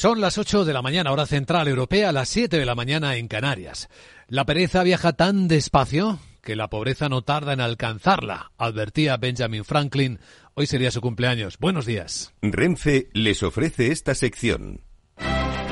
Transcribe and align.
Son 0.00 0.22
las 0.22 0.38
8 0.38 0.64
de 0.64 0.72
la 0.72 0.80
mañana, 0.80 1.12
hora 1.12 1.26
central 1.26 1.68
europea, 1.68 2.10
las 2.10 2.30
7 2.30 2.58
de 2.58 2.64
la 2.64 2.74
mañana 2.74 3.16
en 3.16 3.28
Canarias. 3.28 3.90
La 4.28 4.46
pereza 4.46 4.82
viaja 4.82 5.12
tan 5.12 5.46
despacio 5.46 6.18
que 6.42 6.56
la 6.56 6.70
pobreza 6.70 7.10
no 7.10 7.20
tarda 7.20 7.52
en 7.52 7.60
alcanzarla, 7.60 8.50
advertía 8.56 9.18
Benjamin 9.18 9.62
Franklin. 9.62 10.18
Hoy 10.54 10.66
sería 10.66 10.90
su 10.90 11.02
cumpleaños. 11.02 11.58
Buenos 11.58 11.84
días. 11.84 12.32
Renfe 12.40 13.10
les 13.12 13.42
ofrece 13.42 13.92
esta 13.92 14.14
sección. 14.14 14.80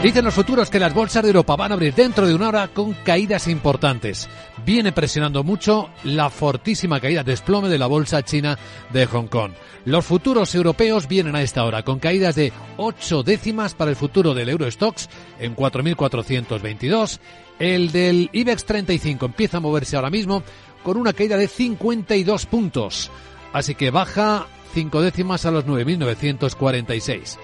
Dicen 0.02 0.24
los 0.24 0.34
futuros 0.34 0.70
que 0.70 0.78
las 0.78 0.94
bolsas 0.94 1.24
de 1.24 1.30
Europa 1.30 1.56
van 1.56 1.72
a 1.72 1.74
abrir 1.74 1.92
dentro 1.92 2.24
de 2.24 2.32
una 2.32 2.50
hora 2.50 2.68
con 2.68 2.94
caídas 2.94 3.48
importantes. 3.48 4.28
Viene 4.64 4.92
presionando 4.92 5.42
mucho 5.42 5.90
la 6.04 6.30
fortísima 6.30 7.00
caída 7.00 7.24
desplome 7.24 7.68
de 7.68 7.78
la 7.78 7.88
bolsa 7.88 8.22
china 8.22 8.56
de 8.92 9.06
Hong 9.06 9.26
Kong. 9.26 9.50
Los 9.86 10.06
futuros 10.06 10.54
europeos 10.54 11.08
vienen 11.08 11.34
a 11.34 11.42
esta 11.42 11.64
hora 11.64 11.82
con 11.82 11.98
caídas 11.98 12.36
de 12.36 12.52
8 12.76 13.24
décimas 13.24 13.74
para 13.74 13.90
el 13.90 13.96
futuro 13.96 14.34
del 14.34 14.50
Eurostox 14.50 15.08
en 15.40 15.56
4.422. 15.56 17.18
El 17.58 17.90
del 17.90 18.30
IBEX 18.32 18.66
35 18.66 19.26
empieza 19.26 19.56
a 19.56 19.60
moverse 19.60 19.96
ahora 19.96 20.10
mismo 20.10 20.44
con 20.84 20.96
una 20.96 21.12
caída 21.12 21.36
de 21.36 21.48
52 21.48 22.46
puntos. 22.46 23.10
Así 23.52 23.74
que 23.74 23.90
baja 23.90 24.46
5 24.74 25.02
décimas 25.02 25.44
a 25.44 25.50
los 25.50 25.66
9.946. 25.66 27.36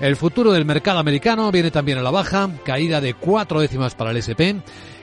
El 0.00 0.16
futuro 0.16 0.52
del 0.52 0.64
mercado 0.64 0.98
americano 0.98 1.52
viene 1.52 1.70
también 1.70 1.98
a 1.98 2.02
la 2.02 2.10
baja, 2.10 2.48
caída 2.64 3.02
de 3.02 3.12
cuatro 3.12 3.60
décimas 3.60 3.94
para 3.94 4.12
el 4.12 4.16
SP, 4.16 4.56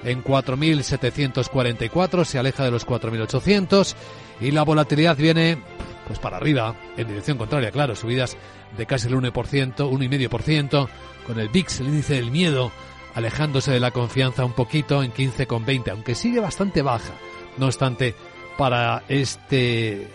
en 0.04 0.24
4.744, 0.24 2.26
se 2.26 2.40
aleja 2.40 2.64
de 2.64 2.72
los 2.72 2.88
4.800 2.88 3.94
y 4.42 4.50
la 4.50 4.64
volatilidad 4.64 5.16
viene 5.16 5.60
pues 6.08 6.18
para 6.18 6.38
arriba, 6.38 6.76
en 6.96 7.08
dirección 7.08 7.38
contraria, 7.38 7.70
claro, 7.70 7.96
subidas 7.96 8.38
de 8.76 8.86
casi 8.88 9.08
el 9.08 9.16
1%, 9.16 9.32
1,5%, 9.32 10.90
con 11.28 11.40
el 11.40 11.50
VIX, 11.50 11.80
el 11.82 11.88
índice 11.88 12.16
del 12.16 12.32
miedo, 12.32 12.72
alejándose 13.14 13.72
de 13.72 13.80
la 13.80 13.92
confianza 13.92 14.46
un 14.46 14.54
poquito 14.54 15.04
en 15.04 15.14
15,20, 15.14 15.92
aunque 15.92 16.16
sigue 16.16 16.40
bastante 16.40 16.82
baja. 16.82 17.14
No 17.58 17.68
obstante, 17.68 18.16
para 18.58 19.04
este, 19.10 20.08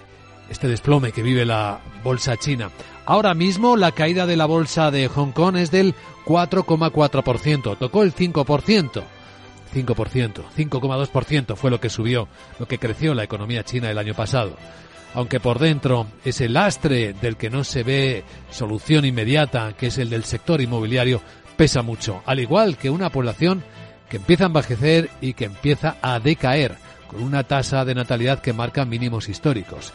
este 0.49 0.69
desplome 0.69 1.13
que 1.13 1.23
vive 1.23 1.45
la 1.45 1.81
bolsa 2.03 2.37
china. 2.37 2.71
Ahora 3.05 3.35
mismo 3.35 3.77
la 3.77 3.93
caída 3.93 4.27
de 4.27 4.37
la 4.37 4.47
bolsa 4.47 4.91
de 4.91 5.09
Hong 5.09 5.33
Kong 5.33 5.57
es 5.57 5.71
del 5.71 5.95
4,4%, 6.25 7.77
tocó 7.77 8.03
el 8.03 8.15
5%. 8.15 9.03
5%, 9.75 10.43
5,2% 10.57 11.57
fue 11.57 11.71
lo 11.71 11.81
que 11.81 11.89
subió, 11.89 12.29
lo 12.59 12.69
que 12.69 12.79
creció 12.79 13.15
la 13.15 13.25
economía 13.25 13.65
china 13.65 13.91
el 13.91 13.99
año 13.99 14.15
pasado. 14.15 14.57
Aunque 15.15 15.41
por 15.41 15.59
dentro 15.59 16.07
ese 16.25 16.49
lastre 16.49 17.15
del 17.15 17.37
que 17.37 17.51
no 17.51 17.65
se 17.65 17.83
ve 17.83 18.25
solución 18.51 19.05
inmediata, 19.05 19.73
que 19.73 19.87
es 19.87 19.99
el 19.99 20.11
del 20.11 20.25
sector 20.25 20.61
inmobiliario, 20.61 21.21
pesa 21.57 21.83
mucho, 21.83 22.23
al 22.27 22.41
igual 22.41 22.77
que 22.77 22.91
una 22.91 23.11
población 23.11 23.65
que 24.09 24.19
empieza 24.19 24.45
a 24.45 24.47
envejecer 24.49 25.11
y 25.21 25.33
que 25.33 25.47
empieza 25.47 25.97
a 26.03 26.21
decaer, 26.21 26.77
con 27.09 27.23
una 27.23 27.45
tasa 27.45 27.85
de 27.85 27.95
natalidad 27.95 28.41
que 28.41 28.53
marca 28.53 28.85
mínimos 28.85 29.29
históricos. 29.29 29.93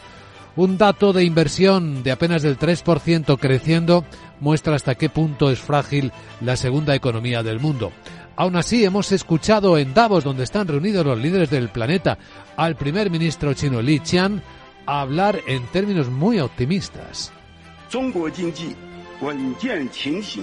Un 0.58 0.76
dato 0.76 1.12
de 1.12 1.22
inversión 1.22 2.02
de 2.02 2.10
apenas 2.10 2.42
del 2.42 2.58
3% 2.58 3.38
creciendo 3.38 4.04
muestra 4.40 4.74
hasta 4.74 4.96
qué 4.96 5.08
punto 5.08 5.52
es 5.52 5.60
frágil 5.60 6.10
la 6.40 6.56
segunda 6.56 6.96
economía 6.96 7.44
del 7.44 7.60
mundo. 7.60 7.92
Aún 8.34 8.56
así, 8.56 8.84
hemos 8.84 9.12
escuchado 9.12 9.78
en 9.78 9.94
Davos, 9.94 10.24
donde 10.24 10.42
están 10.42 10.66
reunidos 10.66 11.06
los 11.06 11.16
líderes 11.16 11.50
del 11.50 11.68
planeta, 11.68 12.18
al 12.56 12.74
primer 12.74 13.08
ministro 13.08 13.54
chino 13.54 13.80
Li 13.80 14.00
Qian 14.00 14.42
hablar 14.84 15.40
en 15.46 15.64
términos 15.68 16.08
muy 16.08 16.40
optimistas. 16.40 17.30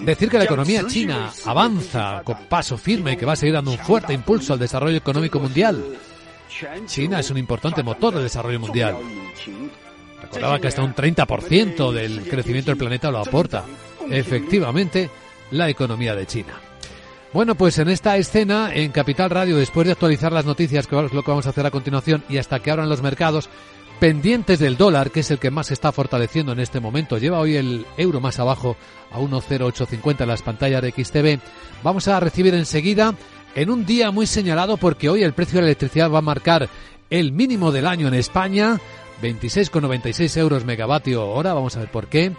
Decir 0.06 0.30
que 0.30 0.38
la 0.38 0.46
economía 0.46 0.88
china 0.88 1.30
avanza 1.44 2.22
con 2.24 2.38
paso 2.48 2.78
firme 2.78 3.12
y 3.12 3.18
que 3.18 3.26
va 3.26 3.34
a 3.34 3.36
seguir 3.36 3.56
dando 3.56 3.72
un 3.72 3.80
fuerte 3.80 4.14
impulso 4.14 4.54
al 4.54 4.60
desarrollo 4.60 4.96
económico 4.96 5.42
mundial. 5.42 5.84
China 6.86 7.20
es 7.20 7.30
un 7.32 7.38
importante 7.38 7.84
motor 7.84 8.14
del 8.14 8.24
desarrollo 8.24 8.62
mundial. 8.62 8.96
Recordaba 10.26 10.60
que 10.60 10.68
hasta 10.68 10.84
un 10.84 10.94
30% 10.94 11.92
del 11.92 12.28
crecimiento 12.28 12.72
del 12.72 12.78
planeta 12.78 13.12
lo 13.12 13.20
aporta, 13.20 13.64
efectivamente, 14.10 15.10
la 15.52 15.70
economía 15.70 16.16
de 16.16 16.26
China. 16.26 16.60
Bueno, 17.32 17.56
pues 17.56 17.78
en 17.80 17.90
esta 17.90 18.18
escena, 18.18 18.74
en 18.74 18.92
Capital 18.92 19.30
Radio, 19.30 19.58
después 19.58 19.86
de 19.86 19.92
actualizar 19.92 20.32
las 20.32 20.46
noticias, 20.46 20.88
que 20.88 20.98
es 20.98 21.14
lo 21.14 21.22
que 21.22 21.32
vamos 21.32 21.46
a 21.46 21.50
hacer 21.50 21.66
a 21.66 21.72
continuación, 21.72 22.24
y 22.30 22.38
hasta 22.38 22.60
que 22.60 22.72
abran 22.72 22.90
los 22.90 23.02
mercados, 23.02 23.50
pendientes 24.00 24.60
del 24.60 24.78
dólar, 24.78 25.12
que 25.12 25.20
es 25.20 25.32
el 25.32 25.40
que 25.40 25.52
más 25.52 25.68
se 25.68 25.74
está 25.74 25.92
fortaleciendo 25.92 26.52
en 26.52 26.60
este 26.60 26.80
momento, 26.80 27.18
lleva 27.18 27.40
hoy 27.40 27.56
el 27.56 27.86
euro 27.98 28.20
más 28.20 28.40
abajo 28.40 28.78
a 29.12 29.20
1,0850 29.20 30.22
en 30.22 30.28
las 30.28 30.42
pantallas 30.42 30.82
de 30.82 30.92
XTV, 30.92 31.40
vamos 31.84 32.08
a 32.08 32.20
recibir 32.20 32.54
enseguida, 32.54 33.14
en 33.54 33.70
un 33.70 33.86
día 33.86 34.12
muy 34.12 34.28
señalado, 34.28 34.78
porque 34.78 35.10
hoy 35.10 35.24
el 35.24 35.34
precio 35.34 35.56
de 35.56 35.62
la 35.62 35.68
electricidad 35.68 36.12
va 36.12 36.20
a 36.20 36.22
marcar 36.22 36.70
el 37.10 37.32
mínimo 37.32 37.72
del 37.72 37.88
año 37.88 38.08
en 38.08 38.16
España, 38.16 38.80
26,96 39.22 40.38
euros 40.38 40.66
megavatio 40.66 41.28
hora, 41.28 41.54
vamos 41.54 41.76
a 41.76 41.80
ver 41.80 41.92
por 41.92 42.08
qué, 42.08 42.34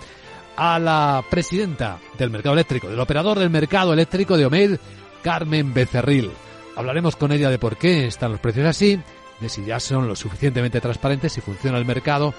a 0.56 0.78
la 0.78 1.24
presidenta 1.30 1.98
del 2.18 2.30
mercado 2.30 2.54
eléctrico, 2.54 2.88
del 2.88 3.00
operador 3.00 3.38
del 3.38 3.50
mercado 3.50 3.92
eléctrico 3.92 4.36
de 4.36 4.46
Omed, 4.46 4.78
Carmen 5.22 5.74
Becerril. 5.74 6.30
Hablaremos 6.76 7.16
con 7.16 7.32
ella 7.32 7.50
de 7.50 7.58
por 7.58 7.76
qué 7.76 8.06
están 8.06 8.32
los 8.32 8.40
precios 8.40 8.66
así, 8.66 9.00
de 9.40 9.48
si 9.48 9.64
ya 9.64 9.80
son 9.80 10.08
lo 10.08 10.16
suficientemente 10.16 10.80
transparentes, 10.80 11.32
si 11.32 11.40
funciona 11.40 11.78
el 11.78 11.84
mercado 11.84 12.34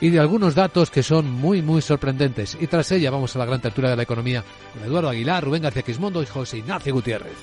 y 0.00 0.10
de 0.10 0.20
algunos 0.20 0.54
datos 0.54 0.90
que 0.90 1.02
son 1.02 1.30
muy, 1.30 1.62
muy 1.62 1.82
sorprendentes. 1.82 2.56
Y 2.60 2.66
tras 2.66 2.90
ella 2.92 3.10
vamos 3.10 3.34
a 3.34 3.38
la 3.38 3.46
gran 3.46 3.60
tertulia 3.60 3.90
de 3.90 3.96
la 3.96 4.02
economía 4.02 4.44
con 4.74 4.84
Eduardo 4.84 5.08
Aguilar, 5.08 5.44
Rubén 5.44 5.62
García 5.62 5.82
Quismondo 5.82 6.22
y 6.22 6.26
José 6.26 6.58
Ignacio 6.58 6.92
Gutiérrez. 6.92 7.36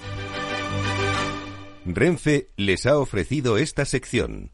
Renfe 1.85 2.49
les 2.55 2.85
ha 2.85 2.97
ofrecido 2.97 3.57
esta 3.57 3.85
sección. 3.85 4.51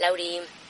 Lauri, 0.00 0.38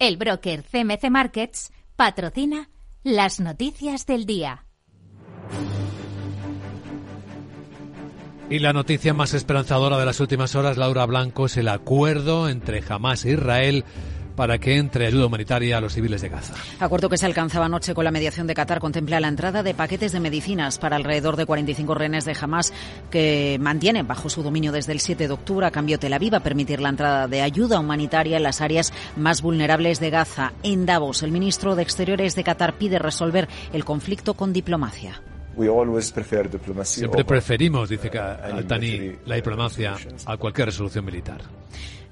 El 0.00 0.16
broker 0.16 0.62
CMC 0.62 1.10
Markets 1.10 1.72
patrocina 1.96 2.70
las 3.02 3.40
noticias 3.40 4.06
del 4.06 4.26
día. 4.26 4.64
Y 8.48 8.60
la 8.60 8.72
noticia 8.72 9.12
más 9.12 9.34
esperanzadora 9.34 9.98
de 9.98 10.06
las 10.06 10.20
últimas 10.20 10.54
horas, 10.54 10.76
Laura 10.76 11.04
Blanco, 11.04 11.46
es 11.46 11.56
el 11.56 11.66
acuerdo 11.66 12.48
entre 12.48 12.80
Hamas 12.88 13.24
e 13.24 13.32
Israel 13.32 13.84
para 14.38 14.58
que 14.58 14.76
entre 14.76 15.04
ayuda 15.04 15.26
humanitaria 15.26 15.78
a 15.78 15.80
los 15.80 15.94
civiles 15.94 16.22
de 16.22 16.28
Gaza. 16.28 16.54
Acuerdo 16.78 17.08
que 17.08 17.16
se 17.18 17.26
alcanzaba 17.26 17.66
anoche 17.66 17.92
con 17.92 18.04
la 18.04 18.12
mediación 18.12 18.46
de 18.46 18.54
Qatar 18.54 18.78
contempla 18.78 19.18
la 19.18 19.26
entrada 19.26 19.64
de 19.64 19.74
paquetes 19.74 20.12
de 20.12 20.20
medicinas 20.20 20.78
para 20.78 20.94
alrededor 20.94 21.34
de 21.34 21.44
45 21.44 21.92
rehenes 21.92 22.24
de 22.24 22.36
Hamas 22.40 22.72
que 23.10 23.58
mantienen 23.60 24.06
bajo 24.06 24.30
su 24.30 24.44
dominio 24.44 24.70
desde 24.70 24.92
el 24.92 25.00
7 25.00 25.26
de 25.26 25.34
octubre. 25.34 25.66
A 25.66 25.72
cambio, 25.72 25.98
Tel 25.98 26.12
Aviv 26.12 26.36
a 26.36 26.40
permitir 26.40 26.80
la 26.80 26.90
entrada 26.90 27.26
de 27.26 27.42
ayuda 27.42 27.80
humanitaria 27.80 28.36
en 28.36 28.44
las 28.44 28.60
áreas 28.60 28.92
más 29.16 29.42
vulnerables 29.42 29.98
de 29.98 30.10
Gaza. 30.10 30.52
En 30.62 30.86
Davos, 30.86 31.24
el 31.24 31.32
ministro 31.32 31.74
de 31.74 31.82
Exteriores 31.82 32.36
de 32.36 32.44
Qatar 32.44 32.74
pide 32.78 33.00
resolver 33.00 33.48
el 33.72 33.84
conflicto 33.84 34.34
con 34.34 34.52
diplomacia. 34.52 35.20
Siempre 36.84 37.24
preferimos, 37.24 37.88
dice 37.88 38.16
Altani, 38.16 39.16
la 39.26 39.34
diplomacia 39.34 39.96
a 40.26 40.36
cualquier 40.36 40.66
resolución 40.66 41.04
militar. 41.04 41.40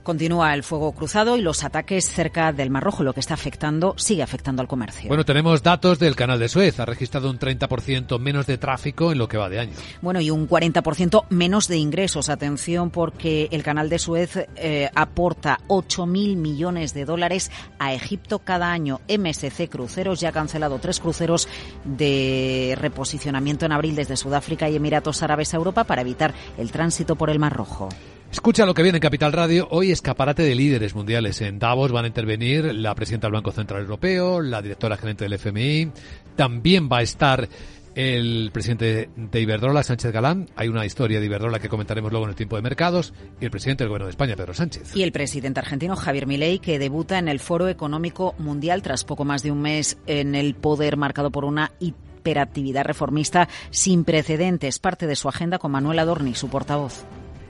Continúa 0.07 0.55
el 0.55 0.63
fuego 0.63 0.93
cruzado 0.93 1.37
y 1.37 1.43
los 1.43 1.65
ataques 1.65 2.09
cerca 2.09 2.53
del 2.53 2.71
Mar 2.71 2.85
Rojo, 2.85 3.03
lo 3.03 3.13
que 3.13 3.19
está 3.19 3.35
afectando, 3.35 3.95
sigue 3.99 4.23
afectando 4.23 4.63
al 4.63 4.69
comercio. 4.69 5.09
Bueno, 5.09 5.25
tenemos 5.25 5.65
datos 5.65 5.99
del 5.99 6.15
canal 6.15 6.39
de 6.39 6.49
Suez. 6.49 6.79
Ha 6.79 6.85
registrado 6.85 7.29
un 7.29 7.41
30% 7.41 8.17
menos 8.21 8.47
de 8.47 8.57
tráfico 8.57 9.11
en 9.11 9.19
lo 9.19 9.27
que 9.27 9.37
va 9.37 9.49
de 9.49 9.59
año. 9.59 9.73
Bueno, 10.03 10.21
y 10.21 10.31
un 10.31 10.49
40% 10.49 11.25
menos 11.31 11.67
de 11.67 11.79
ingresos. 11.79 12.29
Atención, 12.29 12.91
porque 12.91 13.49
el 13.51 13.65
canal 13.65 13.89
de 13.89 13.99
Suez 13.99 14.47
eh, 14.55 14.89
aporta 14.95 15.59
8.000 15.67 16.37
millones 16.37 16.95
de 16.95 17.05
dólares 17.05 17.51
a 17.81 17.93
Egipto 17.93 18.39
cada 18.39 18.71
año. 18.71 19.01
MSC 19.09 19.69
Cruceros 19.69 20.21
ya 20.21 20.29
ha 20.29 20.33
cancelado 20.33 20.79
tres 20.79 21.01
cruceros 21.01 21.49
de 21.85 22.79
reposicionamiento 22.79 23.67
en 23.67 23.73
abril 23.73 23.97
desde 23.97 24.17
Sudáfrica 24.17 24.71
y 24.71 24.77
Emiratos 24.77 25.25
Árabes 25.25 25.53
a 25.53 25.57
Europa 25.57 25.83
para 25.83 26.03
evitar 26.03 26.33
el 26.59 26.71
tránsito 26.71 27.17
por 27.17 27.29
el 27.29 27.41
Mar 27.41 27.55
Rojo. 27.55 27.89
Escucha 28.31 28.67
lo 28.67 28.75
que 28.75 28.83
viene 28.83 28.99
en 28.99 29.03
Capital 29.03 29.33
Radio. 29.33 29.69
Hoy 29.71 29.91
escaparate 29.91 30.43
de 30.43 30.55
líderes 30.55 30.95
mundiales. 30.95 31.41
En 31.41 31.59
Davos 31.59 31.93
van 31.93 32.05
a 32.05 32.09
intervenir 32.09 32.75
la 32.75 32.95
presidenta 32.95 33.29
del 33.29 33.35
Banco 33.35 33.53
Central 33.53 33.83
Europeo, 33.83 34.41
la 34.41 34.61
directora 34.61 34.97
gerente 34.97 35.25
del 35.25 35.33
FMI. 35.35 35.91
También 36.37 36.89
va 36.91 36.99
a 36.99 37.03
estar 37.03 37.49
el 37.95 38.51
presidente 38.53 39.09
de 39.17 39.41
Iberdrola, 39.41 39.83
Sánchez 39.83 40.13
Galán. 40.13 40.51
Hay 40.55 40.69
una 40.69 40.85
historia 40.85 41.19
de 41.19 41.27
Iberdrola 41.27 41.61
que 41.61 41.71
comentaremos 41.71 42.13
luego 42.13 42.27
en 42.27 42.31
el 42.31 42.37
tiempo 42.37 42.57
de 42.57 42.63
mercados. 42.63 43.15
Y 43.41 43.47
el 43.47 43.51
presidente 43.51 43.85
del 43.85 43.89
Gobierno 43.89 44.07
de 44.07 44.11
España, 44.11 44.37
Pedro 44.37 44.53
Sánchez. 44.53 44.95
Y 44.95 45.03
el 45.03 45.13
presidente 45.13 45.61
argentino, 45.61 45.97
Javier 45.97 46.27
Milei, 46.27 46.59
que 46.59 46.79
debuta 46.79 47.19
en 47.19 47.29
el 47.29 47.41
Foro 47.41 47.69
Económico 47.69 48.35
Mundial 48.39 48.83
tras 48.83 49.05
poco 49.05 49.25
más 49.25 49.43
de 49.43 49.51
un 49.51 49.63
mes 49.63 49.97
en 50.07 50.35
el 50.35 50.55
poder 50.55 50.99
marcado 50.99 51.31
por 51.31 51.47
una 51.47 51.73
hiperactividad 51.81 52.85
reformista 52.85 53.49
sin 53.71 54.05
precedentes. 54.05 54.79
Parte 54.79 55.07
de 55.07 55.17
su 55.17 55.29
agenda 55.29 55.59
con 55.59 55.73
Manuel 55.73 55.99
Adorni, 55.99 56.35
su 56.35 56.49
portavoz. 56.49 57.07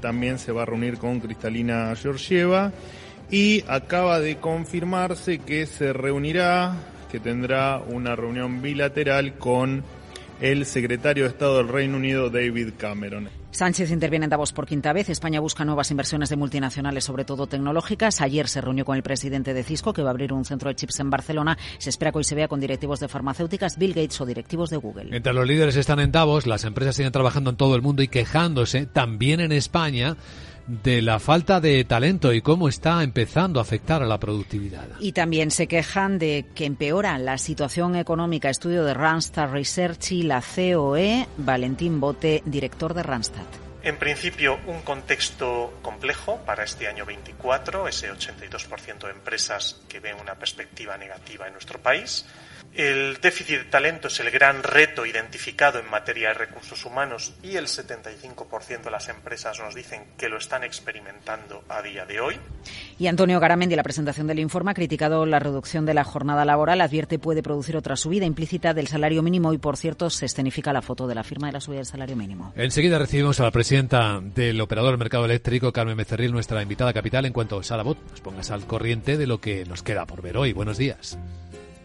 También 0.07 0.39
se 0.39 0.53
va 0.53 0.63
a 0.63 0.67
reunir 0.67 0.99
con 0.99 1.19
Cristalina 1.19 1.93
Georgieva 1.97 2.71
y 3.29 3.65
acaba 3.67 4.21
de 4.21 4.37
confirmarse 4.37 5.41
que 5.41 5.67
se 5.67 5.93
reunirá, 5.93 6.77
que 7.11 7.19
tendrá 7.19 7.79
una 7.79 8.15
reunión 8.15 8.63
bilateral 8.63 9.37
con 9.37 9.83
el 10.41 10.65
secretario 10.65 11.25
de 11.25 11.31
Estado 11.31 11.57
del 11.57 11.67
Reino 11.67 11.97
Unido, 11.97 12.31
David 12.31 12.75
Cameron. 12.79 13.29
Sánchez 13.57 13.91
interviene 13.91 14.25
en 14.25 14.31
Davos 14.31 14.53
por 14.53 14.67
quinta 14.67 14.93
vez. 14.93 15.09
España 15.09 15.41
busca 15.41 15.65
nuevas 15.65 15.91
inversiones 15.91 16.29
de 16.29 16.37
multinacionales, 16.37 17.05
sobre 17.05 17.25
todo 17.25 17.47
tecnológicas. 17.47 18.21
Ayer 18.21 18.49
se 18.49 18.61
reunió 18.61 18.85
con 18.85 18.97
el 18.97 19.03
presidente 19.03 19.55
de 19.55 19.65
Cisco, 19.65 19.95
que 19.95 20.03
va 20.03 20.11
a 20.11 20.11
abrir 20.11 20.35
un 20.35 20.45
centro 20.45 20.69
de 20.69 20.77
chips 20.77 21.01
en 21.01 21.09
Barcelona. 21.09 21.57
Se 21.79 21.89
espera 21.89 22.13
que 22.13 22.19
hoy 22.19 22.25
se 22.25 22.35
vea 22.35 22.49
con 22.49 22.61
directivos 22.61 23.01
de 23.01 23.09
farmacéuticas, 23.09 23.79
Bill 23.79 23.95
Gates 23.95 24.21
o 24.21 24.27
directivos 24.27 24.69
de 24.69 24.77
Google. 24.77 25.17
Entre 25.17 25.33
los 25.33 25.47
líderes 25.47 25.75
están 25.77 26.01
en 26.01 26.13
Davos, 26.13 26.47
las 26.47 26.65
empresas 26.65 26.97
siguen 26.97 27.13
trabajando 27.13 27.49
en 27.49 27.57
todo 27.57 27.77
el 27.77 27.81
mundo 27.81 28.03
y 28.03 28.09
quejándose, 28.09 28.85
también 28.85 29.41
en 29.41 29.53
España, 29.53 30.19
de 30.67 31.03
la 31.03 31.19
falta 31.19 31.61
de 31.61 31.85
talento 31.85 32.33
y 32.33 32.43
cómo 32.43 32.69
está 32.69 33.03
empezando 33.03 33.61
a 33.61 33.63
afectar 33.63 34.03
a 34.03 34.07
la 34.07 34.19
productividad. 34.19 34.89
Y 35.01 35.13
también 35.13 35.51
se 35.51 35.67
quejan 35.67 36.19
de 36.19 36.47
que 36.55 36.65
empeora 36.65 37.19
la 37.19 37.39
situación 37.39 37.97
económica. 37.97 38.51
Estudio 38.51 38.85
de 38.85 38.95
Randstad 38.95 39.51
Research 39.51 40.13
y 40.13 40.23
la 40.23 40.43
COE. 40.43 41.27
Valentín 41.37 42.01
Bote, 42.01 42.43
director 42.45 42.95
de 42.95 43.03
Randstad. 43.03 43.45
En 43.83 43.99
principio, 43.99 44.59
un 44.67 44.83
contexto 44.83 45.79
complejo 45.81 46.39
para 46.45 46.65
este 46.65 46.89
año 46.89 47.07
24, 47.07 47.87
ese 47.87 48.11
82% 48.11 49.07
de 49.07 49.13
empresas 49.13 49.81
que 49.89 50.01
ven 50.01 50.17
una 50.21 50.35
perspectiva 50.35 50.99
negativa 50.99 51.47
en 51.47 51.53
nuestro 51.53 51.81
país. 51.81 52.27
El 52.77 53.17
déficit 53.23 53.57
de 53.57 53.65
talento 53.65 54.09
es 54.09 54.21
el 54.21 54.31
gran 54.31 54.63
reto 54.63 55.07
identificado 55.07 55.79
en 55.79 55.89
materia 55.89 56.29
de 56.29 56.35
recursos 56.35 56.85
humanos 56.85 57.33
y 57.43 57.57
el 57.57 57.69
75% 57.69 58.83
de 58.85 58.91
las 58.91 59.09
empresas 59.09 59.59
nos 59.61 59.75
dicen 59.75 60.03
que 60.19 60.29
lo 60.29 60.37
están 60.37 60.63
experimentando 60.63 61.65
a 61.71 61.81
día 61.81 62.05
de 62.05 62.21
hoy. 62.21 62.37
Y 62.99 63.07
Antonio 63.07 63.41
Garamendi, 63.41 63.77
la 63.77 63.83
presentación 63.83 64.27
del 64.27 64.41
informe, 64.41 64.73
ha 64.73 64.75
criticado 64.75 65.25
la 65.25 65.39
reducción 65.39 65.87
de 65.87 65.95
la 65.95 66.05
jornada 66.05 66.45
laboral, 66.45 66.83
advierte 66.83 67.19
puede 67.19 67.43
producir 67.43 67.79
otra 67.79 67.97
subida 67.97 68.27
implícita 68.27 68.75
del 68.75 68.89
salario 68.89 69.23
mínimo 69.23 69.55
y, 69.55 69.59
por 69.59 69.79
cierto, 69.79 70.11
se 70.11 70.27
escenifica 70.27 70.75
la 70.75 70.83
foto 70.83 71.07
de 71.07 71.15
la 71.15 71.25
firma 71.25 71.47
de 71.47 71.55
la 71.55 71.61
subida 71.63 71.79
del 71.79 71.87
salario 71.87 72.15
mínimo. 72.15 72.53
Enseguida 72.57 72.99
recibimos 72.99 73.41
a 73.41 73.45
la 73.45 73.53
presidenta 73.53 74.21
del 74.21 74.61
operador 74.61 74.91
del 74.91 74.99
mercado 74.99 75.25
eléctrico, 75.25 75.73
Carmen 75.73 75.97
Becerril, 75.97 76.31
nuestra 76.31 76.61
invitada 76.61 76.93
capital, 76.93 77.25
en 77.25 77.33
cuanto 77.33 77.63
Sara 77.63 77.83
Bot 77.83 77.97
nos 78.11 78.21
pongas 78.21 78.51
al 78.51 78.67
corriente 78.67 79.17
de 79.17 79.27
lo 79.27 79.41
que 79.41 79.65
nos 79.65 79.83
queda 79.83 80.05
por 80.05 80.21
ver 80.21 80.37
hoy. 80.37 80.53
Buenos 80.53 80.77
días. 80.77 81.19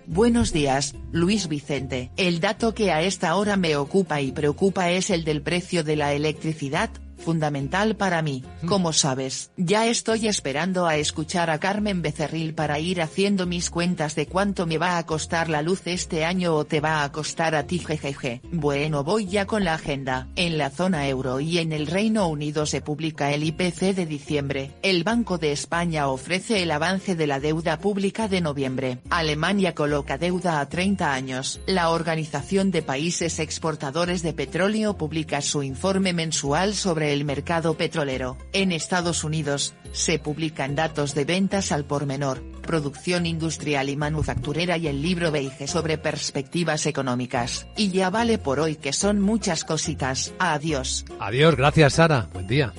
Buenos 0.08 0.52
días, 0.52 0.96
Luis 1.12 1.48
Vicente. 1.48 2.12
El 2.18 2.40
dato 2.40 2.74
que 2.74 2.92
a 2.92 3.02
esta 3.02 3.36
hora 3.36 3.56
me 3.56 3.76
ocupa 3.76 4.20
y 4.20 4.32
preocupa 4.32 4.90
es 4.90 5.10
el 5.10 5.24
del 5.24 5.42
precio 5.42 5.84
de 5.84 5.96
la 5.96 6.14
electricidad, 6.14 6.90
fundamental 7.22 7.96
para 7.96 8.22
mí. 8.22 8.44
Como 8.68 8.92
sabes, 8.92 9.52
ya 9.56 9.88
estoy 9.88 10.28
esperando 10.28 10.88
a 10.88 10.98
escuchar 10.98 11.50
a 11.50 11.60
Carmen 11.60 12.02
Becerril 12.02 12.54
para 12.54 12.80
ir 12.80 13.02
haciendo 13.02 13.46
mis 13.46 13.70
cuentas 13.70 14.16
de 14.16 14.28
cuánto 14.28 14.66
me 14.66 14.78
va 14.78 14.98
a 14.98 15.06
costar 15.06 15.50
la 15.50 15.62
luz 15.62 15.84
este 15.86 16.26
año 16.26 16.56
o 16.56 16.66
te 16.66 16.82
va 16.82 17.04
a 17.04 17.12
costar 17.12 17.56
a 17.56 17.68
ti 17.68 17.80
jejeje. 17.80 18.42
Bueno 18.52 19.04
voy 19.04 19.28
ya 19.28 19.46
con 19.46 19.64
la 19.64 19.76
agenda. 19.76 20.28
En 20.36 20.58
la 20.58 20.70
zona 20.70 21.08
euro 21.08 21.40
y 21.40 21.60
en 21.60 21.72
el 21.72 21.88
Reino 21.88 22.28
Unido 22.28 22.66
se 22.66 22.82
publica 22.82 23.32
el 23.32 23.44
IPC 23.44 23.96
de 23.96 24.06
diciembre. 24.06 24.72
El 24.82 25.04
Banco 25.04 25.38
de 25.38 25.52
España 25.52 26.08
ofrece 26.08 26.64
el 26.64 26.72
avance 26.72 27.16
de 27.16 27.28
la 27.28 27.40
deuda 27.40 27.80
pública 27.80 28.28
de 28.28 28.42
noviembre. 28.42 29.00
Alemania 29.10 29.76
coloca 29.76 30.18
deuda 30.18 30.60
a 30.60 30.68
30 30.68 31.14
años. 31.14 31.60
La 31.68 31.90
Organización 31.90 32.72
de 32.72 32.82
Países 32.82 33.40
Exportadores 33.40 34.24
de 34.24 34.34
Petróleo 34.34 34.98
publica 34.98 35.42
su 35.42 35.64
informe 35.64 36.14
mensual 36.14 36.74
sobre 36.74 37.11
el 37.12 37.26
mercado 37.26 37.76
petrolero. 37.76 38.38
En 38.54 38.72
Estados 38.72 39.24
Unidos, 39.24 39.74
se 39.92 40.20
publican 40.20 40.76
datos 40.76 41.14
de 41.14 41.26
ventas 41.26 41.72
al 41.72 41.86
por 41.86 42.06
menor, 42.06 42.42
producción 42.62 43.26
industrial 43.26 43.90
y 43.90 43.96
manufacturera 43.96 44.78
y 44.78 44.88
el 44.88 45.02
libro 45.02 45.32
Beige 45.32 45.68
sobre 45.68 45.98
perspectivas 45.98 46.86
económicas. 46.86 47.68
Y 47.78 47.92
ya 47.92 48.10
vale 48.10 48.38
por 48.38 48.60
hoy 48.60 48.76
que 48.76 48.94
son 48.94 49.22
muchas 49.22 49.64
cositas. 49.64 50.34
Adiós. 50.40 51.06
Adiós, 51.20 51.56
gracias 51.56 51.94
Sara. 51.94 52.30
Buen 52.34 52.48
día. 52.48 52.74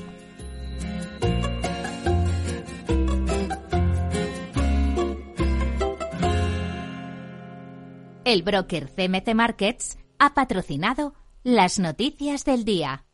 El 8.24 8.42
broker 8.44 8.88
CMC 8.88 9.34
Markets 9.34 9.98
ha 10.18 10.32
patrocinado 10.32 11.14
las 11.42 11.78
noticias 11.78 12.44
del 12.44 12.64
día. 12.64 13.04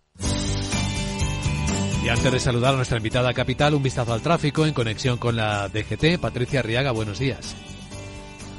Y 2.09 2.11
antes 2.11 2.33
de 2.33 2.41
saludar 2.41 2.73
a 2.73 2.77
nuestra 2.77 2.97
invitada 2.97 3.35
capital, 3.35 3.75
un 3.75 3.83
vistazo 3.83 4.15
al 4.15 4.23
tráfico 4.23 4.65
en 4.65 4.73
conexión 4.73 5.19
con 5.19 5.37
la 5.37 5.69
DGT. 5.69 6.19
Patricia 6.19 6.61
Arriaga, 6.61 6.91
buenos 6.91 7.19
días. 7.19 7.55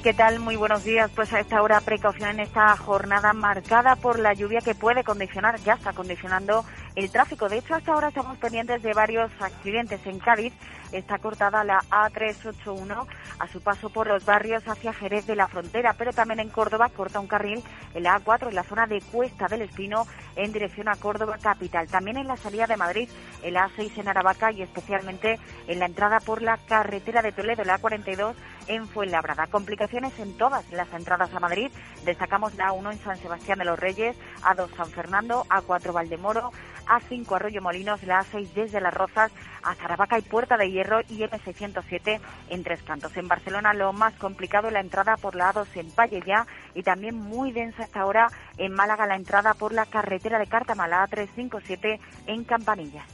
¿Qué 0.04 0.14
tal? 0.14 0.40
Muy 0.40 0.56
buenos 0.56 0.84
días. 0.84 1.10
Pues 1.16 1.34
a 1.34 1.40
esta 1.40 1.62
hora 1.64 1.82
precaución 1.82 2.30
en 2.30 2.42
esta 2.42 2.78
jornada 2.78 3.34
marcada 3.34 3.96
por 3.96 4.20
la 4.20 4.34
lluvia 4.34 4.62
que 4.62 4.76
puede 4.76 5.04
condicionar, 5.04 5.60
ya 5.62 5.74
está 5.74 5.94
condicionando 5.94 6.64
el 6.96 7.10
tráfico. 7.12 7.50
De 7.50 7.58
hecho, 7.58 7.74
hasta 7.74 7.92
ahora 7.92 8.10
estamos 8.10 8.38
pendientes 8.38 8.84
de 8.84 8.94
varios 8.94 9.32
accidentes 9.42 10.00
en 10.06 10.20
Cádiz. 10.20 10.54
Está 10.92 11.18
cortada 11.18 11.64
la 11.64 11.80
A381 11.90 13.08
a 13.40 13.48
su 13.48 13.62
paso 13.62 13.90
por 13.90 14.08
los 14.08 14.26
barrios 14.26 14.64
hacia 14.68 14.94
Jerez 14.94 15.28
de 15.28 15.36
la 15.36 15.48
Frontera, 15.48 15.96
pero 15.98 16.14
también 16.14 16.40
en 16.40 16.50
Córdoba 16.50 16.90
corta 16.90 17.20
un 17.20 17.28
carril 17.28 17.62
en 17.94 18.04
la 18.04 18.20
A4 18.20 18.50
en 18.50 18.56
la 18.56 18.64
zona 18.64 18.88
de 18.88 19.02
Cuesta 19.02 19.48
del 19.48 19.64
Espino 19.64 20.08
en 20.40 20.54
dirección 20.54 20.88
a 20.88 20.96
Córdoba 20.96 21.38
capital. 21.42 21.88
También 21.88 22.18
en 22.18 22.28
la 22.28 22.38
salida 22.38 22.66
de 22.66 22.78
Madrid, 22.78 23.10
en 23.44 23.54
la 23.54 23.70
A6 23.70 23.98
en 23.98 24.08
Aravaca 24.08 24.52
y 24.52 24.62
especialmente 24.62 25.40
en 25.68 25.80
la 25.80 25.86
entrada 25.86 26.20
por 26.20 26.42
la 26.42 26.58
carretera 26.58 27.22
de 27.22 27.32
Toledo, 27.32 27.64
la 27.64 27.80
A42 27.80 28.36
en 28.68 28.88
Fuenlabrada. 28.88 29.48
Complicaciones 29.48 30.18
en 30.20 30.38
todas 30.38 30.70
las 30.72 30.92
entradas 30.94 31.34
a 31.34 31.40
Madrid. 31.40 31.72
Destacamos 32.06 32.56
la 32.56 32.70
A1 32.70 32.92
en 32.94 33.00
San 33.00 33.18
Sebastián 33.18 33.60
de 33.60 33.66
los 33.66 33.80
Reyes, 33.80 34.16
A2 34.44 34.76
San 34.76 34.90
Fernando, 34.92 35.46
A4 35.50 35.92
Valdemoro, 35.92 36.52
A5 36.88 37.36
Arroyo 37.36 37.62
Molinos, 37.62 38.04
la 38.04 38.24
A6 38.24 38.54
desde 38.54 38.82
Las 38.82 38.94
Rozas 38.94 39.32
a 39.62 39.76
Zarabaca 39.76 40.18
y 40.18 40.22
Puerta 40.22 40.58
de 40.58 40.72
Hierro 40.72 41.02
y 41.02 41.20
M607 41.20 42.20
en 42.50 42.64
Tres 42.64 42.82
Cantos. 42.84 43.16
En 43.18 43.28
Barcelona 43.28 43.74
lo 43.74 43.94
más 43.94 44.14
complicado 44.16 44.72
la 44.72 44.80
entrada 44.80 45.18
por 45.18 45.36
la 45.36 45.54
A2 45.54 45.68
en 45.76 45.94
Valle 45.96 46.22
ya 46.26 46.48
y 46.74 46.84
también 46.84 47.16
muy 47.16 47.52
densa 47.52 47.84
hasta 47.84 48.02
ahora 48.02 48.30
en 48.58 48.74
Málaga 48.74 49.08
la 49.08 49.16
entrada 49.16 49.54
por 49.54 49.74
la 49.74 49.86
carretera 49.86 50.40
de 50.40 50.48
Cartamala 50.48 51.08
A357 51.08 52.00
en 52.28 52.44
Campanillas. 52.44 53.06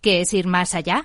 ¿Qué 0.00 0.22
es 0.22 0.32
ir 0.32 0.46
más 0.46 0.74
allá? 0.74 1.04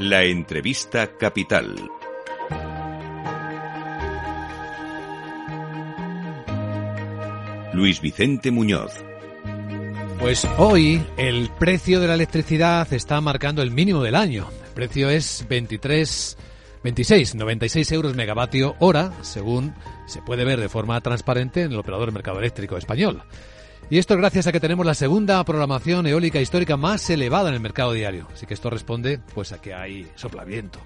La 0.00 0.22
entrevista 0.22 1.08
capital. 1.18 1.74
Luis 7.72 8.00
Vicente 8.00 8.52
Muñoz. 8.52 8.92
Pues 10.20 10.46
hoy 10.56 11.04
el 11.16 11.50
precio 11.58 11.98
de 11.98 12.06
la 12.06 12.14
electricidad 12.14 12.92
está 12.92 13.20
marcando 13.20 13.60
el 13.60 13.72
mínimo 13.72 14.00
del 14.04 14.14
año. 14.14 14.46
El 14.68 14.72
precio 14.72 15.10
es 15.10 15.44
23, 15.48 16.38
26, 16.84 17.34
96 17.34 17.90
euros 17.90 18.14
megavatio 18.14 18.76
hora, 18.78 19.12
según 19.22 19.74
se 20.06 20.22
puede 20.22 20.44
ver 20.44 20.60
de 20.60 20.68
forma 20.68 21.00
transparente 21.00 21.62
en 21.62 21.72
el 21.72 21.78
operador 21.80 22.06
del 22.06 22.14
mercado 22.14 22.38
eléctrico 22.38 22.76
español. 22.76 23.24
Y 23.90 23.96
esto 23.96 24.12
es 24.12 24.20
gracias 24.20 24.46
a 24.46 24.52
que 24.52 24.60
tenemos 24.60 24.84
la 24.84 24.92
segunda 24.92 25.42
programación 25.44 26.06
eólica 26.06 26.42
histórica 26.42 26.76
más 26.76 27.08
elevada 27.08 27.48
en 27.48 27.54
el 27.54 27.60
mercado 27.60 27.92
diario. 27.94 28.28
Así 28.34 28.44
que 28.44 28.52
esto 28.52 28.68
responde 28.68 29.18
pues 29.34 29.52
a 29.52 29.62
que 29.62 29.72
hay 29.72 30.06
soplaviento. 30.14 30.78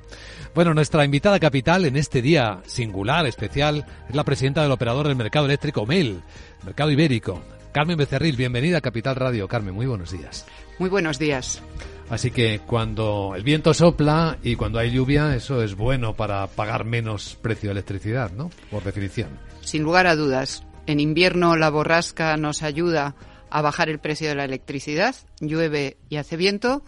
Bueno, 0.54 0.72
nuestra 0.72 1.04
invitada 1.04 1.40
capital 1.40 1.84
en 1.84 1.96
este 1.96 2.22
día 2.22 2.60
singular, 2.64 3.26
especial, 3.26 3.84
es 4.08 4.14
la 4.14 4.22
presidenta 4.22 4.62
del 4.62 4.70
operador 4.70 5.08
del 5.08 5.16
mercado 5.16 5.46
eléctrico 5.46 5.84
MEL, 5.84 6.20
Mercado 6.64 6.92
Ibérico. 6.92 7.42
Carmen 7.72 7.96
Becerril, 7.96 8.36
bienvenida 8.36 8.78
a 8.78 8.82
Capital 8.82 9.16
Radio. 9.16 9.48
Carmen, 9.48 9.74
muy 9.74 9.86
buenos 9.86 10.12
días. 10.12 10.46
Muy 10.78 10.88
buenos 10.88 11.18
días. 11.18 11.60
Así 12.08 12.30
que 12.30 12.60
cuando 12.60 13.32
el 13.34 13.42
viento 13.42 13.74
sopla 13.74 14.38
y 14.44 14.54
cuando 14.54 14.78
hay 14.78 14.92
lluvia, 14.92 15.34
eso 15.34 15.60
es 15.62 15.74
bueno 15.74 16.14
para 16.14 16.46
pagar 16.46 16.84
menos 16.84 17.36
precio 17.42 17.70
de 17.70 17.72
electricidad, 17.72 18.30
¿no? 18.30 18.50
Por 18.70 18.84
definición. 18.84 19.30
Sin 19.62 19.82
lugar 19.82 20.06
a 20.06 20.14
dudas. 20.14 20.62
En 20.92 21.00
invierno 21.00 21.56
la 21.56 21.70
borrasca 21.70 22.36
nos 22.36 22.62
ayuda 22.62 23.16
a 23.48 23.62
bajar 23.62 23.88
el 23.88 23.98
precio 23.98 24.28
de 24.28 24.34
la 24.34 24.44
electricidad, 24.44 25.16
llueve 25.40 25.96
y 26.10 26.16
hace 26.16 26.36
viento, 26.36 26.84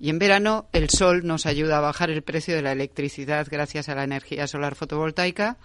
y 0.00 0.10
en 0.10 0.18
verano 0.18 0.66
el 0.72 0.90
sol 0.90 1.24
nos 1.24 1.46
ayuda 1.46 1.78
a 1.78 1.80
bajar 1.80 2.10
el 2.10 2.22
precio 2.22 2.56
de 2.56 2.62
la 2.62 2.72
electricidad 2.72 3.46
gracias 3.48 3.88
a 3.88 3.94
la 3.94 4.02
energía 4.02 4.48
solar 4.48 4.74
fotovoltaica, 4.74 5.58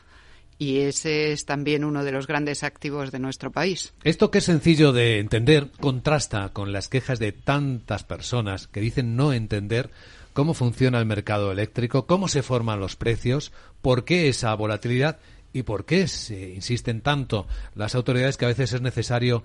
y 0.59 0.81
ese 0.81 1.31
es 1.31 1.47
también 1.47 1.83
uno 1.83 2.03
de 2.03 2.11
los 2.11 2.27
grandes 2.27 2.61
activos 2.61 3.11
de 3.11 3.17
nuestro 3.17 3.51
país. 3.51 3.95
Esto 4.03 4.29
que 4.29 4.37
es 4.37 4.43
sencillo 4.43 4.91
de 4.93 5.17
entender 5.17 5.71
contrasta 5.79 6.49
con 6.49 6.71
las 6.71 6.87
quejas 6.87 7.17
de 7.17 7.31
tantas 7.31 8.03
personas 8.03 8.67
que 8.67 8.79
dicen 8.79 9.15
no 9.15 9.33
entender 9.33 9.89
cómo 10.33 10.53
funciona 10.53 10.99
el 10.99 11.07
mercado 11.07 11.51
eléctrico, 11.51 12.05
cómo 12.05 12.27
se 12.27 12.43
forman 12.43 12.79
los 12.79 12.95
precios, 12.95 13.51
por 13.81 14.05
qué 14.05 14.29
esa 14.29 14.53
volatilidad 14.53 15.17
y 15.53 15.63
por 15.63 15.85
qué 15.85 16.07
se 16.07 16.49
insisten 16.49 17.01
tanto 17.01 17.47
las 17.75 17.95
autoridades 17.95 18.37
que 18.37 18.45
a 18.45 18.49
veces 18.49 18.73
es 18.73 18.81
necesario 18.81 19.43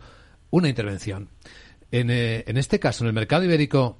una 0.50 0.68
intervención. 0.68 1.28
En, 1.90 2.10
eh, 2.10 2.44
en 2.46 2.56
este 2.56 2.78
caso, 2.78 3.04
en 3.04 3.08
el 3.08 3.14
mercado 3.14 3.44
ibérico, 3.44 3.98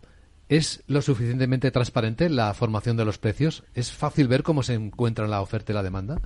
¿es 0.49 0.83
lo 0.87 1.03
suficientemente 1.03 1.71
transparente 1.71 2.29
la 2.29 2.53
formación 2.55 2.97
de 2.97 3.05
los 3.05 3.19
precios? 3.19 3.65
¿Es 3.75 3.93
fácil 3.93 4.29
ver 4.29 4.43
cómo 4.43 4.63
se 4.63 4.75
encuentra 4.75 5.27
la 5.27 5.41
oferta 5.41 5.73
y 5.73 5.75
la 5.75 5.83
demanda? 5.83 6.21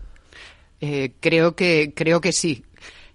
Eh, 0.80 1.12
creo 1.20 1.54
que 1.56 1.92
creo 1.94 2.20
que 2.20 2.32
sí. 2.32 2.64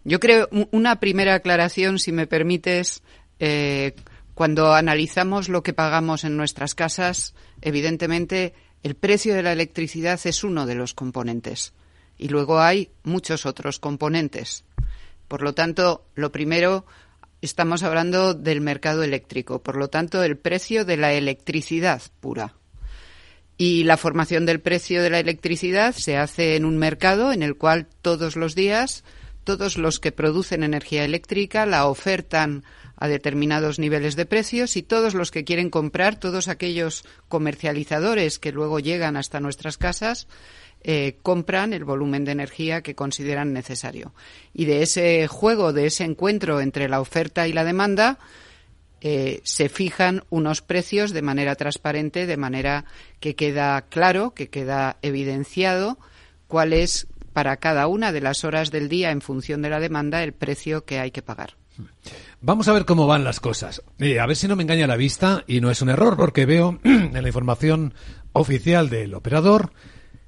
Yo 0.04 0.20
creo 0.20 0.48
una 0.72 1.00
primera 1.00 1.34
aclaración, 1.34 1.98
si 1.98 2.12
me 2.12 2.28
permites, 2.28 3.02
eh, 3.40 3.96
cuando 4.36 4.74
analizamos 4.74 5.50
lo 5.50 5.64
que 5.64 5.74
pagamos 5.74 6.24
en 6.24 6.38
nuestras 6.38 6.76
casas, 6.76 7.34
evidentemente 7.62 8.54
el 8.84 8.96
precio 8.96 9.34
de 9.34 9.42
la 9.42 9.52
electricidad 9.52 10.20
es 10.26 10.44
uno 10.44 10.68
de 10.68 10.76
los 10.76 10.94
componentes 10.94 11.74
y 12.18 12.30
luego 12.30 12.60
hay 12.60 12.90
muchos 13.04 13.46
otros 13.46 13.80
componentes. 13.80 14.64
Por 15.28 15.42
lo 15.42 15.54
tanto, 15.54 16.06
lo 16.16 16.32
primero, 16.32 16.86
estamos 17.42 17.84
hablando 17.84 18.34
del 18.34 18.62
mercado 18.62 19.04
eléctrico, 19.04 19.62
por 19.62 19.76
lo 19.76 19.90
tanto, 19.90 20.24
el 20.24 20.38
precio 20.38 20.86
de 20.86 20.98
la 20.98 21.14
electricidad 21.14 22.02
pura. 22.20 22.56
Y 23.58 23.86
la 23.86 23.98
formación 23.98 24.46
del 24.46 24.60
precio 24.60 25.02
de 25.02 25.10
la 25.10 25.20
electricidad 25.20 25.94
se 25.94 26.18
hace 26.18 26.56
en 26.56 26.66
un 26.66 26.78
mercado 26.78 27.32
en 27.32 27.42
el 27.42 27.56
cual 27.56 27.88
todos 28.02 28.36
los 28.36 28.54
días 28.54 29.04
todos 29.46 29.78
los 29.78 30.00
que 30.00 30.12
producen 30.12 30.64
energía 30.64 31.06
eléctrica 31.06 31.66
la 31.66 31.86
ofertan 31.86 32.66
a 32.98 33.08
determinados 33.08 33.78
niveles 33.78 34.16
de 34.16 34.26
precios 34.26 34.76
y 34.76 34.84
todos 34.84 35.14
los 35.14 35.32
que 35.32 35.44
quieren 35.44 35.70
comprar, 35.70 36.20
todos 36.20 36.48
aquellos 36.48 37.06
comercializadores 37.30 38.40
que 38.40 38.52
luego 38.52 38.80
llegan 38.80 39.16
hasta 39.16 39.40
nuestras 39.40 39.78
casas, 39.78 40.28
eh, 40.88 41.18
compran 41.24 41.74
el 41.74 41.84
volumen 41.84 42.26
de 42.26 42.32
energía 42.32 42.84
que 42.84 42.94
consideran 42.94 43.54
necesario. 43.54 44.14
Y 44.54 44.66
de 44.66 44.84
ese 44.84 45.28
juego, 45.28 45.74
de 45.74 45.88
ese 45.88 46.04
encuentro 46.04 46.62
entre 46.62 46.88
la 46.88 47.02
oferta 47.02 47.48
y 47.48 47.54
la 47.54 47.64
demanda, 47.64 48.20
eh, 49.02 49.42
se 49.44 49.68
fijan 49.68 50.24
unos 50.30 50.62
precios 50.62 51.12
de 51.12 51.24
manera 51.24 51.56
transparente, 51.56 52.28
de 52.28 52.38
manera 52.38 52.86
que 53.20 53.36
queda 53.36 53.82
claro, 53.90 54.36
que 54.36 54.50
queda 54.50 54.98
evidenciado 55.02 55.98
cuál 56.46 56.72
es 56.72 57.08
para 57.34 57.58
cada 57.58 57.88
una 57.88 58.12
de 58.12 58.22
las 58.22 58.44
horas 58.44 58.70
del 58.70 58.88
día 58.88 59.10
en 59.10 59.22
función 59.22 59.64
de 59.64 59.72
la 59.72 59.80
demanda 59.80 60.24
el 60.24 60.34
precio 60.34 60.86
que 60.86 61.00
hay 61.00 61.10
que 61.10 61.24
pagar. 61.24 61.56
Vamos 62.42 62.68
a 62.68 62.74
ver 62.74 62.86
cómo 62.86 63.08
van 63.08 63.24
las 63.24 63.40
cosas. 63.40 63.82
Eh, 63.98 64.20
a 64.20 64.28
ver 64.28 64.36
si 64.36 64.48
no 64.48 64.56
me 64.56 64.62
engaña 64.62 64.86
la 64.86 64.98
vista 64.98 65.44
y 65.48 65.62
no 65.62 65.72
es 65.72 65.82
un 65.82 65.90
error 65.90 66.16
porque 66.16 66.46
veo 66.46 66.80
en 66.84 67.12
la 67.12 67.28
información 67.28 67.96
oficial 68.34 68.92
del 68.92 69.16
operador 69.16 69.72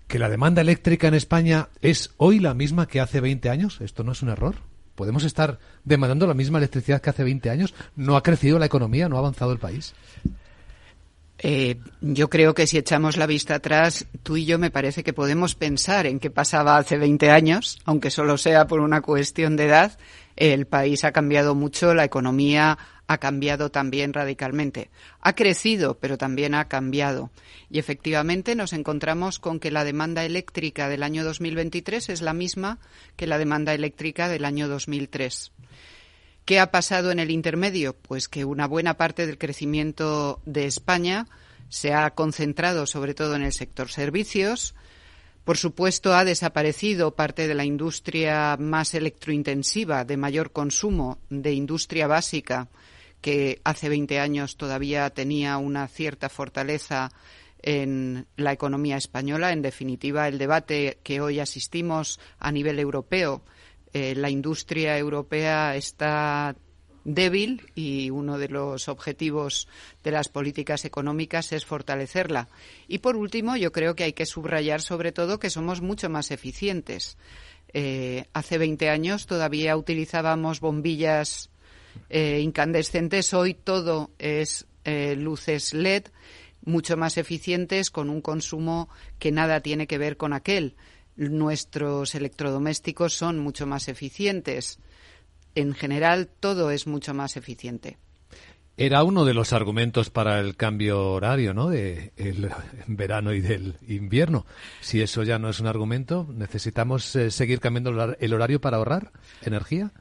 que 0.07 0.19
la 0.19 0.29
demanda 0.29 0.61
eléctrica 0.61 1.07
en 1.07 1.13
España 1.13 1.69
es 1.81 2.11
hoy 2.17 2.39
la 2.39 2.53
misma 2.53 2.87
que 2.87 3.01
hace 3.01 3.21
20 3.21 3.49
años? 3.49 3.81
¿Esto 3.81 4.03
no 4.03 4.13
es 4.13 4.21
un 4.21 4.29
error? 4.29 4.55
¿Podemos 4.95 5.23
estar 5.23 5.59
demandando 5.83 6.25
la 6.25 6.33
misma 6.33 6.57
electricidad 6.57 7.01
que 7.01 7.09
hace 7.09 7.23
20 7.23 7.49
años? 7.49 7.75
¿No 7.95 8.15
ha 8.15 8.23
crecido 8.23 8.57
la 8.57 8.65
economía? 8.65 9.09
¿No 9.09 9.17
ha 9.17 9.19
avanzado 9.19 9.51
el 9.51 9.59
país? 9.59 9.93
Eh, 11.39 11.79
yo 12.01 12.29
creo 12.29 12.53
que 12.55 12.65
si 12.65 12.77
echamos 12.77 13.17
la 13.17 13.27
vista 13.27 13.55
atrás, 13.55 14.07
tú 14.23 14.37
y 14.37 14.45
yo 14.45 14.57
me 14.57 14.71
parece 14.71 15.03
que 15.03 15.13
podemos 15.13 15.55
pensar 15.55 16.07
en 16.07 16.19
qué 16.19 16.31
pasaba 16.31 16.77
hace 16.77 16.97
20 16.97 17.29
años, 17.29 17.77
aunque 17.85 18.09
solo 18.09 18.37
sea 18.37 18.65
por 18.67 18.79
una 18.79 19.01
cuestión 19.01 19.55
de 19.55 19.65
edad. 19.65 19.97
El 20.35 20.65
país 20.65 21.03
ha 21.03 21.11
cambiado 21.11 21.55
mucho, 21.55 21.93
la 21.93 22.05
economía 22.05 22.77
ha 23.07 23.17
cambiado 23.19 23.71
también 23.71 24.13
radicalmente. 24.13 24.89
Ha 25.21 25.33
crecido, 25.33 25.97
pero 25.97 26.17
también 26.17 26.53
ha 26.53 26.67
cambiado. 26.67 27.31
Y 27.69 27.79
efectivamente 27.79 28.53
nos 28.55 28.73
encontramos 28.73 29.39
con 29.39 29.59
que 29.59 29.71
la 29.71 29.83
demanda 29.83 30.25
eléctrica 30.25 30.89
del 30.89 31.03
año 31.03 31.23
2023 31.23 32.09
es 32.09 32.21
la 32.21 32.33
misma 32.33 32.79
que 33.15 33.27
la 33.27 33.37
demanda 33.37 33.73
eléctrica 33.73 34.27
del 34.27 34.43
año 34.43 34.67
2003. 34.67 35.51
¿Qué 36.47 36.61
ha 36.61 36.71
pasado 36.71 37.11
en 37.11 37.19
el 37.19 37.29
intermedio? 37.29 37.93
Pues 37.93 38.29
que 38.29 38.45
una 38.45 38.67
buena 38.67 38.95
parte 38.95 39.27
del 39.27 39.37
crecimiento 39.37 40.39
de 40.45 40.65
España 40.65 41.27
se 41.67 41.93
ha 41.93 42.09
concentrado 42.11 42.85
sobre 42.85 43.13
todo 43.13 43.35
en 43.35 43.41
el 43.41 43.51
sector 43.51 43.89
servicios. 43.89 44.73
Por 45.43 45.57
supuesto, 45.57 46.13
ha 46.15 46.23
desaparecido 46.23 47.15
parte 47.15 47.49
de 47.49 47.53
la 47.53 47.65
industria 47.65 48.55
más 48.57 48.93
electrointensiva, 48.93 50.05
de 50.05 50.15
mayor 50.15 50.53
consumo, 50.53 51.19
de 51.29 51.51
industria 51.51 52.07
básica, 52.07 52.69
que 53.19 53.59
hace 53.65 53.89
20 53.89 54.17
años 54.21 54.55
todavía 54.55 55.09
tenía 55.09 55.57
una 55.57 55.89
cierta 55.89 56.29
fortaleza 56.29 57.11
en 57.61 58.25
la 58.37 58.53
economía 58.53 58.95
española. 58.95 59.51
En 59.51 59.61
definitiva, 59.61 60.29
el 60.29 60.37
debate 60.37 60.99
que 61.03 61.19
hoy 61.19 61.41
asistimos 61.41 62.21
a 62.39 62.53
nivel 62.53 62.79
europeo, 62.79 63.43
eh, 63.93 64.15
la 64.15 64.29
industria 64.29 64.97
europea 64.97 65.75
está 65.75 66.55
débil 67.03 67.71
y 67.73 68.09
uno 68.09 68.37
de 68.37 68.49
los 68.49 68.89
objetivos 68.89 69.67
de 70.03 70.11
las 70.11 70.27
políticas 70.27 70.83
económicas 70.83 71.53
es 71.53 71.65
fortalecerla. 71.65 72.49
Y 72.87 72.97
por 72.99 73.15
último, 73.15 73.55
yo 73.55 73.71
creo 73.71 73.95
que 73.95 74.03
hay 74.03 74.13
que 74.13 74.25
subrayar 74.25 74.81
sobre 74.81 75.11
todo 75.11 75.39
que 75.39 75.49
somos 75.49 75.81
mucho 75.81 76.09
más 76.09 76.31
eficientes. 76.31 77.17
Eh, 77.73 78.25
hace 78.33 78.57
20 78.57 78.89
años 78.89 79.25
todavía 79.25 79.77
utilizábamos 79.77 80.59
bombillas 80.59 81.49
eh, 82.09 82.39
incandescentes. 82.41 83.33
Hoy 83.33 83.53
todo 83.53 84.11
es 84.19 84.65
luces 85.17 85.73
LED 85.73 86.05
mucho 86.67 86.97
más 86.97 87.17
eficientes 87.17 87.89
con 87.89 88.09
un 88.09 88.21
consumo 88.21 88.89
que 89.19 89.31
nada 89.31 89.61
tiene 89.61 89.87
que 89.87 89.97
ver 89.97 90.17
con 90.17 90.33
aquel. 90.33 90.75
Nuestros 91.17 92.15
electrodomésticos 92.15 93.13
son 93.13 93.39
mucho 93.39 93.65
más 93.65 93.87
eficientes. 93.87 94.79
En 95.55 95.73
general, 95.73 96.29
todo 96.39 96.71
es 96.71 96.87
mucho 96.87 97.13
más 97.13 97.35
eficiente. 97.35 97.97
Era 98.79 99.03
uno 99.03 99.25
de 99.25 99.33
los 99.33 99.53
argumentos 99.53 100.11
para 100.11 100.39
el 100.39 100.55
cambio 100.55 101.13
horario, 101.13 101.55
¿no? 101.55 101.69
De 101.69 102.13
el 102.15 102.51
verano 102.85 103.33
y 103.33 103.41
del 103.41 103.75
invierno. 103.87 104.45
Si 104.81 105.01
eso 105.01 105.23
ya 105.23 105.39
no 105.39 105.49
es 105.49 105.59
un 105.59 105.65
argumento, 105.65 106.27
necesitamos 106.31 107.15
eh, 107.15 107.31
seguir 107.31 107.59
cambiando 107.59 108.15
el 108.19 108.33
horario 108.33 108.61
para 108.61 108.77
ahorrar 108.77 109.11
energía. 109.41 109.91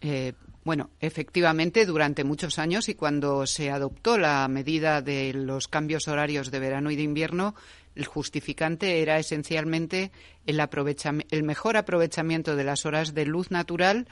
Eh, 0.00 0.32
bueno, 0.64 0.90
efectivamente, 1.00 1.86
durante 1.86 2.24
muchos 2.24 2.58
años 2.58 2.88
y 2.88 2.94
cuando 2.94 3.46
se 3.46 3.70
adoptó 3.70 4.18
la 4.18 4.46
medida 4.48 5.00
de 5.00 5.32
los 5.32 5.68
cambios 5.68 6.08
horarios 6.08 6.50
de 6.50 6.58
verano 6.58 6.90
y 6.90 6.96
de 6.96 7.04
invierno, 7.04 7.54
El 7.98 8.06
justificante 8.06 9.02
era 9.02 9.18
esencialmente 9.18 10.12
el, 10.46 10.62
el 11.30 11.42
mejor 11.42 11.76
aprovechamiento 11.76 12.54
de 12.54 12.62
las 12.62 12.86
horas 12.86 13.12
de 13.12 13.26
luz 13.26 13.50
natural 13.50 14.06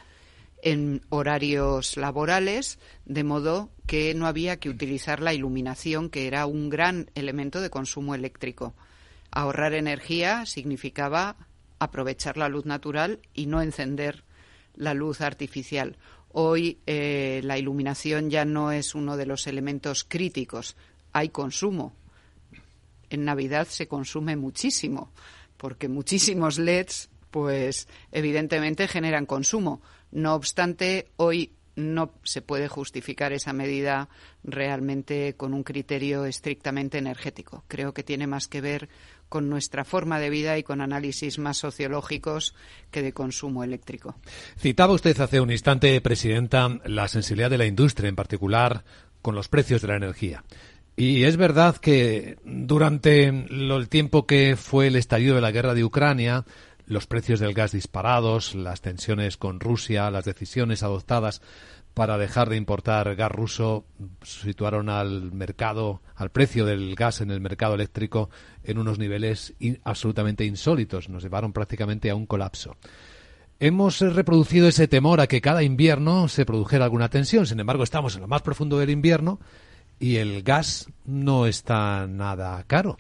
en 0.61 1.03
horarios 1.09 1.97
laborales, 1.97 2.81
de 3.05 3.23
modo 3.23 3.71
que 3.87 4.13
no 4.13 4.27
había 4.27 4.57
que 4.57 4.71
utilizar 4.71 5.23
la 5.23 5.35
iluminación, 5.35 6.11
que 6.11 6.27
era 6.27 6.47
un 6.47 6.69
gran 6.69 7.13
elemento 7.15 7.61
de 7.61 7.71
consumo 7.71 8.17
eléctrico. 8.17 8.75
Ahorrar 9.31 9.73
energía 9.73 10.47
significaba 10.47 11.37
aprovechar 11.79 12.39
la 12.39 12.49
luz 12.49 12.67
natural 12.67 13.21
y 13.35 13.47
no 13.47 13.63
encender 13.63 14.25
la 14.75 14.95
luz 14.95 15.21
artificial. 15.21 15.97
Hoy 16.33 16.81
eh, 16.87 17.41
la 17.45 17.57
iluminación 17.57 18.31
ya 18.31 18.45
no 18.45 18.73
es 18.73 18.97
uno 18.97 19.17
de 19.17 19.27
los 19.27 19.47
elementos 19.47 20.03
críticos. 20.03 20.75
Hay 21.13 21.29
consumo. 21.29 21.95
En 23.11 23.25
Navidad 23.25 23.67
se 23.69 23.89
consume 23.89 24.37
muchísimo, 24.37 25.13
porque 25.57 25.89
muchísimos 25.89 26.59
LEDs, 26.59 27.09
pues 27.31 27.89
evidentemente 28.13 28.89
generan 28.89 29.27
consumo. 29.27 29.81
No 30.11 30.35
obstante, 30.35 31.09
hoy 31.17 31.53
no 31.77 32.15
se 32.25 32.41
puede 32.41 32.69
justificar 32.69 33.33
esa 33.33 33.53
medida 33.53 34.09
realmente 34.43 35.35
con 35.37 35.53
un 35.53 35.63
criterio 35.63 36.25
estrictamente 36.25 36.99
energético. 36.99 37.65
Creo 37.69 37.93
que 37.93 38.03
tiene 38.03 38.27
más 38.27 38.49
que 38.49 38.63
ver 38.63 38.89
con 39.29 39.51
nuestra 39.51 39.85
forma 39.85 40.19
de 40.19 40.31
vida 40.31 40.57
y 40.57 40.63
con 40.63 40.81
análisis 40.81 41.39
más 41.39 41.59
sociológicos 41.59 42.55
que 42.91 43.03
de 43.03 43.13
consumo 43.13 43.63
eléctrico. 43.63 44.17
Citaba 44.59 44.95
usted 44.95 45.21
hace 45.21 45.41
un 45.41 45.51
instante, 45.51 46.01
Presidenta, 46.01 46.81
la 46.87 47.09
sensibilidad 47.09 47.51
de 47.51 47.59
la 47.59 47.67
industria, 47.67 48.09
en 48.09 48.17
particular 48.17 48.85
con 49.21 49.35
los 49.35 49.49
precios 49.49 49.83
de 49.83 49.89
la 49.89 49.97
energía. 49.97 50.45
Y 50.97 51.25
es 51.25 51.37
verdad 51.37 51.77
que 51.77 52.39
durante 52.45 53.27
el 53.27 53.89
tiempo 53.91 54.27
que 54.27 54.57
fue 54.57 54.87
el 54.87 54.97
estallido 54.97 55.35
de 55.35 55.43
la 55.43 55.51
guerra 55.51 55.75
de 55.75 55.85
Ucrania, 55.85 56.47
los 56.87 57.07
precios 57.07 57.39
del 57.39 57.53
gas 57.53 57.73
disparados, 57.73 58.55
las 58.55 58.81
tensiones 58.81 59.37
con 59.37 59.61
Rusia, 59.61 60.11
las 60.11 60.25
decisiones 60.25 60.83
adoptadas 60.83 61.43
para 61.93 62.17
dejar 62.17 62.49
de 62.49 62.57
importar 62.57 63.15
gas 63.15 63.31
ruso 63.31 63.85
situaron 64.23 64.89
al 64.89 65.33
mercado, 65.33 66.01
al 66.15 66.31
precio 66.31 66.65
del 66.65 66.95
gas 66.95 67.21
en 67.21 67.31
el 67.31 67.41
mercado 67.41 67.75
eléctrico 67.75 68.31
en 68.65 68.79
unos 68.79 68.99
niveles 68.99 69.55
absolutamente 69.85 70.45
insólitos. 70.47 71.11
Nos 71.11 71.23
llevaron 71.23 71.53
prácticamente 71.53 72.09
a 72.09 72.15
un 72.15 72.27
colapso. 72.27 72.77
Hemos 73.61 74.01
reproducido 74.01 74.69
ese 74.69 74.89
temor 74.89 75.21
a 75.21 75.27
que 75.27 75.41
cada 75.41 75.63
invierno 75.63 76.29
se 76.29 76.45
produjera 76.45 76.85
alguna 76.85 77.09
tensión. 77.09 77.47
Sin 77.47 77.61
embargo, 77.61 77.83
estamos 77.83 78.15
en 78.15 78.23
lo 78.23 78.29
más 78.29 78.43
profundo 78.43 78.79
del 78.79 78.91
invierno 78.91 79.41
y 79.99 80.17
el 80.17 80.43
gas 80.43 80.89
no 81.05 81.47
está 81.47 82.07
nada 82.07 82.63
caro. 82.67 82.99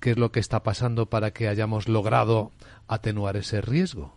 ¿Qué 0.00 0.12
es 0.12 0.18
lo 0.18 0.30
que 0.30 0.40
está 0.40 0.62
pasando 0.62 1.06
para 1.06 1.32
que 1.32 1.48
hayamos 1.48 1.88
logrado 1.88 2.52
atenuar 2.86 3.36
ese 3.36 3.60
riesgo? 3.60 4.14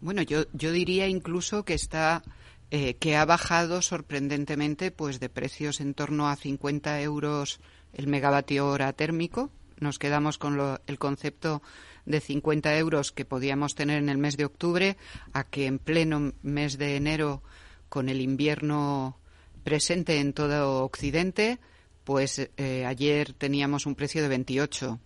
Bueno, 0.00 0.22
yo, 0.22 0.44
yo 0.52 0.70
diría 0.70 1.08
incluso 1.08 1.64
que 1.64 1.74
está 1.74 2.22
eh, 2.70 2.96
que 2.96 3.16
ha 3.16 3.24
bajado 3.24 3.82
sorprendentemente 3.82 4.90
pues 4.90 5.20
de 5.20 5.28
precios 5.28 5.80
en 5.80 5.94
torno 5.94 6.28
a 6.28 6.36
50 6.36 7.00
euros 7.02 7.60
el 7.92 8.06
megavatio 8.06 8.68
hora 8.68 8.92
térmico. 8.92 9.50
Nos 9.78 9.98
quedamos 9.98 10.38
con 10.38 10.78
el 10.86 10.98
concepto 10.98 11.62
de 12.04 12.20
50 12.20 12.76
euros 12.76 13.12
que 13.12 13.24
podíamos 13.24 13.74
tener 13.74 13.98
en 13.98 14.08
el 14.08 14.18
mes 14.18 14.36
de 14.36 14.44
octubre 14.44 14.96
a 15.32 15.44
que 15.44 15.66
en 15.66 15.78
pleno 15.78 16.32
mes 16.42 16.78
de 16.78 16.96
enero 16.96 17.42
con 17.88 18.08
el 18.08 18.20
invierno 18.20 19.18
presente 19.64 20.20
en 20.20 20.32
todo 20.32 20.84
Occidente, 20.84 21.58
pues 22.04 22.50
eh, 22.56 22.84
ayer 22.86 23.32
teníamos 23.32 23.86
un 23.86 23.94
precio 23.94 24.22
de 24.22 24.28
28 24.28 25.00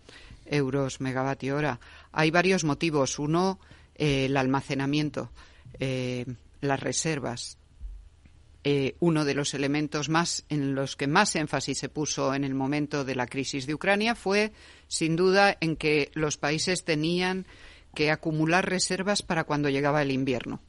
euros 0.46 1.00
megavatio 1.00 1.56
hora. 1.56 1.80
Hay 2.12 2.30
varios 2.30 2.64
motivos. 2.64 3.18
Uno, 3.18 3.58
eh, 3.94 4.26
el 4.26 4.36
almacenamiento 4.36 5.30
las 6.60 6.80
reservas. 6.80 7.58
Eh, 8.64 8.96
uno 9.00 9.24
de 9.24 9.34
los 9.34 9.54
elementos 9.54 10.08
más 10.08 10.44
en 10.48 10.74
los 10.74 10.96
que 10.96 11.06
más 11.06 11.36
énfasis 11.36 11.78
se 11.78 11.88
puso 11.88 12.34
en 12.34 12.44
el 12.44 12.54
momento 12.54 13.04
de 13.04 13.14
la 13.14 13.26
crisis 13.26 13.66
de 13.66 13.74
Ucrania 13.74 14.14
fue, 14.14 14.52
sin 14.88 15.16
duda, 15.16 15.56
en 15.60 15.76
que 15.76 16.10
los 16.14 16.36
países 16.36 16.84
tenían 16.84 17.46
que 17.94 18.10
acumular 18.10 18.68
reservas 18.68 19.22
para 19.22 19.44
cuando 19.44 19.68
llegaba 19.68 20.02
el 20.02 20.10
invierno. 20.10 20.60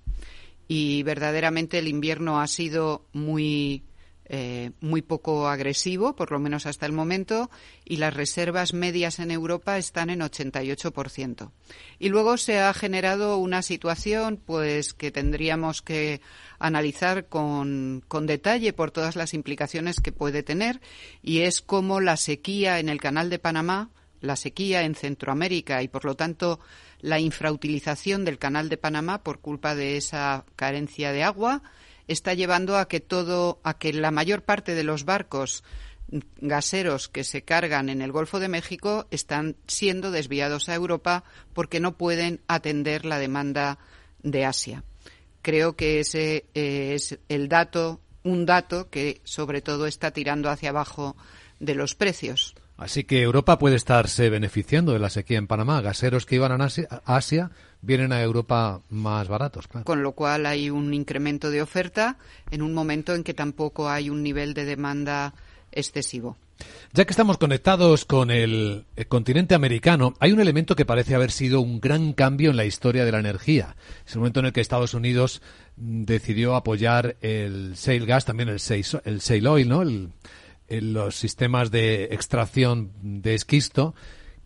Y 0.70 1.04
verdaderamente 1.04 1.80
el 1.80 1.90
invierno 1.90 2.40
ha 2.40 2.48
sido 2.48 3.04
muy 3.12 3.84
eh, 4.32 4.74
muy 4.80 5.02
poco 5.02 5.48
agresivo, 5.48 6.16
por 6.16 6.32
lo 6.32 6.38
menos 6.38 6.68
hasta 6.68 6.86
el 6.86 6.92
momento, 6.92 7.50
y 7.84 7.98
las 7.98 8.14
reservas 8.14 8.76
medias 8.76 9.18
en 9.18 9.32
Europa 9.32 9.80
están 9.80 10.12
en 10.12 10.20
88%. 10.20 11.50
Y 11.98 12.10
luego 12.10 12.38
se 12.38 12.60
ha 12.60 12.72
generado 12.76 13.38
una 13.38 13.64
situación 13.64 14.38
pues 14.38 14.94
que 14.94 15.10
tendríamos 15.10 15.82
que 15.82 16.22
analizar 16.60 17.26
con, 17.26 18.04
con 18.08 18.28
detalle 18.28 18.72
por 18.72 18.92
todas 18.92 19.16
las 19.16 19.34
implicaciones 19.34 20.00
que 20.00 20.12
puede 20.12 20.44
tener, 20.44 20.80
y 21.24 21.40
es 21.40 21.64
como 21.64 22.00
la 22.00 22.16
sequía 22.16 22.78
en 22.78 22.90
el 22.90 23.02
Canal 23.02 23.32
de 23.32 23.40
Panamá, 23.40 23.90
la 24.22 24.36
sequía 24.36 24.84
en 24.84 24.96
Centroamérica 24.96 25.82
y, 25.82 25.88
por 25.88 26.06
lo 26.06 26.16
tanto, 26.16 26.60
la 27.02 27.20
infrautilización 27.20 28.26
del 28.26 28.38
Canal 28.38 28.70
de 28.70 28.78
Panamá 28.78 29.24
por 29.24 29.40
culpa 29.40 29.76
de 29.76 29.98
esa 29.98 30.46
carencia 30.56 31.12
de 31.12 31.24
agua, 31.24 31.62
está 32.08 32.34
llevando 32.34 32.78
a 32.78 32.88
que 32.88 33.00
todo, 33.00 33.60
a 33.64 33.78
que 33.78 33.94
la 33.94 34.12
mayor 34.12 34.42
parte 34.44 34.76
de 34.76 34.84
los 34.84 35.06
barcos 35.06 35.64
gaseros 36.38 37.08
que 37.08 37.24
se 37.24 37.44
cargan 37.44 37.90
en 37.90 38.02
el 38.02 38.12
Golfo 38.12 38.40
de 38.40 38.48
México 38.48 39.08
están 39.12 39.56
siendo 39.68 40.12
desviados 40.12 40.70
a 40.70 40.76
Europa 40.76 41.24
porque 41.54 41.80
no 41.80 41.98
pueden 41.98 42.42
atender 42.48 43.06
la 43.06 43.20
demanda 43.20 43.78
de 44.24 44.46
Asia. 44.46 44.84
Creo 45.42 45.76
que 45.76 46.00
ese 46.00 46.46
eh, 46.54 46.94
es 46.96 47.20
el 47.30 47.48
dato, 47.48 48.02
un 48.24 48.46
dato 48.46 48.90
que 48.90 49.22
sobre 49.24 49.62
todo 49.62 49.86
está 49.86 50.12
tirando 50.12 50.50
hacia 50.50 50.70
abajo 50.70 51.16
de 51.60 51.76
los 51.76 51.96
precios. 51.96 52.56
Así 52.80 53.04
que 53.04 53.22
Europa 53.22 53.60
puede 53.60 53.76
estarse 53.76 54.30
beneficiando 54.30 54.94
de 54.94 55.00
la 55.00 55.10
sequía 55.10 55.38
en 55.38 55.48
Panamá. 55.48 55.82
Gaseros 55.82 56.26
que 56.26 56.36
iban 56.36 56.62
a 56.62 56.70
Asia, 57.04 57.52
vienen 57.82 58.14
a 58.14 58.22
Europa 58.22 58.82
más 58.90 59.28
baratos. 59.28 59.68
Con 59.68 60.02
lo 60.02 60.14
cual 60.14 60.46
hay 60.46 60.70
un 60.70 60.94
incremento 60.94 61.52
de 61.52 61.62
oferta 61.62 62.18
en 62.52 62.62
un 62.62 62.74
momento 62.74 63.14
en 63.16 63.26
que 63.26 63.34
tampoco 63.34 63.90
hay 63.90 64.10
un 64.10 64.24
nivel 64.24 64.54
de 64.54 64.64
demanda 64.64 65.34
excesivo. 65.74 66.38
Ya 66.94 67.06
que 67.06 67.12
estamos 67.12 67.38
conectados 67.38 68.06
con 68.06 68.32
el, 68.32 68.86
continente 69.10 69.56
americano, 69.56 70.14
hay 70.20 70.32
un 70.32 70.40
elemento 70.40 70.76
que 70.76 70.86
parece 70.86 71.16
haber 71.16 71.32
sido 71.32 71.60
un 71.60 71.82
gran 71.82 72.14
cambio 72.14 72.50
en 72.50 72.58
la 72.58 72.66
historia 72.66 73.04
de 73.04 73.12
la 73.12 73.20
energía. 73.20 73.76
Es 74.06 74.14
el 74.14 74.20
momento 74.20 74.40
en 74.40 74.48
el 74.48 74.54
que 74.54 74.62
Estados 74.62 74.94
Unidos 74.94 75.42
decidió 75.76 76.56
apoyar 76.56 77.18
el 77.22 77.74
shale 77.76 78.06
gas, 78.06 78.24
también 78.24 78.48
el 78.50 78.60
shale, 78.60 79.02
el 79.04 79.20
shale 79.20 79.48
oil, 79.48 79.70
¿no? 79.70 79.82
El, 79.82 80.10
en 80.70 80.94
los 80.94 81.16
sistemas 81.16 81.72
de 81.72 82.06
extracción 82.06 82.92
de 83.02 83.36
esquisto 83.36 83.96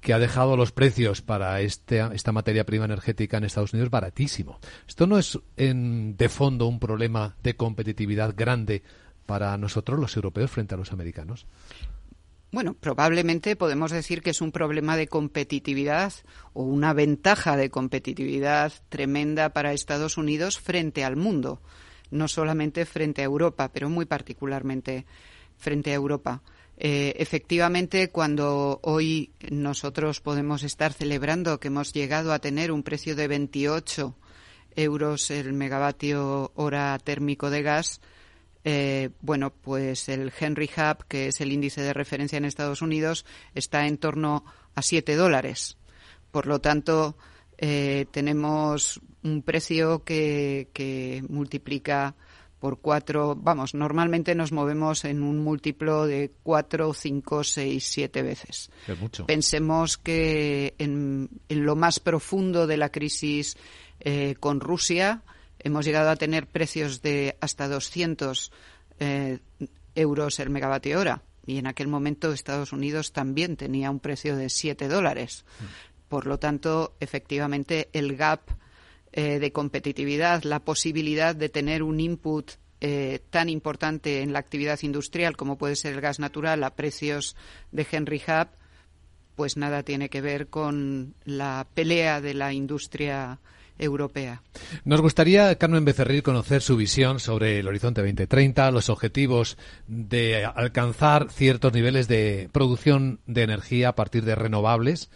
que 0.03 0.13
ha 0.13 0.19
dejado 0.19 0.57
los 0.57 0.71
precios 0.71 1.21
para 1.21 1.61
este, 1.61 2.01
esta 2.13 2.33
materia 2.33 2.65
prima 2.65 2.85
energética 2.85 3.37
en 3.37 3.45
Estados 3.45 3.73
Unidos 3.73 3.89
baratísimo. 3.89 4.59
¿Esto 4.87 5.07
no 5.07 5.17
es 5.17 5.39
de 5.55 6.29
fondo 6.29 6.67
un 6.67 6.79
problema 6.79 7.37
de 7.41 7.55
competitividad 7.55 8.33
grande 8.35 8.83
para 9.25 9.57
nosotros 9.57 9.97
los 9.97 10.15
europeos 10.15 10.51
frente 10.51 10.75
a 10.75 10.77
los 10.77 10.91
americanos? 10.91 11.47
Bueno, 12.51 12.75
probablemente 12.75 13.55
podemos 13.55 13.89
decir 13.89 14.21
que 14.21 14.29
es 14.29 14.41
un 14.41 14.51
problema 14.51 14.95
de 14.95 15.07
competitividad 15.07 16.13
o 16.53 16.63
una 16.63 16.93
ventaja 16.93 17.57
de 17.57 17.71
competitividad 17.71 18.73
tremenda 18.89 19.49
para 19.49 19.73
Estados 19.73 20.17
Unidos 20.17 20.59
frente 20.59 21.03
al 21.03 21.15
mundo, 21.15 21.61
no 22.11 22.27
solamente 22.27 22.85
frente 22.85 23.21
a 23.21 23.25
Europa, 23.25 23.71
pero 23.73 23.89
muy 23.89 24.05
particularmente 24.05 25.07
frente 25.63 25.91
a 25.91 25.95
Europa. 25.95 26.43
Eh, 26.77 27.15
efectivamente, 27.17 28.09
cuando 28.09 28.79
hoy 28.83 29.31
nosotros 29.49 30.19
podemos 30.19 30.63
estar 30.63 30.91
celebrando 30.91 31.59
que 31.59 31.69
hemos 31.69 31.93
llegado 31.93 32.33
a 32.33 32.39
tener 32.39 32.71
un 32.71 32.83
precio 32.83 33.15
de 33.15 33.27
28 33.27 34.15
euros 34.75 35.31
el 35.31 35.53
megavatio 35.53 36.51
hora 36.55 36.99
térmico 36.99 37.49
de 37.49 37.61
gas, 37.61 38.01
eh, 38.65 39.09
bueno, 39.21 39.53
pues 39.53 40.09
el 40.09 40.31
Henry 40.37 40.69
Hub, 40.75 41.05
que 41.07 41.27
es 41.27 41.41
el 41.41 41.51
índice 41.51 41.81
de 41.81 41.93
referencia 41.93 42.37
en 42.37 42.45
Estados 42.45 42.81
Unidos, 42.81 43.25
está 43.55 43.87
en 43.87 43.97
torno 43.97 44.43
a 44.75 44.81
7 44.81 45.15
dólares. 45.15 45.77
Por 46.31 46.47
lo 46.47 46.59
tanto, 46.59 47.15
eh, 47.57 48.07
tenemos 48.11 48.99
un 49.23 49.41
precio 49.43 50.03
que, 50.03 50.69
que 50.73 51.23
multiplica 51.29 52.15
por 52.63 52.79
cuatro, 52.79 53.35
vamos, 53.35 53.73
normalmente 53.73 54.35
nos 54.35 54.53
movemos 54.53 55.03
en 55.03 55.21
un 55.21 55.39
múltiplo 55.39 56.07
de 56.07 56.31
cuatro, 56.43 56.93
cinco, 56.93 57.43
seis, 57.43 57.83
siete 57.83 58.21
veces. 58.21 58.71
Pensemos 59.27 59.97
que 59.97 60.73
en, 60.77 61.27
lo 61.49 61.75
más 61.75 61.99
profundo 61.99 62.65
de 62.65 62.77
la 62.77 62.87
crisis 62.87 63.57
eh, 63.99 64.35
con 64.39 64.61
Rusia 64.61 65.23
hemos 65.59 65.83
llegado 65.83 66.09
a 66.09 66.15
tener 66.15 66.47
precios 66.47 67.01
de 67.01 67.35
hasta 67.41 67.67
200 67.67 68.53
eh, 69.01 69.39
euros 69.95 70.39
el 70.39 70.49
megavatio 70.49 71.01
hora. 71.01 71.21
y 71.45 71.57
en 71.57 71.67
aquel 71.67 71.89
momento 71.89 72.31
Estados 72.31 72.71
Unidos 72.71 73.11
también 73.11 73.57
tenía 73.57 73.91
un 73.91 73.99
precio 73.99 74.37
de 74.37 74.47
7 74.47 74.87
dólares. 74.87 75.43
Por 76.07 76.27
lo 76.27 76.39
tanto, 76.39 76.95
efectivamente, 77.01 77.89
el 77.91 78.15
gap 78.15 78.39
eh, 79.13 79.39
de 79.39 79.51
competitividad, 79.51 80.43
la 80.43 80.59
posibilidad 80.59 81.35
de 81.35 81.49
tener 81.49 81.83
un 81.83 81.99
input 81.99 82.51
eh, 82.81 83.19
tan 83.29 83.47
importante 83.47 84.21
en 84.21 84.33
la 84.33 84.39
actividad 84.39 84.79
industrial 84.81 85.37
como 85.37 85.57
puede 85.57 85.75
ser 85.75 85.93
el 85.93 86.01
gas 86.01 86.19
natural 86.19 86.63
a 86.63 86.75
precios 86.75 87.35
de 87.71 87.87
Henry 87.89 88.21
Hub, 88.27 88.47
pues 89.35 89.55
nada 89.55 89.83
tiene 89.83 90.09
que 90.09 90.21
ver 90.21 90.47
con 90.47 91.13
la 91.25 91.65
pelea 91.73 92.21
de 92.21 92.33
la 92.33 92.53
industria 92.53 93.39
europea. 93.77 94.41
Nos 94.83 95.01
gustaría, 95.01 95.55
Carmen 95.57 95.85
Becerril, 95.85 96.23
conocer 96.23 96.61
su 96.61 96.75
visión 96.75 97.19
sobre 97.19 97.59
el 97.59 97.67
Horizonte 97.67 98.01
2030, 98.01 98.71
los 98.71 98.89
objetivos 98.89 99.57
de 99.87 100.45
alcanzar 100.45 101.31
ciertos 101.31 101.73
niveles 101.73 102.07
de 102.07 102.49
producción 102.51 103.19
de 103.27 103.43
energía 103.43 103.89
a 103.89 103.95
partir 103.95 104.25
de 104.25 104.35
renovables, 104.35 105.09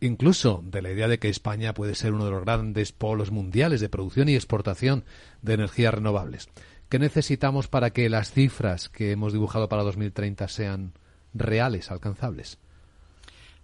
incluso 0.00 0.62
de 0.64 0.82
la 0.82 0.90
idea 0.90 1.08
de 1.08 1.18
que 1.18 1.28
España 1.28 1.74
puede 1.74 1.94
ser 1.94 2.12
uno 2.12 2.24
de 2.24 2.30
los 2.30 2.44
grandes 2.44 2.92
polos 2.92 3.30
mundiales 3.30 3.80
de 3.80 3.88
producción 3.88 4.28
y 4.28 4.34
exportación 4.34 5.04
de 5.42 5.54
energías 5.54 5.94
renovables. 5.94 6.48
¿Qué 6.88 6.98
necesitamos 6.98 7.68
para 7.68 7.90
que 7.90 8.08
las 8.08 8.32
cifras 8.32 8.88
que 8.88 9.12
hemos 9.12 9.32
dibujado 9.32 9.68
para 9.68 9.84
2030 9.84 10.48
sean 10.48 10.92
reales, 11.34 11.90
alcanzables? 11.90 12.58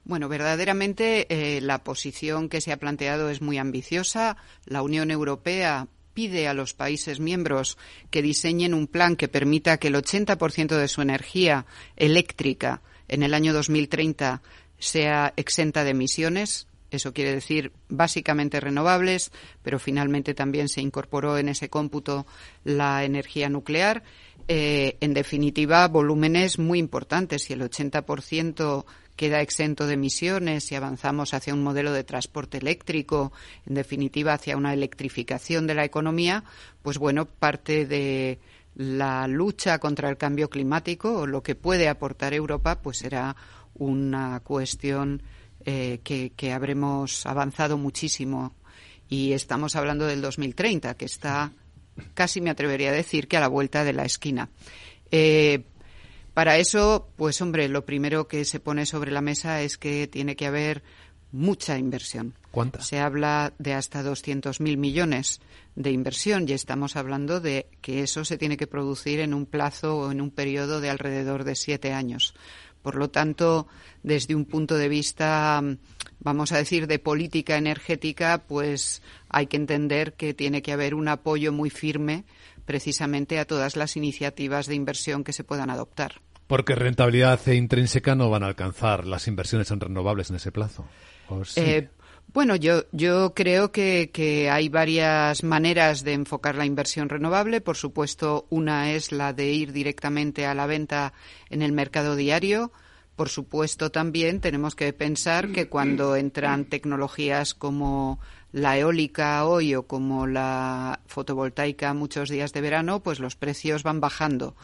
Bueno, 0.04 0.28
verdaderamente 0.28 1.26
eh, 1.28 1.60
la 1.60 1.82
posición 1.82 2.48
que 2.48 2.60
se 2.60 2.70
ha 2.70 2.76
planteado 2.76 3.28
es 3.28 3.42
muy 3.42 3.58
ambiciosa. 3.58 4.36
La 4.64 4.82
Unión 4.82 5.10
Europea 5.10 5.88
pide 6.14 6.46
a 6.46 6.54
los 6.54 6.74
países 6.74 7.18
miembros 7.18 7.76
que 8.10 8.22
diseñen 8.22 8.72
un 8.72 8.86
plan 8.86 9.16
que 9.16 9.26
permita 9.26 9.78
que 9.78 9.88
el 9.88 9.96
80% 9.96 10.76
de 10.76 10.88
su 10.88 11.02
energía 11.02 11.66
eléctrica 11.96 12.82
en 13.08 13.24
el 13.24 13.34
año 13.34 13.52
2030 13.52 14.42
sea 14.78 15.32
exenta 15.36 15.84
de 15.84 15.90
emisiones. 15.90 16.66
Eso 16.90 17.12
quiere 17.12 17.34
decir 17.34 17.72
básicamente 17.88 18.60
renovables, 18.60 19.32
pero 19.62 19.78
finalmente 19.78 20.34
también 20.34 20.68
se 20.68 20.80
incorporó 20.80 21.36
en 21.36 21.48
ese 21.48 21.68
cómputo 21.68 22.26
la 22.64 23.04
energía 23.04 23.48
nuclear. 23.48 24.04
Eh, 24.48 24.96
en 25.00 25.12
definitiva, 25.12 25.86
volúmenes 25.88 26.58
muy 26.58 26.78
importantes. 26.78 27.42
Si 27.44 27.52
el 27.52 27.62
80% 27.62 28.84
queda 29.16 29.40
exento 29.40 29.86
de 29.86 29.94
emisiones, 29.94 30.64
si 30.64 30.74
avanzamos 30.74 31.34
hacia 31.34 31.54
un 31.54 31.62
modelo 31.62 31.92
de 31.92 32.04
transporte 32.04 32.58
eléctrico, 32.58 33.32
en 33.66 33.74
definitiva 33.74 34.34
hacia 34.34 34.56
una 34.56 34.72
electrificación 34.72 35.66
de 35.66 35.74
la 35.74 35.84
economía, 35.84 36.44
pues 36.82 36.98
bueno, 36.98 37.24
parte 37.26 37.86
de 37.86 38.38
la 38.76 39.26
lucha 39.26 39.78
contra 39.78 40.10
el 40.10 40.18
cambio 40.18 40.50
climático 40.50 41.20
o 41.20 41.26
lo 41.26 41.42
que 41.42 41.54
puede 41.54 41.88
aportar 41.88 42.34
Europa, 42.34 42.82
pues 42.82 42.98
será 42.98 43.34
una 43.78 44.40
cuestión 44.40 45.22
eh, 45.64 46.00
que, 46.04 46.32
que, 46.36 46.52
habremos 46.52 47.26
avanzado 47.26 47.78
muchísimo. 47.78 48.54
Y 49.08 49.32
estamos 49.32 49.76
hablando 49.76 50.06
del 50.06 50.20
2030, 50.20 50.94
que 50.96 51.04
está 51.04 51.52
casi 52.14 52.40
me 52.40 52.50
atrevería 52.50 52.90
a 52.90 52.94
decir 52.94 53.28
que 53.28 53.36
a 53.36 53.40
la 53.40 53.48
vuelta 53.48 53.84
de 53.84 53.92
la 53.92 54.04
esquina. 54.04 54.50
Eh, 55.10 55.64
para 56.34 56.58
eso, 56.58 57.08
pues 57.16 57.40
hombre, 57.40 57.68
lo 57.68 57.84
primero 57.84 58.28
que 58.28 58.44
se 58.44 58.60
pone 58.60 58.84
sobre 58.86 59.10
la 59.10 59.20
mesa 59.20 59.62
es 59.62 59.78
que 59.78 60.06
tiene 60.06 60.36
que 60.36 60.46
haber 60.46 60.82
mucha 61.32 61.78
inversión. 61.78 62.34
¿Cuánta? 62.50 62.82
Se 62.82 62.98
habla 62.98 63.52
de 63.58 63.74
hasta 63.74 64.02
200.000 64.02 64.76
millones 64.76 65.40
de 65.74 65.90
inversión 65.90 66.48
y 66.48 66.52
estamos 66.52 66.96
hablando 66.96 67.40
de 67.40 67.68
que 67.80 68.02
eso 68.02 68.24
se 68.24 68.38
tiene 68.38 68.56
que 68.56 68.66
producir 68.66 69.20
en 69.20 69.34
un 69.34 69.46
plazo 69.46 69.98
o 69.98 70.10
en 70.10 70.20
un 70.20 70.30
periodo 70.30 70.80
de 70.80 70.90
alrededor 70.90 71.44
de 71.44 71.54
siete 71.54 71.92
años. 71.92 72.34
Por 72.86 72.94
lo 72.94 73.10
tanto, 73.10 73.66
desde 74.04 74.36
un 74.36 74.44
punto 74.44 74.76
de 74.76 74.88
vista, 74.88 75.60
vamos 76.20 76.52
a 76.52 76.58
decir, 76.58 76.86
de 76.86 77.00
política 77.00 77.56
energética, 77.56 78.44
pues 78.46 79.02
hay 79.28 79.48
que 79.48 79.56
entender 79.56 80.12
que 80.12 80.34
tiene 80.34 80.62
que 80.62 80.70
haber 80.70 80.94
un 80.94 81.08
apoyo 81.08 81.52
muy 81.52 81.68
firme 81.68 82.22
precisamente 82.64 83.40
a 83.40 83.44
todas 83.44 83.74
las 83.74 83.96
iniciativas 83.96 84.68
de 84.68 84.76
inversión 84.76 85.24
que 85.24 85.32
se 85.32 85.42
puedan 85.42 85.68
adoptar. 85.68 86.20
Porque 86.46 86.76
rentabilidad 86.76 87.40
e 87.48 87.56
intrínseca 87.56 88.14
no 88.14 88.30
van 88.30 88.44
a 88.44 88.46
alcanzar 88.46 89.04
las 89.04 89.26
inversiones 89.26 89.68
en 89.72 89.80
renovables 89.80 90.30
en 90.30 90.36
ese 90.36 90.52
plazo. 90.52 90.86
Eh, 91.56 91.88
bueno, 92.36 92.54
yo, 92.54 92.84
yo 92.92 93.32
creo 93.32 93.72
que, 93.72 94.50
hay 94.52 94.68
varias 94.68 95.42
maneras 95.42 96.04
de 96.04 96.12
enfocar 96.12 96.54
la 96.54 96.66
inversión 96.66 97.08
renovable. 97.08 97.62
Por 97.62 97.78
supuesto, 97.78 98.44
una 98.50 98.92
es 98.92 99.10
la 99.10 99.32
de 99.32 99.52
ir 99.52 99.72
directamente 99.72 100.44
a 100.44 100.54
la 100.54 100.66
venta 100.66 101.14
en 101.48 101.62
el 101.62 101.72
mercado 101.72 102.14
diario. 102.14 102.72
Por 103.16 103.30
supuesto, 103.30 103.90
también 103.90 104.42
tenemos 104.42 104.74
que 104.74 104.92
pensar 104.92 105.50
que 105.50 105.70
cuando 105.70 106.14
entran 106.14 106.66
tecnologías 106.66 107.54
como 107.54 108.20
la 108.52 108.76
eólica 108.76 109.46
hoy 109.46 109.74
o 109.74 109.86
como 109.86 110.26
la 110.26 111.00
fotovoltaica 111.06 111.94
muchos 111.94 112.28
días 112.28 112.52
de 112.52 112.60
verano, 112.60 113.02
pues 113.02 113.18
los 113.18 113.34
precios 113.34 113.82
van 113.82 114.00
bajando. 114.00 114.54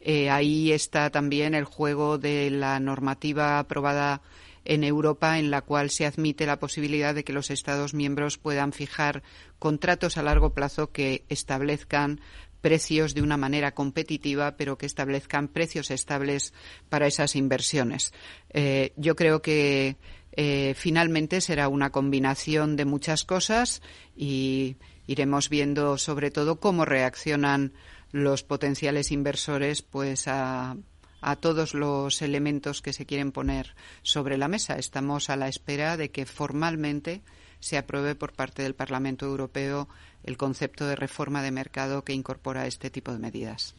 Eh, 0.00 0.30
ahí 0.30 0.72
está 0.72 1.10
también 1.10 1.54
el 1.54 1.64
juego 1.64 2.18
de 2.18 2.50
la 2.50 2.80
normativa 2.80 3.60
aprobada 3.60 4.20
en 4.64 4.84
Europa 4.84 5.38
en 5.38 5.50
la 5.50 5.62
cual 5.62 5.90
se 5.90 6.06
admite 6.06 6.46
la 6.46 6.58
posibilidad 6.58 7.14
de 7.14 7.24
que 7.24 7.32
los 7.32 7.50
Estados 7.50 7.94
miembros 7.94 8.38
puedan 8.38 8.72
fijar 8.72 9.22
contratos 9.58 10.16
a 10.16 10.22
largo 10.22 10.54
plazo 10.54 10.92
que 10.92 11.24
establezcan 11.28 12.20
precios 12.60 13.14
de 13.14 13.22
una 13.22 13.36
manera 13.36 13.72
competitiva, 13.72 14.56
pero 14.56 14.76
que 14.76 14.86
establezcan 14.86 15.48
precios 15.48 15.90
estables 15.90 16.52
para 16.88 17.06
esas 17.06 17.36
inversiones. 17.36 18.12
Eh, 18.50 18.92
yo 18.96 19.16
creo 19.16 19.40
que 19.42 19.96
eh, 20.32 20.74
finalmente 20.76 21.40
será 21.40 21.68
una 21.68 21.90
combinación 21.90 22.76
de 22.76 22.84
muchas 22.84 23.24
cosas 23.24 23.82
y 24.14 24.76
iremos 25.06 25.48
viendo 25.48 25.98
sobre 25.98 26.30
todo 26.30 26.60
cómo 26.60 26.84
reaccionan 26.84 27.72
los 28.12 28.42
potenciales 28.42 29.10
inversores 29.10 29.82
pues 29.82 30.28
a, 30.28 30.76
a 31.20 31.36
todos 31.36 31.74
los 31.74 32.22
elementos 32.22 32.82
que 32.82 32.92
se 32.92 33.06
quieren 33.06 33.32
poner 33.32 33.74
sobre 34.02 34.38
la 34.38 34.48
mesa. 34.48 34.76
Estamos 34.76 35.30
a 35.30 35.36
la 35.36 35.48
espera 35.48 35.96
de 35.96 36.10
que 36.10 36.26
formalmente 36.26 37.22
se 37.60 37.76
apruebe 37.76 38.14
por 38.14 38.32
parte 38.32 38.62
del 38.62 38.74
Parlamento 38.74 39.26
Europeo 39.26 39.88
el 40.24 40.36
concepto 40.36 40.86
de 40.86 40.96
reforma 40.96 41.42
de 41.42 41.50
mercado 41.50 42.04
que 42.04 42.12
incorpora 42.12 42.66
este 42.66 42.90
tipo 42.90 43.12
de 43.12 43.18
medidas. 43.18 43.74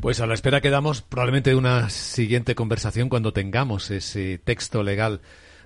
Pues 0.00 0.20
a 0.20 0.26
la 0.26 0.34
espera 0.34 0.60
quedamos 0.60 1.02
probablemente 1.02 1.50
de 1.50 1.56
una 1.56 1.88
siguiente 1.90 2.54
conversación 2.54 3.08
cuando 3.08 3.32
tengamos 3.32 3.90
ese 3.90 4.38
texto 4.38 4.82
legal 4.82 5.20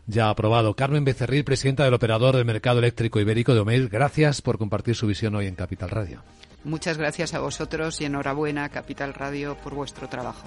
ya 0.07 0.31
aprobado. 0.31 0.75
Carmen 0.75 1.05
Becerril, 1.05 1.45
presidenta 1.45 1.85
del 1.85 1.95
operador 1.95 2.37
del 2.37 2.45
mercado 2.45 2.79
eléctrico 2.79 3.21
ibérico 3.21 3.55
de 3.55 3.61
Omeir, 3.61 3.89
gracias 3.89 4.43
por 4.43 4.59
compartir 4.59 4.95
su 4.95 5.07
visión 5.07 5.35
hoy 5.35 5.47
en 5.47 5.55
Capital 5.55 5.91
Radio. 5.91 6.23
Muchas 6.65 6.99
gracias 6.99 7.35
a 7.35 7.41
vosotros 7.41 8.01
y 8.01 8.07
enhorabuena, 8.07 8.69
Capital 8.69 9.15
Radio, 9.15 9.57
por 9.63 9.75
vuestro 9.75 10.09
trabajo. 10.09 10.47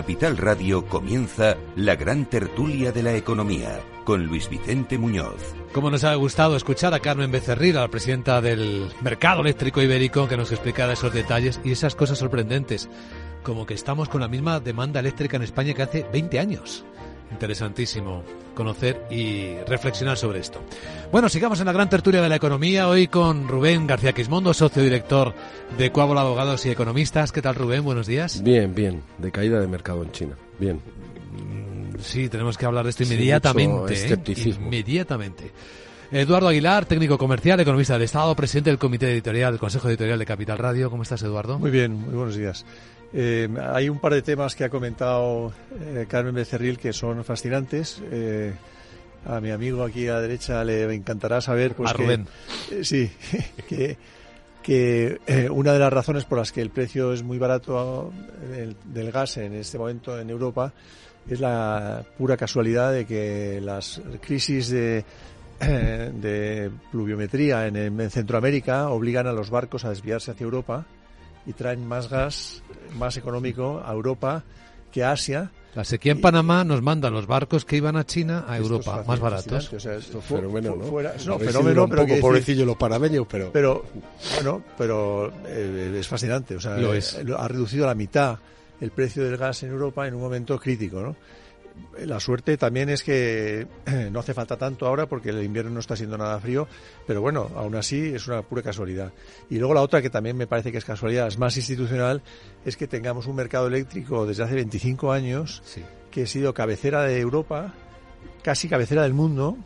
Capital 0.00 0.38
Radio 0.38 0.86
comienza 0.86 1.58
la 1.76 1.94
gran 1.94 2.24
tertulia 2.24 2.90
de 2.90 3.02
la 3.02 3.14
economía 3.14 3.80
con 4.04 4.24
Luis 4.24 4.48
Vicente 4.48 4.96
Muñoz. 4.96 5.54
Como 5.74 5.90
nos 5.90 6.04
ha 6.04 6.14
gustado 6.14 6.56
escuchar 6.56 6.94
a 6.94 7.00
Carmen 7.00 7.30
Becerril, 7.30 7.74
la 7.74 7.86
presidenta 7.88 8.40
del 8.40 8.90
Mercado 9.02 9.42
Eléctrico 9.42 9.82
Ibérico, 9.82 10.26
que 10.26 10.38
nos 10.38 10.52
explicara 10.52 10.94
esos 10.94 11.12
detalles 11.12 11.60
y 11.64 11.72
esas 11.72 11.94
cosas 11.94 12.16
sorprendentes, 12.16 12.88
como 13.42 13.66
que 13.66 13.74
estamos 13.74 14.08
con 14.08 14.22
la 14.22 14.28
misma 14.28 14.58
demanda 14.58 15.00
eléctrica 15.00 15.36
en 15.36 15.42
España 15.42 15.74
que 15.74 15.82
hace 15.82 16.06
20 16.10 16.38
años. 16.38 16.82
Interesantísimo 17.30 18.22
conocer 18.60 19.06
y 19.10 19.54
reflexionar 19.66 20.18
sobre 20.18 20.38
esto. 20.38 20.60
Bueno, 21.10 21.30
sigamos 21.30 21.60
en 21.60 21.66
la 21.66 21.72
gran 21.72 21.88
tertulia 21.88 22.20
de 22.20 22.28
la 22.28 22.36
economía, 22.36 22.88
hoy 22.88 23.06
con 23.06 23.48
Rubén 23.48 23.86
García 23.86 24.12
Quismondo, 24.12 24.52
socio 24.52 24.82
director 24.82 25.34
de 25.78 25.90
Coábola 25.90 26.20
Abogados 26.20 26.66
y 26.66 26.70
Economistas. 26.70 27.32
¿Qué 27.32 27.40
tal, 27.40 27.54
Rubén? 27.54 27.82
Buenos 27.82 28.06
días. 28.06 28.42
Bien, 28.42 28.74
bien. 28.74 29.02
De 29.16 29.32
caída 29.32 29.58
de 29.60 29.66
mercado 29.66 30.02
en 30.02 30.12
China. 30.12 30.36
Bien. 30.58 30.76
Mm, 30.76 32.00
sí, 32.00 32.28
tenemos 32.28 32.58
que 32.58 32.66
hablar 32.66 32.84
de 32.84 32.90
esto 32.90 33.04
inmediatamente. 33.04 33.96
Sí, 33.96 34.04
escepticismo. 34.04 34.64
¿eh? 34.64 34.66
Inmediatamente. 34.66 35.52
Eduardo 36.12 36.48
Aguilar, 36.48 36.84
técnico 36.84 37.16
comercial, 37.16 37.60
economista 37.60 37.94
del 37.94 38.02
Estado, 38.02 38.36
presidente 38.36 38.68
del 38.68 38.78
Comité 38.78 39.10
Editorial, 39.10 39.52
del 39.52 39.60
Consejo 39.60 39.88
Editorial 39.88 40.18
de 40.18 40.26
Capital 40.26 40.58
Radio. 40.58 40.90
¿Cómo 40.90 41.02
estás, 41.02 41.22
Eduardo? 41.22 41.58
Muy 41.58 41.70
bien, 41.70 41.94
muy 41.94 42.14
buenos 42.14 42.36
días. 42.36 42.66
Eh, 43.12 43.48
hay 43.72 43.88
un 43.88 43.98
par 43.98 44.14
de 44.14 44.22
temas 44.22 44.54
que 44.54 44.64
ha 44.64 44.68
comentado 44.68 45.52
eh, 45.80 46.06
Carmen 46.08 46.34
Becerril 46.34 46.78
que 46.78 46.92
son 46.92 47.24
fascinantes. 47.24 48.00
Eh, 48.10 48.52
a 49.26 49.40
mi 49.40 49.50
amigo 49.50 49.82
aquí 49.82 50.06
a 50.08 50.14
la 50.14 50.20
derecha 50.22 50.64
le 50.64 50.94
encantará 50.94 51.40
saber 51.40 51.74
pues 51.74 51.90
a 51.90 51.92
Rubén. 51.92 52.26
Que, 52.68 52.84
sí, 52.84 53.10
que, 53.68 53.96
que 54.62 55.48
una 55.50 55.72
de 55.72 55.78
las 55.78 55.92
razones 55.92 56.24
por 56.24 56.38
las 56.38 56.52
que 56.52 56.62
el 56.62 56.70
precio 56.70 57.12
es 57.12 57.22
muy 57.22 57.38
barato 57.38 58.12
del, 58.50 58.76
del 58.84 59.12
gas 59.12 59.36
en 59.36 59.54
este 59.54 59.76
momento 59.76 60.18
en 60.18 60.30
Europa 60.30 60.72
es 61.28 61.40
la 61.40 62.02
pura 62.16 62.36
casualidad 62.36 62.92
de 62.92 63.04
que 63.04 63.60
las 63.60 64.00
crisis 64.20 64.70
de 64.70 65.04
de 65.60 66.70
pluviometría 66.90 67.66
en, 67.66 67.76
en, 67.76 68.10
Centroamérica 68.10 68.88
obligan 68.88 69.26
a 69.26 69.32
los 69.32 69.50
barcos 69.50 69.84
a 69.84 69.90
desviarse 69.90 70.30
hacia 70.30 70.44
Europa 70.44 70.86
y 71.46 71.52
traen 71.52 71.86
más 71.86 72.08
gas, 72.08 72.62
más 72.98 73.16
económico 73.16 73.82
a 73.84 73.92
Europa 73.92 74.44
que 74.92 75.04
a 75.04 75.12
Asia. 75.12 75.50
La 75.74 75.84
sequía 75.84 76.12
en 76.12 76.20
Panamá 76.20 76.64
nos 76.64 76.82
manda 76.82 77.10
los 77.10 77.26
barcos 77.26 77.64
que 77.64 77.76
iban 77.76 77.96
a 77.96 78.04
China 78.04 78.44
a 78.48 78.56
Europa, 78.56 79.04
más 79.06 79.20
baratos. 79.20 79.72
O 79.72 79.78
sea, 79.78 79.94
esto 79.94 80.20
fue, 80.20 80.38
fenómeno, 80.38 80.74
¿no? 80.76 80.84
Fuera, 80.84 81.14
no, 81.26 81.38
fenómeno, 81.38 81.88
pero 81.88 82.02
un 82.02 82.08
poco 82.08 82.20
pobrecillo 82.20 82.66
los 82.66 82.76
panameños, 82.76 83.26
pero... 83.30 83.52
Pero, 83.52 83.84
bueno, 84.34 84.64
pero 84.76 85.32
eh, 85.46 85.96
es 85.98 86.08
fascinante. 86.08 86.56
O 86.56 86.60
sea, 86.60 86.76
Lo 86.76 86.92
es. 86.92 87.14
Eh, 87.14 87.24
ha 87.36 87.46
reducido 87.46 87.84
a 87.84 87.88
la 87.88 87.94
mitad 87.94 88.38
el 88.80 88.90
precio 88.90 89.22
del 89.22 89.36
gas 89.36 89.62
en 89.62 89.70
Europa 89.70 90.08
en 90.08 90.14
un 90.14 90.22
momento 90.22 90.58
crítico, 90.58 91.00
¿no? 91.00 91.14
La 92.06 92.20
suerte 92.20 92.56
también 92.56 92.88
es 92.90 93.02
que 93.02 93.66
no 94.10 94.20
hace 94.20 94.34
falta 94.34 94.56
tanto 94.56 94.86
ahora 94.86 95.06
porque 95.06 95.30
el 95.30 95.42
invierno 95.42 95.70
no 95.70 95.80
está 95.80 95.96
siendo 95.96 96.16
nada 96.18 96.38
frío, 96.40 96.66
pero 97.06 97.20
bueno, 97.20 97.50
aún 97.56 97.74
así 97.76 98.14
es 98.14 98.26
una 98.28 98.42
pura 98.42 98.62
casualidad. 98.62 99.12
Y 99.48 99.58
luego 99.58 99.74
la 99.74 99.82
otra 99.82 100.00
que 100.02 100.10
también 100.10 100.36
me 100.36 100.46
parece 100.46 100.72
que 100.72 100.78
es 100.78 100.84
casualidad, 100.84 101.26
es 101.28 101.38
más 101.38 101.56
institucional, 101.56 102.22
es 102.64 102.76
que 102.76 102.86
tengamos 102.86 103.26
un 103.26 103.36
mercado 103.36 103.66
eléctrico 103.66 104.26
desde 104.26 104.42
hace 104.44 104.54
25 104.54 105.12
años 105.12 105.62
Sí. 105.64 105.82
que 106.10 106.22
ha 106.22 106.26
sido 106.26 106.54
cabecera 106.54 107.02
de 107.02 107.20
Europa, 107.20 107.74
casi 108.42 108.68
cabecera 108.68 109.02
del 109.02 109.12
mundo, 109.14 109.56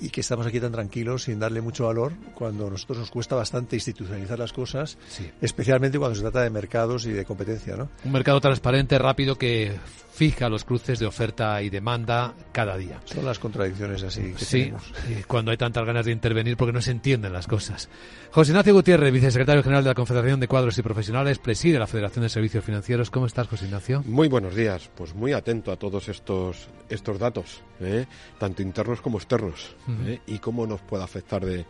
y 0.00 0.10
que 0.10 0.20
estamos 0.20 0.46
aquí 0.46 0.60
tan 0.60 0.72
tranquilos 0.72 1.24
sin 1.24 1.38
darle 1.38 1.60
mucho 1.60 1.86
valor 1.86 2.12
cuando 2.34 2.66
a 2.66 2.70
nosotros 2.70 2.98
nos 2.98 3.10
cuesta 3.10 3.36
bastante 3.36 3.76
institucionalizar 3.76 4.38
las 4.38 4.52
cosas, 4.52 4.98
Sí. 5.08 5.30
especialmente 5.40 5.98
cuando 5.98 6.14
se 6.16 6.22
trata 6.22 6.42
de 6.42 6.50
mercados 6.50 7.06
y 7.06 7.10
de 7.12 7.24
competencia, 7.24 7.76
¿no? 7.76 7.88
Un 8.04 8.12
mercado 8.12 8.40
transparente, 8.40 8.98
rápido, 8.98 9.36
que 9.36 9.72
fija 10.14 10.48
los 10.48 10.62
cruces 10.64 11.00
de 11.00 11.06
oferta 11.06 11.60
y 11.60 11.70
demanda 11.70 12.34
cada 12.52 12.76
día. 12.76 13.00
Son 13.04 13.24
las 13.24 13.40
contradicciones 13.40 14.00
así 14.04 14.32
que 14.34 14.44
Sí, 14.44 14.58
tenemos. 14.66 14.84
y 15.10 15.24
cuando 15.24 15.50
hay 15.50 15.56
tantas 15.56 15.84
ganas 15.84 16.06
de 16.06 16.12
intervenir 16.12 16.56
porque 16.56 16.72
no 16.72 16.80
se 16.80 16.92
entienden 16.92 17.32
las 17.32 17.48
cosas. 17.48 17.88
José 18.30 18.52
Ignacio 18.52 18.74
Gutiérrez, 18.74 19.12
vicesecretario 19.12 19.62
general 19.64 19.82
de 19.82 19.90
la 19.90 19.94
Confederación 19.94 20.38
de 20.38 20.46
Cuadros 20.46 20.78
y 20.78 20.82
Profesionales, 20.82 21.38
preside 21.40 21.80
la 21.80 21.88
Federación 21.88 22.22
de 22.22 22.28
Servicios 22.28 22.64
Financieros. 22.64 23.10
¿Cómo 23.10 23.26
estás, 23.26 23.48
José 23.48 23.64
Ignacio? 23.64 24.04
Muy 24.06 24.28
buenos 24.28 24.54
días. 24.54 24.88
Pues 24.94 25.14
muy 25.16 25.32
atento 25.32 25.72
a 25.72 25.76
todos 25.76 26.08
estos, 26.08 26.68
estos 26.88 27.18
datos, 27.18 27.62
¿eh? 27.80 28.06
tanto 28.38 28.62
internos 28.62 29.00
como 29.00 29.18
externos, 29.18 29.74
¿eh? 30.06 30.20
y 30.26 30.38
cómo 30.38 30.66
nos 30.66 30.80
puede 30.80 31.04
afectar 31.04 31.44
de, 31.44 31.66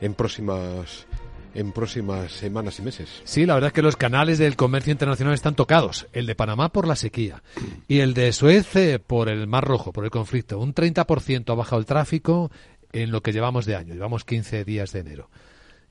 en, 0.00 0.14
próximas, 0.14 1.06
en 1.54 1.72
próximas 1.72 2.32
semanas 2.32 2.78
y 2.78 2.82
meses. 2.82 3.22
Sí, 3.24 3.46
la 3.46 3.54
verdad 3.54 3.68
es 3.68 3.74
que 3.74 3.82
los 3.82 3.96
canales 3.96 4.38
del 4.38 4.56
comercio 4.56 4.92
internacional 4.92 5.34
están 5.34 5.54
tocados. 5.54 6.06
El 6.12 6.26
de 6.26 6.34
Panamá 6.34 6.70
por 6.70 6.86
la 6.86 6.96
sequía 6.96 7.42
y 7.88 8.00
el 8.00 8.14
de 8.14 8.32
Suez 8.32 8.74
eh, 8.76 8.98
por 8.98 9.28
el 9.28 9.46
Mar 9.46 9.64
Rojo, 9.64 9.92
por 9.92 10.04
el 10.04 10.10
conflicto. 10.10 10.58
Un 10.58 10.74
30% 10.74 11.50
ha 11.50 11.54
bajado 11.54 11.80
el 11.80 11.86
tráfico 11.86 12.50
en 12.92 13.10
lo 13.10 13.22
que 13.22 13.32
llevamos 13.32 13.66
de 13.66 13.76
año. 13.76 13.94
Llevamos 13.94 14.24
15 14.24 14.64
días 14.64 14.92
de 14.92 15.00
enero. 15.00 15.30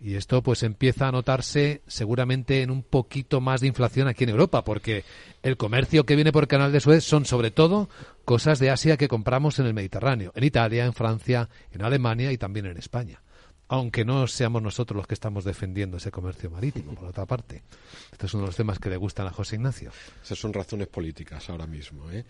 Y 0.02 0.16
esto 0.16 0.42
pues 0.42 0.64
empieza 0.64 1.08
a 1.08 1.12
notarse 1.12 1.82
seguramente 1.88 2.62
en 2.62 2.72
un 2.72 2.84
poquito 2.84 3.42
más 3.42 3.62
de 3.62 3.68
inflación 3.68 4.08
aquí 4.08 4.24
en 4.24 4.30
Europa, 4.30 4.64
porque 4.64 5.04
el 5.44 5.58
comercio 5.58 6.06
que 6.06 6.16
viene 6.16 6.32
por 6.32 6.48
canal 6.48 6.72
de 6.72 6.80
Suez 6.80 7.04
son 7.04 7.26
sobre 7.26 7.52
todo 7.52 7.90
cosas 8.24 8.60
de 8.60 8.70
Asia 8.70 8.96
que 8.96 9.10
compramos 9.10 9.60
en 9.60 9.66
el 9.66 9.74
Mediterráneo, 9.74 10.32
en 10.36 10.44
Italia, 10.44 10.86
en 10.86 10.94
Francia, 10.94 11.50
en 11.72 11.84
Alemania 11.84 12.32
y 12.32 12.38
también 12.38 12.68
en 12.68 12.78
España. 12.78 13.22
Aunque 13.68 14.06
no 14.06 14.26
seamos 14.26 14.64
nosotros 14.64 14.96
los 14.96 15.06
que 15.06 15.14
estamos 15.14 15.44
defendiendo 15.44 15.98
ese 15.98 16.12
comercio 16.12 16.50
marítimo, 16.50 16.96
por 16.96 17.10
otra 17.10 17.26
parte. 17.26 17.64
Este 18.12 18.26
es 18.26 18.34
uno 18.34 18.44
de 18.44 18.48
los 18.48 18.56
temas 18.56 18.80
que 18.80 18.90
le 18.90 18.98
gustan 18.98 19.28
a 19.28 19.32
José 19.32 19.58
Ignacio. 19.58 19.92
Esas 20.24 20.40
son 20.40 20.54
razones 20.54 20.88
políticas 20.88 21.50
ahora 21.50 21.68
mismo. 21.68 22.10
¿eh? 22.10 22.26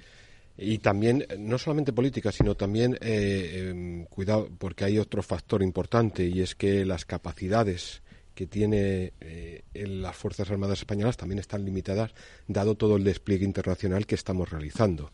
Y 0.61 0.79
también, 0.79 1.25
eh, 1.29 1.37
no 1.39 1.57
solamente 1.57 1.93
políticas, 1.93 2.35
sino 2.35 2.55
también, 2.55 2.97
eh, 2.99 3.69
em, 3.69 4.05
cuidado, 4.05 4.49
porque 4.57 4.83
hay 4.83 4.97
otro 4.97 5.23
factor 5.23 5.63
importante 5.63 6.25
y 6.25 6.41
es 6.41 6.53
que 6.53 6.85
las 6.85 7.05
capacidades 7.05 8.01
que 8.35 8.45
tiene 8.45 9.13
eh, 9.21 9.63
las 9.73 10.15
Fuerzas 10.17 10.51
Armadas 10.51 10.79
Españolas 10.79 11.15
también 11.15 11.39
están 11.39 11.63
limitadas, 11.63 12.13
dado 12.47 12.75
todo 12.75 12.97
el 12.97 13.05
despliegue 13.05 13.45
internacional 13.45 14.05
que 14.05 14.15
estamos 14.15 14.49
realizando. 14.49 15.11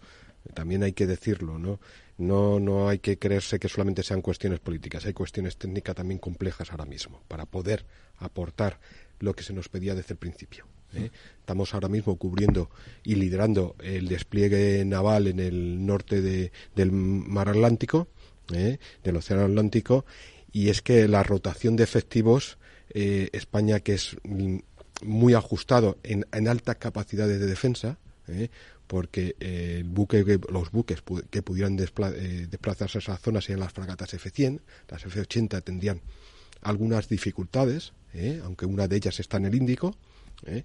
También 0.53 0.83
hay 0.83 0.93
que 0.93 1.07
decirlo, 1.07 1.59
¿no? 1.59 1.79
No, 2.17 2.59
no 2.59 2.89
hay 2.89 2.99
que 2.99 3.19
creerse 3.19 3.59
que 3.59 3.67
solamente 3.67 4.03
sean 4.03 4.21
cuestiones 4.21 4.59
políticas, 4.59 5.05
hay 5.05 5.13
cuestiones 5.13 5.57
técnicas 5.57 5.95
también 5.95 6.19
complejas 6.19 6.71
ahora 6.71 6.85
mismo 6.85 7.21
para 7.27 7.45
poder 7.45 7.85
aportar 8.17 8.79
lo 9.19 9.35
que 9.35 9.43
se 9.43 9.53
nos 9.53 9.69
pedía 9.69 9.95
desde 9.95 10.13
el 10.13 10.19
principio. 10.19 10.65
¿Eh? 10.95 11.11
Estamos 11.39 11.73
ahora 11.73 11.89
mismo 11.89 12.15
cubriendo 12.15 12.69
y 13.03 13.15
liderando 13.15 13.75
el 13.83 14.07
despliegue 14.07 14.83
naval 14.85 15.27
en 15.27 15.39
el 15.39 15.85
norte 15.85 16.21
del 16.21 16.91
mar 16.91 17.49
Atlántico, 17.49 18.07
¿eh? 18.53 18.79
del 19.03 19.17
Océano 19.17 19.43
Atlántico, 19.43 20.05
y 20.51 20.69
es 20.69 20.81
que 20.81 21.07
la 21.07 21.23
rotación 21.23 21.75
de 21.75 21.83
efectivos, 21.83 22.57
eh, 22.89 23.29
España 23.33 23.79
que 23.79 23.93
es 23.93 24.17
muy 25.03 25.33
ajustado 25.33 25.97
en, 26.03 26.25
altas 26.47 26.77
capacidades 26.77 27.39
de 27.39 27.45
defensa, 27.45 27.97
porque 28.87 29.35
el 29.39 29.83
buque, 29.83 30.39
los 30.49 30.71
buques 30.71 31.03
que 31.29 31.43
pudieran 31.43 31.75
desplazarse 31.75 32.97
a 32.97 33.01
esas 33.01 33.19
zonas 33.19 33.43
serían 33.43 33.59
las 33.59 33.73
fragatas 33.73 34.13
F-100, 34.13 34.61
las 34.89 35.05
F-80 35.05 35.63
tendrían 35.63 36.01
algunas 36.61 37.09
dificultades, 37.09 37.93
aunque 38.43 38.65
una 38.65 38.87
de 38.87 38.95
ellas 38.95 39.19
está 39.19 39.37
en 39.37 39.45
el 39.45 39.55
Índico, 39.55 39.95
¿eh? 40.45 40.63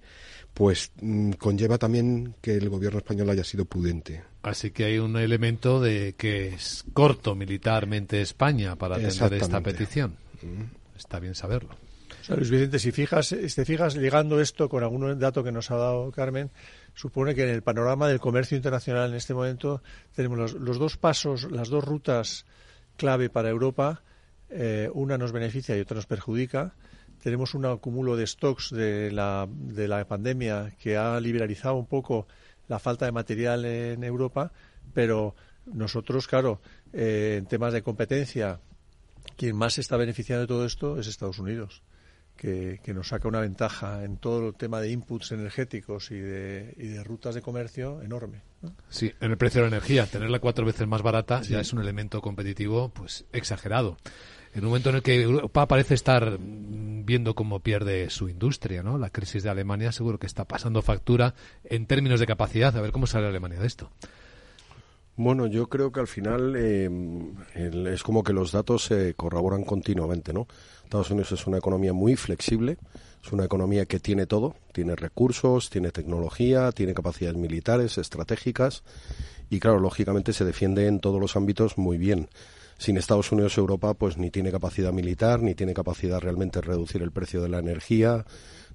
pues 0.53 0.91
mm, 1.01 1.31
conlleva 1.33 1.77
también 1.77 2.35
que 2.41 2.55
el 2.55 2.69
gobierno 2.69 2.99
español 2.99 3.29
haya 3.29 3.43
sido 3.43 3.65
prudente. 3.65 4.23
Así 4.43 4.71
que 4.71 4.85
hay 4.85 4.99
un 4.99 5.17
elemento 5.17 5.79
de 5.79 6.15
que 6.17 6.49
es 6.49 6.83
corto 6.93 7.35
militarmente 7.35 8.21
España 8.21 8.75
para 8.75 8.95
atender 8.95 9.33
esta 9.33 9.61
petición. 9.61 10.15
Mm. 10.41 10.97
Está 10.97 11.19
bien 11.19 11.35
saberlo. 11.35 11.75
Luis 12.29 12.49
Vicente, 12.49 12.79
si 12.79 12.91
fijas, 12.91 13.29
te 13.29 13.65
fijas 13.65 13.95
ligando 13.95 14.39
esto 14.39 14.69
con 14.69 14.83
algún 14.83 15.17
dato 15.19 15.43
que 15.43 15.51
nos 15.51 15.71
ha 15.71 15.75
dado 15.75 16.11
Carmen, 16.11 16.51
supone 16.93 17.33
que 17.33 17.43
en 17.43 17.49
el 17.49 17.63
panorama 17.63 18.07
del 18.07 18.19
comercio 18.19 18.55
internacional 18.55 19.09
en 19.09 19.15
este 19.15 19.33
momento 19.33 19.81
tenemos 20.15 20.53
los, 20.53 20.77
dos 20.77 20.97
pasos, 20.97 21.49
las 21.51 21.69
dos 21.69 21.83
rutas 21.83 22.45
clave 22.95 23.29
para 23.29 23.49
Europa. 23.49 24.03
Eh, 24.49 24.89
una 24.93 25.17
nos 25.17 25.31
beneficia 25.31 25.75
y 25.77 25.79
otra 25.79 25.95
nos 25.95 26.05
perjudica 26.05 26.75
tenemos 27.21 27.53
un 27.53 27.65
acumulo 27.65 28.15
de 28.15 28.27
stocks 28.27 28.71
de 28.71 29.11
la, 29.11 29.47
de 29.49 29.87
la 29.87 30.05
pandemia 30.05 30.73
que 30.79 30.97
ha 30.97 31.19
liberalizado 31.19 31.75
un 31.75 31.85
poco 31.85 32.27
la 32.67 32.79
falta 32.79 33.05
de 33.05 33.11
material 33.11 33.65
en 33.65 34.03
Europa, 34.03 34.51
pero 34.93 35.35
nosotros, 35.65 36.27
claro, 36.27 36.61
eh, 36.93 37.35
en 37.37 37.45
temas 37.45 37.73
de 37.73 37.83
competencia, 37.83 38.59
quien 39.37 39.55
más 39.55 39.73
se 39.73 39.81
está 39.81 39.97
beneficiando 39.97 40.41
de 40.41 40.47
todo 40.47 40.65
esto 40.65 40.99
es 40.99 41.07
Estados 41.07 41.39
Unidos, 41.39 41.83
que, 42.35 42.79
nos 42.87 43.09
saca 43.09 43.27
una 43.27 43.39
ventaja 43.39 44.03
en 44.03 44.17
todo 44.17 44.49
el 44.49 44.55
tema 44.55 44.81
de 44.81 44.89
inputs 44.89 45.31
energéticos 45.31 46.09
y 46.11 46.19
de, 46.19 46.73
y 46.77 46.87
de 46.87 47.03
rutas 47.03 47.35
de 47.35 47.41
comercio 47.41 48.01
enorme. 48.01 48.41
Sí, 48.89 49.11
en 49.19 49.31
el 49.31 49.37
precio 49.37 49.61
de 49.61 49.69
la 49.69 49.75
energía, 49.77 50.07
tenerla 50.07 50.39
cuatro 50.39 50.65
veces 50.65 50.87
más 50.87 51.01
barata 51.01 51.41
ya 51.41 51.59
es 51.59 51.73
un 51.73 51.81
elemento 51.81 52.21
competitivo 52.21 52.89
pues 52.89 53.25
exagerado 53.31 53.97
en 54.53 54.63
un 54.63 54.69
momento 54.69 54.89
en 54.89 54.95
el 54.97 55.01
que 55.01 55.21
Europa 55.21 55.67
parece 55.67 55.93
estar 55.93 56.37
viendo 56.39 57.35
cómo 57.35 57.59
pierde 57.59 58.09
su 58.09 58.29
industria, 58.29 58.83
¿no? 58.83 58.97
La 58.97 59.09
crisis 59.09 59.43
de 59.43 59.49
Alemania 59.49 59.91
seguro 59.91 60.19
que 60.19 60.27
está 60.27 60.45
pasando 60.45 60.81
factura 60.81 61.33
en 61.63 61.85
términos 61.85 62.19
de 62.19 62.27
capacidad. 62.27 62.75
A 62.75 62.81
ver 62.81 62.91
cómo 62.91 63.07
sale 63.07 63.27
Alemania 63.27 63.59
de 63.59 63.67
esto. 63.67 63.89
Bueno, 65.17 65.45
yo 65.45 65.67
creo 65.67 65.91
que 65.91 65.99
al 65.99 66.07
final 66.07 66.55
eh, 66.57 66.89
es 67.55 68.03
como 68.03 68.23
que 68.23 68.33
los 68.33 68.51
datos 68.51 68.85
se 68.85 69.13
corroboran 69.13 69.63
continuamente, 69.63 70.33
¿no? 70.33 70.47
Estados 70.83 71.11
Unidos 71.11 71.31
es 71.33 71.47
una 71.47 71.57
economía 71.57 71.93
muy 71.93 72.15
flexible, 72.15 72.77
es 73.23 73.31
una 73.31 73.45
economía 73.45 73.85
que 73.85 73.99
tiene 73.99 74.25
todo, 74.25 74.55
tiene 74.73 74.95
recursos, 74.95 75.69
tiene 75.69 75.91
tecnología, 75.91 76.71
tiene 76.71 76.93
capacidades 76.93 77.37
militares, 77.37 77.97
estratégicas 77.97 78.83
y 79.49 79.59
claro, 79.59 79.79
lógicamente 79.79 80.33
se 80.33 80.45
defiende 80.45 80.87
en 80.87 80.99
todos 80.99 81.19
los 81.19 81.35
ámbitos 81.35 81.77
muy 81.77 81.97
bien 81.97 82.29
sin 82.81 82.97
Estados 82.97 83.31
Unidos 83.31 83.59
Europa 83.59 83.93
pues 83.93 84.17
ni 84.17 84.31
tiene 84.31 84.49
capacidad 84.51 84.91
militar, 84.91 85.43
ni 85.43 85.53
tiene 85.53 85.75
capacidad 85.75 86.19
realmente 86.19 86.61
de 86.61 86.65
reducir 86.65 87.03
el 87.03 87.11
precio 87.11 87.39
de 87.39 87.47
la 87.47 87.59
energía, 87.59 88.25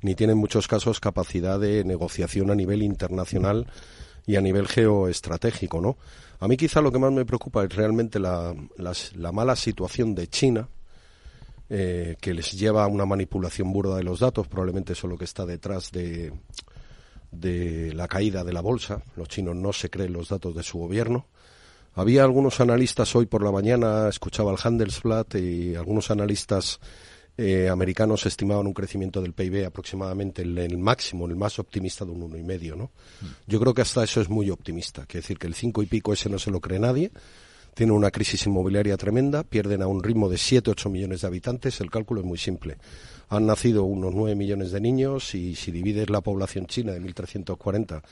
ni 0.01 0.14
tiene 0.14 0.35
en 0.35 0.38
muchos 0.38 0.69
casos 0.69 1.01
capacidad 1.01 1.59
de 1.59 1.83
negociación 1.83 2.53
a 2.53 2.55
nivel 2.55 2.85
internacional 2.85 3.66
y 4.25 4.37
a 4.37 4.40
nivel 4.40 4.69
geoestratégico, 4.69 5.81
¿no? 5.81 5.97
A 6.38 6.47
mí 6.47 6.57
quizá 6.57 6.81
lo 6.81 6.92
que 6.92 7.01
más 7.01 7.11
me 7.11 7.25
preocupa 7.25 7.64
es 7.64 7.75
realmente 7.75 8.21
la, 8.21 8.55
mala 9.33 9.57
situación 9.57 10.14
de 10.14 10.29
China, 10.29 10.69
eh, 11.69 12.14
que 12.21 12.33
les 12.33 12.53
lleva 12.53 12.85
a 12.85 12.87
una 12.87 13.07
manipulación 13.07 13.73
burda 13.73 13.97
de 13.97 14.05
los 14.05 14.21
datos, 14.21 14.47
probablemente 14.47 14.92
eso 14.92 15.09
es 15.09 15.11
lo 15.11 15.19
que 15.19 15.25
está 15.25 15.45
detrás 15.45 15.90
de, 15.90 16.33
de 17.33 17.92
la 17.92 18.07
caída 18.07 18.45
de 18.45 18.53
la 18.53 18.61
bolsa. 18.61 19.03
Los 19.16 19.27
chinos 19.27 19.57
no 19.57 19.73
se 19.73 19.90
creen 19.90 20.12
los 20.12 20.29
datos 20.29 20.55
de 20.55 20.62
su 20.62 20.79
gobierno. 20.79 21.27
Había 21.96 22.24
algunos 22.24 22.61
analistas 22.61 23.16
hoy 23.16 23.24
por 23.24 23.42
la 23.42 23.50
mañana, 23.50 24.11
escuchaba 24.11 24.52
el 24.52 24.59
Handelsblatt 24.62 25.37
y 25.37 25.74
algunos 25.76 26.11
analistas 26.11 26.78
eh, 27.38 27.70
americanos 27.70 28.26
estimaban 28.26 28.66
un 28.66 28.74
crecimiento 28.74 29.22
del 29.22 29.32
PIB 29.32 29.64
aproximadamente 29.64 30.42
el, 30.42 30.59
el, 30.59 30.76
máximo, 30.76 31.26
el 31.26 31.37
más 31.37 31.59
optimista 31.59 32.04
de 32.04 32.11
un 32.11 32.22
uno 32.22 32.37
y 32.37 32.42
medio, 32.42 32.76
¿no? 32.76 32.90
Mm. 33.22 33.26
Yo 33.46 33.59
creo 33.61 33.72
que 33.72 33.80
hasta 33.80 34.04
eso 34.04 34.20
es 34.20 34.28
muy 34.28 34.50
optimista, 34.50 35.06
quiere 35.06 35.22
decir 35.22 35.38
que 35.38 35.46
el 35.46 35.54
cinco 35.54 35.82
y 35.82 35.87
pico 35.87 36.12
ese 36.12 36.28
no 36.28 36.38
se 36.38 36.50
lo 36.50 36.61
cree 36.61 36.78
nadie, 36.78 37.11
tiene 37.72 37.92
una 37.92 38.11
crisis 38.11 38.46
inmobiliaria 38.46 38.98
tremenda, 38.98 39.42
pierden 39.42 39.80
a 39.80 39.87
un 39.87 40.02
ritmo 40.02 40.28
de 40.30 40.37
7, 40.37 40.70
8 40.70 40.90
millones 40.90 41.22
de 41.22 41.26
habitantes, 41.26 41.80
el 41.82 41.90
cálculo 41.90 42.20
es 42.20 42.26
muy 42.26 42.38
simple. 42.38 42.78
Han 43.28 43.44
nacido 43.44 43.85
unos 43.85 44.14
9 44.14 44.35
millones 44.35 44.70
de 44.70 44.80
niños 44.80 45.35
y 45.35 45.54
si 45.54 45.72
divides 45.72 46.09
la 46.09 46.22
población 46.22 46.66
china 46.66 46.92
de 46.92 47.00
1340 47.00 48.02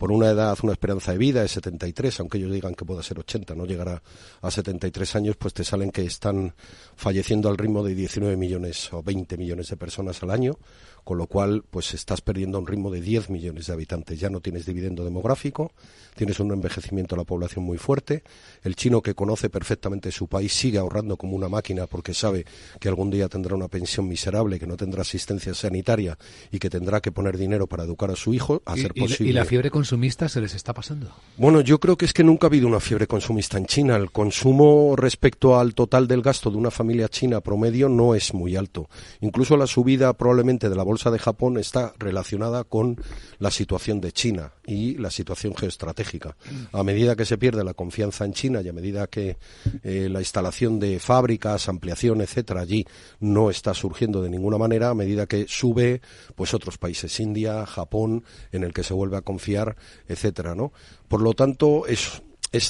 por 0.00 0.12
una 0.12 0.30
edad, 0.30 0.56
una 0.62 0.72
esperanza 0.72 1.12
de 1.12 1.18
vida 1.18 1.42
de 1.42 1.48
73, 1.48 2.20
aunque 2.20 2.38
ellos 2.38 2.50
digan 2.50 2.74
que 2.74 2.86
pueda 2.86 3.02
ser 3.02 3.18
80, 3.18 3.54
no 3.54 3.66
llegará 3.66 4.02
a 4.40 4.50
73 4.50 5.16
años, 5.16 5.36
pues 5.36 5.52
te 5.52 5.62
salen 5.62 5.90
que 5.90 6.06
están 6.06 6.54
falleciendo 6.96 7.50
al 7.50 7.58
ritmo 7.58 7.82
de 7.84 7.94
19 7.94 8.34
millones 8.38 8.90
o 8.94 9.02
20 9.02 9.36
millones 9.36 9.68
de 9.68 9.76
personas 9.76 10.22
al 10.22 10.30
año, 10.30 10.56
con 11.04 11.18
lo 11.18 11.26
cual 11.26 11.64
pues 11.68 11.92
estás 11.92 12.22
perdiendo 12.22 12.58
un 12.58 12.66
ritmo 12.66 12.90
de 12.90 13.02
10 13.02 13.28
millones 13.28 13.66
de 13.66 13.74
habitantes. 13.74 14.18
Ya 14.18 14.30
no 14.30 14.40
tienes 14.40 14.64
dividendo 14.64 15.04
demográfico, 15.04 15.72
tienes 16.16 16.40
un 16.40 16.50
envejecimiento 16.50 17.14
de 17.14 17.20
la 17.20 17.26
población 17.26 17.66
muy 17.66 17.76
fuerte. 17.76 18.22
El 18.62 18.76
chino 18.76 19.02
que 19.02 19.14
conoce 19.14 19.50
perfectamente 19.50 20.12
su 20.12 20.28
país 20.28 20.50
sigue 20.54 20.78
ahorrando 20.78 21.18
como 21.18 21.36
una 21.36 21.50
máquina 21.50 21.86
porque 21.86 22.14
sabe 22.14 22.46
que 22.78 22.88
algún 22.88 23.10
día 23.10 23.28
tendrá 23.28 23.54
una 23.54 23.68
pensión 23.68 24.08
miserable, 24.08 24.58
que 24.58 24.66
no 24.66 24.78
tendrá 24.78 25.02
asistencia 25.02 25.52
sanitaria 25.52 26.16
y 26.50 26.58
que 26.58 26.70
tendrá 26.70 27.02
que 27.02 27.12
poner 27.12 27.36
dinero 27.36 27.66
para 27.66 27.84
educar 27.84 28.10
a 28.10 28.16
su 28.16 28.32
hijo, 28.32 28.62
a 28.64 28.76
ser 28.76 28.94
posible. 28.94 29.30
¿Y 29.30 29.34
la 29.34 29.44
fiebre 29.44 29.70
consumista 29.90 30.28
se 30.28 30.40
les 30.40 30.54
está 30.54 30.72
pasando? 30.72 31.10
Bueno, 31.36 31.62
yo 31.62 31.80
creo 31.80 31.96
que 31.96 32.04
es 32.04 32.12
que 32.12 32.22
nunca 32.22 32.46
ha 32.46 32.48
habido 32.48 32.68
una 32.68 32.78
fiebre 32.78 33.08
consumista 33.08 33.58
en 33.58 33.66
China. 33.66 33.96
El 33.96 34.12
consumo 34.12 34.94
respecto 34.94 35.58
al 35.58 35.74
total 35.74 36.06
del 36.06 36.22
gasto 36.22 36.48
de 36.48 36.58
una 36.58 36.70
familia 36.70 37.08
china 37.08 37.40
promedio 37.40 37.88
no 37.88 38.14
es 38.14 38.32
muy 38.32 38.54
alto. 38.54 38.88
Incluso 39.20 39.56
la 39.56 39.66
subida 39.66 40.12
probablemente 40.12 40.68
de 40.68 40.76
la 40.76 40.84
bolsa 40.84 41.10
de 41.10 41.18
Japón 41.18 41.58
está 41.58 41.92
relacionada 41.98 42.62
con 42.62 43.02
la 43.40 43.50
situación 43.50 44.00
de 44.00 44.12
China 44.12 44.52
y 44.64 44.94
la 44.94 45.10
situación 45.10 45.56
geoestratégica. 45.56 46.36
A 46.70 46.84
medida 46.84 47.16
que 47.16 47.24
se 47.24 47.36
pierde 47.36 47.64
la 47.64 47.74
confianza 47.74 48.24
en 48.24 48.32
China 48.32 48.60
y 48.62 48.68
a 48.68 48.72
medida 48.72 49.08
que 49.08 49.38
eh, 49.82 50.08
la 50.08 50.20
instalación 50.20 50.78
de 50.78 51.00
fábricas, 51.00 51.68
ampliación, 51.68 52.20
etcétera, 52.20 52.60
allí 52.60 52.86
no 53.18 53.50
está 53.50 53.74
surgiendo 53.74 54.22
de 54.22 54.30
ninguna 54.30 54.56
manera, 54.56 54.90
a 54.90 54.94
medida 54.94 55.26
que 55.26 55.46
sube, 55.48 56.00
pues 56.36 56.54
otros 56.54 56.78
países, 56.78 57.18
India, 57.18 57.66
Japón, 57.66 58.22
en 58.52 58.62
el 58.62 58.72
que 58.72 58.84
se 58.84 58.94
vuelve 58.94 59.16
a 59.16 59.22
confiar, 59.22 59.76
etcétera. 60.08 60.54
Por 61.08 61.22
lo 61.22 61.32
tanto, 61.34 61.86
es 61.86 62.22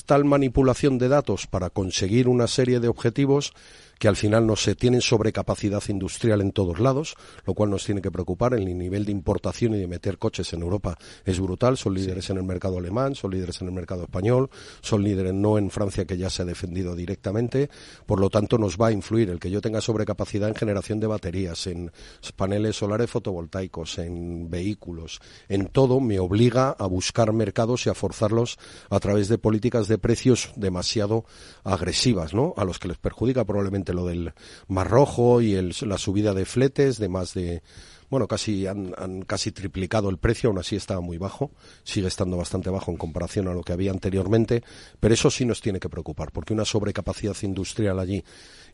tal 0.04 0.24
manipulación 0.24 0.98
de 0.98 1.08
datos 1.08 1.46
para 1.46 1.70
conseguir 1.70 2.28
una 2.28 2.46
serie 2.46 2.80
de 2.80 2.88
objetivos 2.88 3.52
que 4.00 4.08
al 4.08 4.16
final 4.16 4.46
no 4.46 4.56
se 4.56 4.74
tienen 4.74 5.02
sobrecapacidad 5.02 5.82
industrial 5.88 6.40
en 6.40 6.52
todos 6.52 6.80
lados, 6.80 7.16
lo 7.44 7.52
cual 7.52 7.68
nos 7.68 7.84
tiene 7.84 8.00
que 8.00 8.10
preocupar. 8.10 8.54
El 8.54 8.64
nivel 8.78 9.04
de 9.04 9.12
importación 9.12 9.74
y 9.74 9.78
de 9.78 9.86
meter 9.86 10.16
coches 10.16 10.54
en 10.54 10.62
Europa 10.62 10.96
es 11.26 11.38
brutal. 11.38 11.76
Son 11.76 11.92
líderes 11.92 12.30
en 12.30 12.38
el 12.38 12.44
mercado 12.44 12.78
alemán, 12.78 13.14
son 13.14 13.30
líderes 13.30 13.60
en 13.60 13.68
el 13.68 13.74
mercado 13.74 14.04
español, 14.04 14.48
son 14.80 15.04
líderes 15.04 15.34
no 15.34 15.58
en 15.58 15.70
Francia 15.70 16.06
que 16.06 16.16
ya 16.16 16.30
se 16.30 16.40
ha 16.40 16.44
defendido 16.46 16.96
directamente. 16.96 17.68
Por 18.06 18.20
lo 18.20 18.30
tanto, 18.30 18.56
nos 18.56 18.78
va 18.78 18.86
a 18.86 18.92
influir 18.92 19.28
el 19.28 19.38
que 19.38 19.50
yo 19.50 19.60
tenga 19.60 19.82
sobrecapacidad 19.82 20.48
en 20.48 20.54
generación 20.54 20.98
de 20.98 21.06
baterías, 21.06 21.66
en 21.66 21.92
paneles 22.36 22.76
solares 22.76 23.10
fotovoltaicos, 23.10 23.98
en 23.98 24.48
vehículos, 24.48 25.20
en 25.50 25.66
todo 25.66 26.00
me 26.00 26.18
obliga 26.18 26.70
a 26.70 26.86
buscar 26.86 27.34
mercados 27.34 27.84
y 27.84 27.90
a 27.90 27.94
forzarlos 27.94 28.58
a 28.88 28.98
través 28.98 29.28
de 29.28 29.36
políticas 29.36 29.88
de 29.88 29.98
precios 29.98 30.52
demasiado 30.56 31.26
agresivas, 31.64 32.32
¿no? 32.32 32.54
A 32.56 32.64
los 32.64 32.78
que 32.78 32.88
les 32.88 32.96
perjudica 32.96 33.44
probablemente 33.44 33.89
lo 33.92 34.06
del 34.06 34.32
Mar 34.68 34.88
Rojo 34.88 35.40
y 35.40 35.54
el, 35.54 35.74
la 35.82 35.98
subida 35.98 36.34
de 36.34 36.44
fletes 36.44 36.98
de 36.98 37.08
más 37.08 37.34
de 37.34 37.62
bueno, 38.10 38.26
casi 38.26 38.66
han, 38.66 38.92
han, 38.98 39.22
casi 39.22 39.52
triplicado 39.52 40.10
el 40.10 40.18
precio, 40.18 40.50
aún 40.50 40.58
así 40.58 40.74
estaba 40.74 41.00
muy 41.00 41.16
bajo, 41.16 41.52
sigue 41.84 42.08
estando 42.08 42.36
bastante 42.36 42.68
bajo 42.68 42.90
en 42.90 42.96
comparación 42.96 43.46
a 43.46 43.54
lo 43.54 43.62
que 43.62 43.72
había 43.72 43.92
anteriormente, 43.92 44.64
pero 44.98 45.14
eso 45.14 45.30
sí 45.30 45.44
nos 45.44 45.60
tiene 45.60 45.78
que 45.78 45.88
preocupar, 45.88 46.32
porque 46.32 46.52
una 46.52 46.64
sobrecapacidad 46.64 47.36
industrial 47.42 48.00
allí 48.00 48.24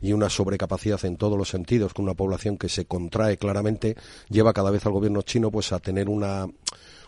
y 0.01 0.15
una 0.15 0.31
sobrecapacidad 0.31 1.05
en 1.05 1.19
todos 1.19 1.37
los 1.37 1.51
sentidos, 1.51 1.93
con 1.93 2.07
una 2.07 2.15
población 2.15 2.57
que 2.57 2.71
se 2.71 2.87
contrae 2.87 3.37
claramente, 3.37 3.95
lleva 4.31 4.55
cada 4.55 4.71
vez 4.71 4.87
al 4.87 4.93
gobierno 4.93 5.21
chino 5.21 5.51
pues 5.51 5.71
a 5.73 5.81
tener 5.81 6.09
una 6.09 6.47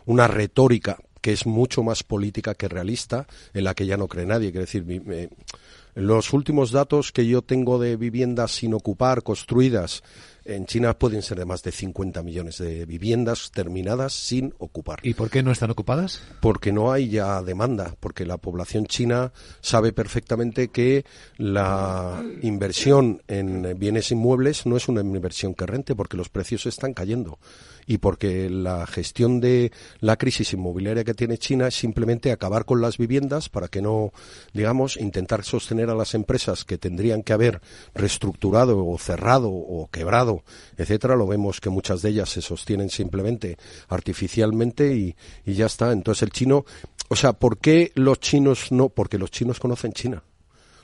una 0.09 0.27
retórica 0.27 0.99
que 1.21 1.33
es 1.33 1.47
mucho 1.47 1.83
más 1.83 2.03
política 2.03 2.55
que 2.55 2.69
realista, 2.69 3.27
en 3.53 3.65
la 3.65 3.75
que 3.75 3.85
ya 3.85 3.97
no 3.99 4.09
cree 4.09 4.25
nadie. 4.25 4.53
Quiere 4.53 4.65
decir, 4.65 5.31
los 5.99 6.33
últimos 6.33 6.71
datos 6.71 7.11
que 7.11 7.27
yo 7.27 7.43
tengo 7.43 7.81
de 7.81 7.97
viviendas 7.97 8.53
sin 8.53 8.73
ocupar, 8.73 9.25
construidas, 9.25 10.05
en 10.45 10.65
China 10.65 10.97
pueden 10.97 11.23
ser 11.23 11.41
de 11.41 11.45
más 11.45 11.65
de 11.65 11.73
50 11.73 12.23
millones 12.23 12.59
de 12.59 12.87
viviendas 12.87 13.51
terminadas 13.51 14.13
sin 14.13 14.55
ocupar. 14.59 15.01
¿Y 15.03 15.15
por 15.15 15.29
qué 15.29 15.43
no 15.43 15.51
están 15.51 15.73
ocupadas? 15.73 16.23
Porque 16.41 16.71
no 16.73 16.93
hay 16.93 17.09
ya 17.09 17.43
demanda, 17.43 17.97
porque 17.99 18.25
la 18.25 18.37
población 18.37 18.87
china 18.87 19.33
sabe 19.61 19.93
perfectamente 19.93 20.69
que 20.69 21.05
la 21.37 22.25
inversión 22.43 23.21
en 23.27 23.77
bienes 23.77 24.13
inmuebles 24.13 24.67
no 24.67 24.77
es 24.77 24.87
una 24.87 25.01
inversión 25.01 25.53
que 25.53 25.67
rente, 25.67 25.97
porque 25.97 26.17
los 26.17 26.29
precios 26.29 26.65
están 26.67 26.95
cayendo 26.95 27.41
y 27.89 27.99
porque 27.99 28.51
la 28.51 28.87
gestión 28.87 29.41
de 29.41 29.73
la 30.01 30.17
crisis 30.17 30.53
inmobiliaria 30.53 31.05
que 31.05 31.15
tiene 31.15 31.39
China 31.39 31.69
es 31.69 31.75
simplemente 31.75 32.31
acabar 32.31 32.67
con 32.67 32.83
las 32.83 32.99
viviendas 32.99 33.49
para 33.49 33.69
que 33.69 33.81
no, 33.81 34.13
digamos, 34.53 34.99
intentar 34.99 35.43
sostener 35.43 35.89
a 35.89 35.95
las 35.95 36.15
empresas 36.15 36.67
que 36.67 36.77
tendrían 36.77 37.23
que 37.23 37.33
haber 37.33 37.63
reestructurado 37.95 38.87
o 38.87 38.99
cerrado 38.99 39.49
o 39.51 39.89
quebrado, 39.91 40.45
etcétera. 40.77 41.17
Lo 41.17 41.27
vemos 41.27 41.63
que 41.63 41.71
muchas 41.71 42.03
de 42.03 42.11
ellas 42.11 42.29
se 42.29 42.43
sostienen 42.43 42.91
simplemente 42.91 43.57
artificialmente 43.89 44.95
y, 44.95 45.17
y 45.47 45.55
ya 45.55 45.65
está. 45.65 45.91
Entonces 45.91 46.25
el 46.25 46.31
chino, 46.31 46.67
o 47.09 47.17
sea, 47.17 47.33
¿por 47.33 47.57
qué 47.57 47.91
los 47.95 48.21
chinos 48.21 48.71
no? 48.71 48.91
Porque 48.91 49.17
los 49.17 49.31
chinos 49.31 49.61
conocen 49.61 49.95
China. 49.95 50.23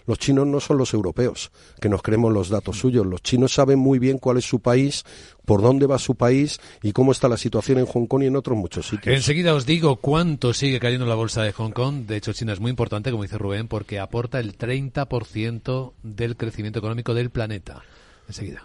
Los 0.06 0.18
chinos 0.18 0.46
no 0.46 0.60
son 0.60 0.78
los 0.78 0.92
europeos, 0.92 1.50
que 1.80 1.88
nos 1.88 2.02
creemos 2.02 2.32
los 2.32 2.48
datos 2.48 2.78
suyos. 2.78 3.06
Los 3.06 3.22
chinos 3.22 3.54
saben 3.54 3.78
muy 3.78 3.98
bien 3.98 4.18
cuál 4.18 4.36
es 4.36 4.44
su 4.44 4.60
país, 4.60 5.04
por 5.44 5.62
dónde 5.62 5.86
va 5.86 5.98
su 5.98 6.14
país 6.14 6.60
y 6.82 6.92
cómo 6.92 7.12
está 7.12 7.28
la 7.28 7.36
situación 7.36 7.78
en 7.78 7.86
Hong 7.86 8.06
Kong 8.06 8.22
y 8.22 8.26
en 8.26 8.36
otros 8.36 8.56
muchos 8.56 8.88
sitios. 8.88 9.14
Enseguida 9.14 9.54
os 9.54 9.66
digo 9.66 9.96
cuánto 9.96 10.52
sigue 10.52 10.80
cayendo 10.80 11.06
la 11.06 11.14
bolsa 11.14 11.42
de 11.42 11.52
Hong 11.52 11.72
Kong. 11.72 12.06
De 12.06 12.16
hecho, 12.16 12.32
China 12.32 12.52
es 12.52 12.60
muy 12.60 12.70
importante, 12.70 13.10
como 13.10 13.22
dice 13.22 13.38
Rubén, 13.38 13.68
porque 13.68 13.98
aporta 13.98 14.40
el 14.40 14.56
30% 14.56 15.92
del 16.02 16.36
crecimiento 16.36 16.78
económico 16.78 17.14
del 17.14 17.30
planeta. 17.30 17.82
Enseguida. 18.26 18.64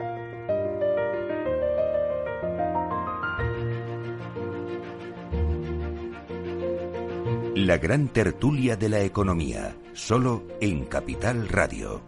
La 7.55 7.77
gran 7.77 8.07
tertulia 8.07 8.77
de 8.77 8.87
la 8.87 9.01
economía, 9.01 9.75
solo 9.91 10.43
en 10.61 10.85
Capital 10.85 11.49
Radio. 11.49 12.01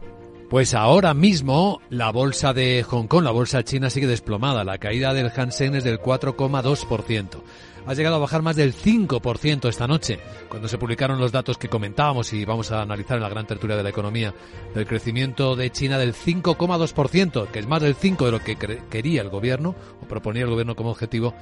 Pues 0.49 0.73
ahora 0.73 1.13
mismo 1.13 1.81
la 1.89 2.13
bolsa 2.13 2.53
de 2.53 2.81
Hong 2.83 3.07
Kong, 3.07 3.25
la 3.25 3.31
bolsa 3.31 3.61
china 3.63 3.89
sigue 3.89 4.07
desplomada. 4.07 4.63
La 4.63 4.77
caída 4.77 5.13
del 5.13 5.31
Hansen 5.35 5.75
es 5.75 5.83
del 5.83 5.99
4,2%. 5.99 7.41
Ha 7.85 7.93
llegado 7.93 8.15
a 8.15 8.19
bajar 8.19 8.41
más 8.41 8.55
del 8.55 8.73
5% 8.73 9.67
esta 9.67 9.85
noche, 9.85 10.17
cuando 10.47 10.69
se 10.69 10.77
publicaron 10.77 11.19
los 11.19 11.33
datos 11.33 11.57
que 11.57 11.67
comentábamos 11.67 12.31
y 12.31 12.45
vamos 12.45 12.71
a 12.71 12.81
analizar 12.81 13.17
en 13.17 13.23
la 13.23 13.29
gran 13.29 13.45
tertulia 13.45 13.75
de 13.75 13.83
la 13.83 13.89
economía, 13.89 14.33
del 14.73 14.87
crecimiento 14.87 15.57
de 15.57 15.69
China 15.71 15.97
del 15.97 16.13
5,2%, 16.13 17.47
que 17.47 17.59
es 17.59 17.67
más 17.67 17.81
del 17.81 17.97
5% 17.97 18.23
de 18.25 18.31
lo 18.31 18.39
que 18.39 18.55
quería 18.55 19.21
el 19.21 19.29
gobierno, 19.29 19.75
o 20.01 20.05
proponía 20.07 20.43
el 20.43 20.51
gobierno 20.51 20.77
como 20.77 20.91
objetivo, 20.91 21.33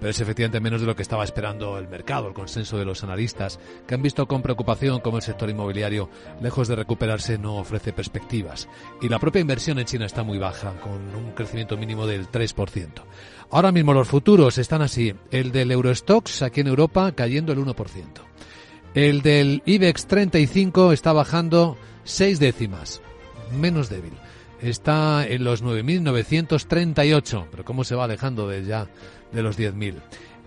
pero 0.00 0.10
es 0.10 0.20
efectivamente 0.20 0.60
menos 0.60 0.80
de 0.80 0.86
lo 0.86 0.96
que 0.96 1.02
estaba 1.02 1.22
esperando 1.22 1.78
el 1.78 1.86
mercado, 1.86 2.26
el 2.26 2.34
consenso 2.34 2.78
de 2.78 2.84
los 2.84 3.04
analistas, 3.04 3.60
que 3.86 3.94
han 3.94 4.02
visto 4.02 4.26
con 4.26 4.42
preocupación 4.42 5.00
cómo 5.00 5.18
el 5.18 5.22
sector 5.22 5.50
inmobiliario, 5.50 6.08
lejos 6.40 6.66
de 6.66 6.76
recuperarse, 6.76 7.38
no 7.38 7.56
ofrece 7.56 7.92
perspectivas. 7.92 8.68
Y 9.02 9.08
la 9.08 9.18
propia 9.18 9.42
inversión 9.42 9.78
en 9.78 9.84
China 9.84 10.06
está 10.06 10.22
muy 10.22 10.38
baja, 10.38 10.72
con 10.80 11.14
un 11.14 11.32
crecimiento 11.32 11.76
mínimo 11.76 12.06
del 12.06 12.30
3%. 12.30 12.88
Ahora 13.50 13.72
mismo 13.72 13.92
los 13.92 14.08
futuros 14.08 14.58
están 14.58 14.80
así. 14.80 15.14
El 15.30 15.52
del 15.52 15.70
Eurostox 15.70 16.42
aquí 16.42 16.60
en 16.62 16.68
Europa 16.68 17.12
cayendo 17.12 17.52
el 17.52 17.58
1%. 17.58 18.04
El 18.94 19.22
del 19.22 19.62
IBEX 19.66 20.06
35 20.06 20.92
está 20.92 21.12
bajando 21.12 21.76
6 22.04 22.40
décimas, 22.40 23.02
menos 23.52 23.88
débil 23.88 24.14
está 24.62 25.26
en 25.26 25.44
los 25.44 25.64
9.938, 25.64 27.46
pero 27.50 27.64
cómo 27.64 27.84
se 27.84 27.94
va 27.94 28.04
alejando 28.04 28.48
de 28.48 28.64
ya 28.64 28.88
de 29.32 29.42
los 29.42 29.58
10.000. 29.58 29.96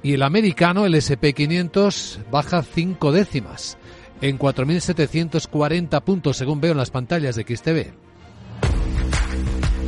Y 0.04 0.14
el 0.14 0.24
americano, 0.24 0.86
el 0.86 0.96
SP500, 0.96 2.30
baja 2.30 2.62
5 2.62 3.12
décimas, 3.12 3.78
en 4.22 4.38
4.740 4.38 6.02
puntos, 6.02 6.38
según 6.38 6.60
veo 6.60 6.72
en 6.72 6.78
las 6.78 6.92
pantallas 6.92 7.36
de 7.36 7.44
XTV. 7.44 8.03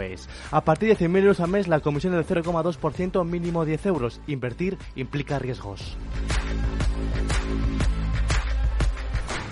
es. 0.00 0.28
A 0.50 0.64
partir 0.64 0.88
de 0.88 0.96
100.000 0.96 1.18
euros 1.18 1.40
al 1.40 1.50
mes, 1.50 1.68
la 1.68 1.80
comisión 1.80 2.14
es 2.14 2.26
del 2.26 2.44
0,2%, 2.44 3.24
mínimo 3.24 3.64
10 3.64 3.86
euros. 3.86 4.20
Invertir 4.26 4.78
implica 4.96 5.38
riesgos. 5.38 5.96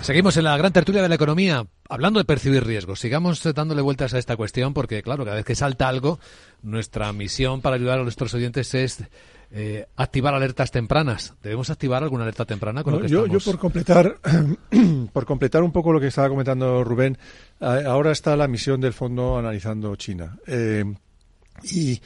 Seguimos 0.01 0.35
en 0.35 0.45
la 0.45 0.57
gran 0.57 0.73
tertulia 0.73 1.03
de 1.03 1.09
la 1.09 1.15
economía, 1.15 1.67
hablando 1.87 2.19
de 2.19 2.25
percibir 2.25 2.65
riesgos. 2.65 2.99
Sigamos 2.99 3.43
dándole 3.53 3.83
vueltas 3.83 4.15
a 4.15 4.17
esta 4.17 4.35
cuestión 4.35 4.73
porque, 4.73 5.03
claro, 5.03 5.25
cada 5.25 5.35
vez 5.35 5.45
que 5.45 5.53
salta 5.53 5.87
algo, 5.87 6.19
nuestra 6.63 7.13
misión 7.13 7.61
para 7.61 7.75
ayudar 7.75 7.99
a 7.99 8.03
nuestros 8.03 8.33
oyentes 8.33 8.73
es 8.73 9.03
eh, 9.53 9.85
activar 9.97 10.33
alertas 10.33 10.71
tempranas. 10.71 11.33
¿Debemos 11.43 11.69
activar 11.69 12.03
alguna 12.03 12.23
alerta 12.23 12.45
temprana 12.45 12.83
con 12.83 12.93
lo 12.93 13.01
que 13.01 13.09
yo, 13.09 13.25
estamos? 13.25 13.43
yo 13.43 13.51
por 13.51 13.59
completar, 13.59 14.17
por 15.13 15.25
completar 15.25 15.63
un 15.63 15.71
poco 15.71 15.91
lo 15.91 15.99
que 15.99 16.07
estaba 16.07 16.29
comentando 16.29 16.83
Rubén, 16.83 17.17
ahora 17.59 18.11
está 18.11 18.35
la 18.35 18.47
misión 18.47 18.79
del 18.79 18.93
fondo 18.93 19.37
analizando 19.37 19.95
China. 19.95 20.37
Eh, 20.47 20.85
y 21.63 22.01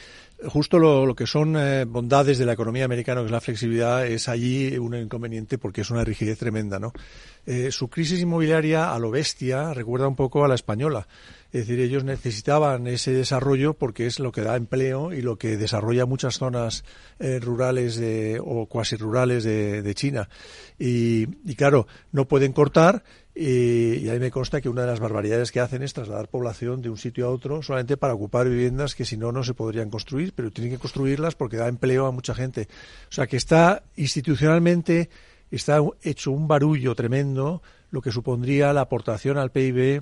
justo 0.47 0.79
lo, 0.79 1.15
que 1.15 1.27
son 1.27 1.55
eh, 1.57 1.85
bondades 1.85 2.37
de 2.37 2.45
la 2.45 2.53
economía 2.53 2.85
americana, 2.85 3.21
que 3.21 3.25
es 3.25 3.31
la 3.31 3.41
flexibilidad, 3.41 4.05
es 4.05 4.27
allí 4.29 4.77
un 4.77 4.95
inconveniente 4.95 5.57
porque 5.57 5.81
es 5.81 5.89
una 5.89 6.03
rigidez 6.03 6.39
tremenda, 6.39 6.79
¿no? 6.79 6.93
su 7.69 7.89
crisis 7.89 8.21
inmobiliaria 8.21 8.91
a 8.91 8.97
lo 8.97 9.11
bestia 9.11 9.71
recuerda 9.71 10.07
un 10.07 10.15
poco 10.15 10.43
a 10.43 10.47
la 10.47 10.55
española. 10.55 11.07
Es 11.55 11.67
decir, 11.67 11.79
ellos 11.79 12.03
necesitaban 12.03 12.85
ese 12.87 13.13
desarrollo 13.13 13.75
porque 13.75 14.07
es 14.07 14.19
lo 14.19 14.33
que 14.33 14.41
da 14.41 14.57
empleo 14.57 15.13
y 15.13 15.21
lo 15.21 15.37
que 15.37 15.55
desarrolla 15.55 16.05
muchas 16.05 16.37
zonas 16.37 16.83
eh, 17.17 17.39
rurales 17.39 18.01
o 18.43 18.65
cuasi 18.65 18.97
rurales 18.97 19.45
de, 19.45 19.93
China. 19.95 20.27
Y, 20.77 21.27
claro, 21.55 21.87
no 22.11 22.27
pueden 22.27 22.51
cortar 22.51 23.03
y, 23.37 24.07
ahí 24.07 24.19
me 24.19 24.31
consta 24.31 24.61
que 24.61 24.69
una 24.69 24.81
de 24.81 24.87
las 24.87 25.01
barbaridades 25.01 25.51
que 25.51 25.59
hacen 25.59 25.83
es 25.83 25.93
trasladar 25.93 26.29
población 26.29 26.81
de 26.81 26.89
un 26.89 26.97
sitio 26.97 27.27
a 27.27 27.29
otro 27.29 27.61
solamente 27.61 27.97
para 27.97 28.13
ocupar 28.13 28.47
viviendas 28.47 28.95
que 28.95 29.03
si 29.03 29.17
no, 29.17 29.33
no 29.33 29.43
se 29.43 29.53
podrían 29.53 29.89
construir, 29.89 30.33
pero 30.33 30.51
tienen 30.51 30.71
que 30.71 30.79
construirlas 30.79 31.35
porque 31.35 31.57
da 31.57 31.67
empleo 31.67 32.05
a 32.05 32.11
mucha 32.11 32.33
gente. 32.33 32.69
O 33.09 33.11
sea 33.11 33.27
que 33.27 33.35
está 33.35 33.83
institucionalmente, 33.97 35.09
está 35.51 35.81
hecho 36.01 36.31
un 36.31 36.47
barullo 36.47 36.95
tremendo 36.95 37.61
lo 37.91 38.01
que 38.01 38.11
supondría 38.11 38.71
la 38.71 38.81
aportación 38.81 39.37
al 39.37 39.51
PIB 39.51 40.01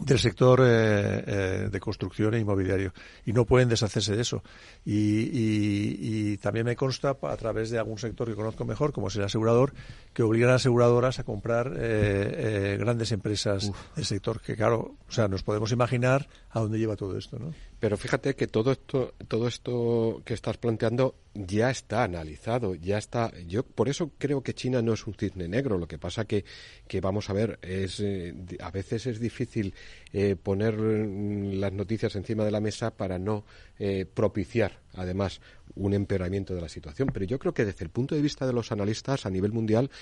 del 0.00 0.18
sector 0.18 0.60
eh, 0.62 1.24
eh, 1.26 1.68
de 1.70 1.80
construcción 1.80 2.34
e 2.34 2.40
inmobiliario 2.40 2.92
y 3.24 3.32
no 3.32 3.44
pueden 3.44 3.68
deshacerse 3.68 4.14
de 4.14 4.22
eso 4.22 4.42
y, 4.84 6.36
también 6.38 6.66
me 6.66 6.76
consta 6.76 7.16
a 7.20 7.36
través 7.36 7.70
de 7.70 7.78
algún 7.78 7.98
sector 7.98 8.28
que 8.28 8.34
conozco 8.34 8.64
mejor 8.64 8.92
como 8.92 9.08
es 9.08 9.16
el 9.16 9.24
asegurador 9.24 9.72
que 10.12 10.22
obligan 10.22 10.50
a 10.50 10.54
aseguradoras 10.56 11.18
a 11.18 11.24
comprar 11.24 11.72
eh, 11.76 12.76
grandes 12.78 13.10
empresas 13.12 13.72
del 13.94 14.04
sector 14.04 14.40
que 14.40 14.54
claro 14.54 14.96
o 15.08 15.12
sea 15.12 15.28
nos 15.28 15.42
podemos 15.42 15.72
imaginar 15.72 16.28
a 16.50 16.60
dónde 16.60 16.78
lleva 16.78 16.96
todo 16.96 17.16
esto 17.16 17.38
¿no? 17.38 17.54
Pero 17.86 17.98
fíjate 17.98 18.34
que 18.34 18.48
todo 18.48 18.72
esto, 18.72 19.14
todo 19.28 19.46
esto 19.46 20.20
que 20.24 20.34
estás 20.34 20.56
planteando 20.56 21.14
ya 21.34 21.70
está 21.70 22.02
analizado, 22.02 22.74
ya 22.74 22.98
está. 22.98 23.32
Yo 23.46 23.62
por 23.62 23.88
eso 23.88 24.10
creo 24.18 24.42
que 24.42 24.54
China 24.54 24.82
no 24.82 24.94
es 24.94 25.06
un 25.06 25.14
cisne 25.14 25.46
negro. 25.46 25.78
Lo 25.78 25.86
que 25.86 25.96
pasa 25.96 26.24
que, 26.24 26.44
que 26.88 27.00
vamos 27.00 27.30
a 27.30 27.32
ver, 27.32 27.60
es 27.62 28.00
eh, 28.00 28.34
a 28.58 28.72
veces 28.72 29.06
es 29.06 29.20
difícil 29.20 29.72
eh, 30.12 30.34
poner 30.34 30.76
mm, 30.76 31.60
las 31.60 31.72
noticias 31.72 32.16
encima 32.16 32.44
de 32.44 32.50
la 32.50 32.58
mesa 32.58 32.90
para 32.90 33.20
no 33.20 33.44
eh, 33.78 34.04
propiciar, 34.12 34.80
además, 34.94 35.40
un 35.76 35.94
empeoramiento 35.94 36.56
de 36.56 36.62
la 36.62 36.68
situación. 36.68 37.10
Pero 37.12 37.24
yo 37.24 37.38
creo 37.38 37.54
que 37.54 37.64
desde 37.64 37.84
el 37.84 37.90
punto 37.90 38.16
de 38.16 38.22
vista 38.22 38.48
de 38.48 38.52
los 38.52 38.72
analistas 38.72 39.26
a 39.26 39.30
nivel 39.30 39.52
mundial, 39.52 39.92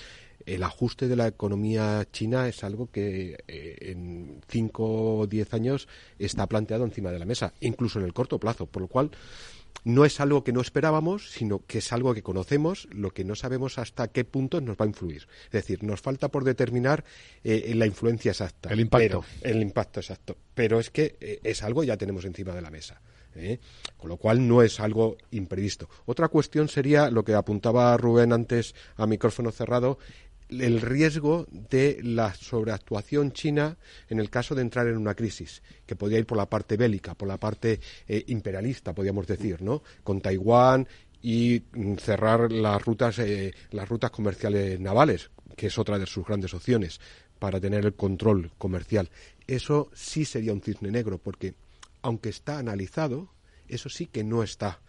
el 0.45 0.63
ajuste 0.63 1.07
de 1.07 1.15
la 1.15 1.27
economía 1.27 2.07
china 2.11 2.47
es 2.47 2.63
algo 2.63 2.89
que 2.91 3.37
en 3.47 4.41
cinco 4.47 5.19
o 5.19 5.27
diez 5.27 5.53
años 5.53 5.87
está 6.19 6.47
planteado 6.47 6.85
encima 6.85 7.11
de 7.11 7.19
la 7.19 7.25
mesa, 7.25 7.53
incluso 7.61 7.99
en 7.99 8.05
el 8.05 8.13
corto 8.13 8.39
plazo. 8.39 8.65
Por 8.67 8.81
lo 8.81 8.87
cual 8.87 9.11
no 9.83 10.05
es 10.05 10.19
algo 10.19 10.43
que 10.43 10.51
no 10.51 10.61
esperábamos, 10.61 11.29
sino 11.29 11.63
que 11.65 11.79
es 11.79 11.93
algo 11.93 12.13
que 12.13 12.23
conocemos, 12.23 12.87
lo 12.91 13.11
que 13.11 13.23
no 13.23 13.35
sabemos 13.35 13.77
hasta 13.77 14.07
qué 14.07 14.23
punto 14.25 14.61
nos 14.61 14.77
va 14.77 14.85
a 14.85 14.87
influir. 14.87 15.27
Es 15.45 15.51
decir, 15.51 15.83
nos 15.83 16.01
falta 16.01 16.29
por 16.29 16.43
determinar 16.43 17.03
eh, 17.43 17.71
la 17.75 17.85
influencia 17.85 18.31
exacta. 18.31 18.69
El 18.69 18.79
impacto. 18.79 19.23
el 19.41 19.61
impacto 19.61 19.99
exacto. 19.99 20.37
Pero 20.53 20.79
es 20.79 20.89
que 20.89 21.17
eh, 21.19 21.39
es 21.43 21.61
algo 21.63 21.83
ya 21.83 21.97
tenemos 21.97 22.25
encima 22.25 22.53
de 22.53 22.61
la 22.61 22.71
mesa. 22.71 22.99
¿eh? 23.35 23.59
Con 23.97 24.09
lo 24.09 24.17
cual 24.17 24.47
no 24.47 24.63
es 24.63 24.79
algo 24.79 25.17
imprevisto. 25.31 25.87
Otra 26.05 26.29
cuestión 26.29 26.67
sería 26.67 27.11
lo 27.11 27.23
que 27.23 27.35
apuntaba 27.35 27.95
Rubén 27.97 28.33
antes 28.33 28.73
a 28.95 29.05
micrófono 29.05 29.51
cerrado, 29.51 29.99
el 30.49 30.81
riesgo 30.81 31.47
de 31.49 31.99
la 32.03 32.33
sobreactuación 32.33 33.31
china 33.31 33.77
en 34.09 34.19
el 34.19 34.29
caso 34.29 34.55
de 34.55 34.61
entrar 34.61 34.87
en 34.87 34.97
una 34.97 35.15
crisis, 35.15 35.61
que 35.85 35.95
podría 35.95 36.19
ir 36.19 36.25
por 36.25 36.37
la 36.37 36.49
parte 36.49 36.77
bélica, 36.77 37.15
por 37.15 37.27
la 37.27 37.37
parte 37.37 37.79
eh, 38.07 38.23
imperialista, 38.27 38.93
podríamos 38.93 39.27
decir, 39.27 39.61
¿no? 39.61 39.81
Con 40.03 40.21
Taiwán 40.21 40.87
y 41.21 41.63
mm, 41.73 41.95
cerrar 41.95 42.51
las 42.51 42.83
rutas, 42.83 43.19
eh, 43.19 43.53
las 43.71 43.89
rutas 43.89 44.11
comerciales 44.11 44.79
navales, 44.79 45.31
que 45.55 45.67
es 45.67 45.77
otra 45.77 45.97
de 45.97 46.05
sus 46.05 46.25
grandes 46.25 46.53
opciones 46.53 46.99
para 47.39 47.59
tener 47.59 47.85
el 47.85 47.95
control 47.95 48.51
comercial. 48.57 49.09
Eso 49.47 49.89
sí 49.93 50.25
sería 50.25 50.53
un 50.53 50.61
cisne 50.61 50.91
negro, 50.91 51.17
porque 51.17 51.55
aunque 52.01 52.29
está 52.29 52.59
analizado, 52.59 53.29
eso 53.67 53.89
sí 53.89 54.05
que 54.05 54.23
no 54.23 54.43
está 54.43 54.79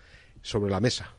sobre 0.42 0.70
la 0.70 0.80
mesa. 0.80 1.14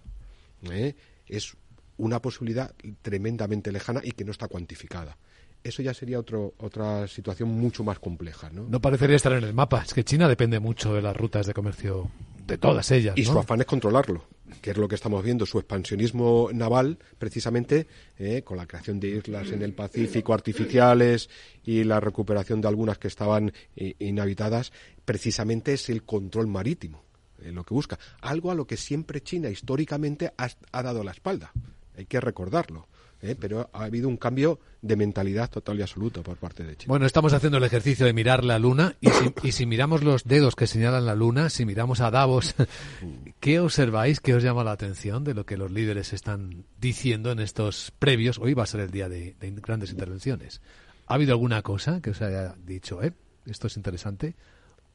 ¿eh? 0.71 0.95
Es 1.27 1.57
una 1.97 2.21
posibilidad 2.21 2.73
tremendamente 3.01 3.71
lejana 3.71 4.01
y 4.03 4.11
que 4.11 4.23
no 4.23 4.31
está 4.31 4.47
cuantificada. 4.47 5.17
Eso 5.63 5.81
ya 5.81 5.93
sería 5.93 6.19
otro, 6.19 6.53
otra 6.59 7.07
situación 7.07 7.49
mucho 7.49 7.83
más 7.83 7.99
compleja. 7.99 8.49
¿no? 8.49 8.67
no 8.69 8.79
parecería 8.79 9.15
estar 9.15 9.33
en 9.33 9.43
el 9.43 9.53
mapa. 9.53 9.83
Es 9.85 9.93
que 9.93 10.03
China 10.03 10.27
depende 10.29 10.59
mucho 10.59 10.93
de 10.93 11.01
las 11.01 11.15
rutas 11.15 11.45
de 11.45 11.53
comercio, 11.53 12.09
de 12.45 12.57
todas 12.57 12.89
ellas. 12.91 13.17
Y 13.17 13.25
su 13.25 13.37
afán 13.37 13.59
es 13.59 13.65
controlarlo, 13.65 14.23
que 14.61 14.71
es 14.71 14.77
lo 14.77 14.87
que 14.87 14.95
estamos 14.95 15.23
viendo. 15.23 15.45
Su 15.45 15.57
expansionismo 15.57 16.49
naval, 16.53 16.99
precisamente, 17.17 17.87
eh, 18.17 18.43
con 18.43 18.57
la 18.57 18.65
creación 18.65 18.99
de 18.99 19.09
islas 19.09 19.51
en 19.51 19.61
el 19.61 19.73
Pacífico 19.73 20.33
artificiales 20.33 21.29
y 21.63 21.83
la 21.83 21.99
recuperación 21.99 22.61
de 22.61 22.67
algunas 22.69 22.97
que 22.97 23.09
estaban 23.09 23.51
eh, 23.75 23.95
inhabitadas, 23.99 24.71
precisamente 25.03 25.73
es 25.73 25.89
el 25.89 26.03
control 26.03 26.47
marítimo. 26.47 27.03
Eh, 27.41 27.51
lo 27.51 27.63
que 27.65 27.73
busca. 27.73 27.99
Algo 28.21 28.51
a 28.51 28.55
lo 28.55 28.65
que 28.65 28.77
siempre 28.77 29.21
China 29.21 29.49
históricamente 29.49 30.31
ha 30.37 30.83
dado 30.83 31.03
la 31.03 31.11
espalda 31.11 31.51
hay 31.97 32.05
que 32.05 32.21
recordarlo. 32.21 32.87
¿eh? 33.21 33.35
pero 33.39 33.69
ha 33.73 33.83
habido 33.83 34.07
un 34.07 34.17
cambio 34.17 34.59
de 34.81 34.95
mentalidad 34.95 35.49
total 35.49 35.79
y 35.79 35.81
absoluto 35.81 36.23
por 36.23 36.37
parte 36.37 36.63
de 36.63 36.75
China. 36.75 36.89
Bueno, 36.89 37.05
estamos 37.05 37.33
haciendo 37.33 37.57
el 37.57 37.63
ejercicio 37.63 38.05
de 38.05 38.13
mirar 38.13 38.43
la 38.43 38.59
luna 38.59 38.95
y 39.41 39.51
si, 39.51 39.65
miramos 39.65 40.03
los 40.03 40.23
dedos 40.23 40.55
que 40.55 40.67
señalan 40.67 41.05
la 41.05 41.15
luna, 41.15 41.49
si 41.49 41.65
miramos 41.65 42.01
a 42.01 42.11
Davos, 42.11 42.55
¿qué 43.39 43.59
observáis? 43.59 44.19
¿Qué 44.19 44.33
os 44.33 44.43
llama 44.43 44.63
la 44.63 44.71
atención 44.71 45.23
de 45.23 45.33
lo 45.33 45.45
que 45.45 45.57
los 45.57 45.71
líderes 45.71 46.13
están 46.13 46.65
diciendo 46.79 47.31
en 47.31 47.39
estos 47.39 47.91
previos? 47.97 48.37
Hoy 48.39 48.53
va 48.53 48.63
a 48.63 48.67
ser 48.67 48.81
el 48.81 48.91
día 48.91 49.09
de, 49.09 49.35
de 49.39 49.51
grandes 49.51 49.91
intervenciones. 49.91 50.61
¿Ha 51.07 51.15
habido 51.15 51.33
alguna 51.33 51.61
cosa 51.61 52.01
que 52.01 52.11
os 52.11 52.21
haya 52.21 52.55
dicho, 52.65 53.01
eh, 53.01 53.13
esto 53.45 53.67
es 53.67 53.77
interesante, 53.77 54.35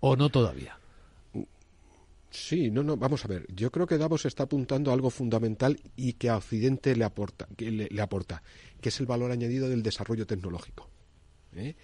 o 0.00 0.16
no 0.16 0.28
todavía? 0.28 0.78
Sí, 2.32 2.70
no, 2.70 2.82
no, 2.82 2.96
vamos 2.96 3.24
a 3.26 3.28
ver. 3.28 3.46
Yo 3.54 3.70
creo 3.70 3.86
que 3.86 3.98
Davos 3.98 4.24
está 4.24 4.44
apuntando 4.44 4.90
a 4.90 4.94
algo 4.94 5.10
fundamental 5.10 5.78
y 5.96 6.14
que 6.14 6.30
a 6.30 6.38
Occidente 6.38 6.96
le 6.96 7.04
aporta, 7.04 7.46
que, 7.56 7.70
le, 7.70 8.00
aporta, 8.00 8.42
que 8.80 8.88
es 8.88 9.00
el 9.00 9.06
valor 9.06 9.30
añadido 9.30 9.68
del 9.68 9.82
desarrollo 9.82 10.26
tecnológico. 10.26 10.88
¿eh? 11.54 11.76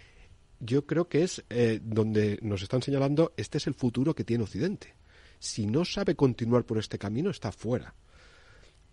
Yo 0.58 0.86
creo 0.86 1.06
que 1.06 1.22
es 1.22 1.44
eh, 1.50 1.80
donde 1.82 2.38
nos 2.40 2.62
están 2.62 2.80
señalando, 2.80 3.34
este 3.36 3.58
es 3.58 3.66
el 3.66 3.74
futuro 3.74 4.14
que 4.14 4.24
tiene 4.24 4.44
Occidente. 4.44 4.94
Si 5.38 5.66
no 5.66 5.84
sabe 5.84 6.14
continuar 6.14 6.64
por 6.64 6.78
este 6.78 6.98
camino, 6.98 7.28
está 7.28 7.52
fuera. 7.52 7.94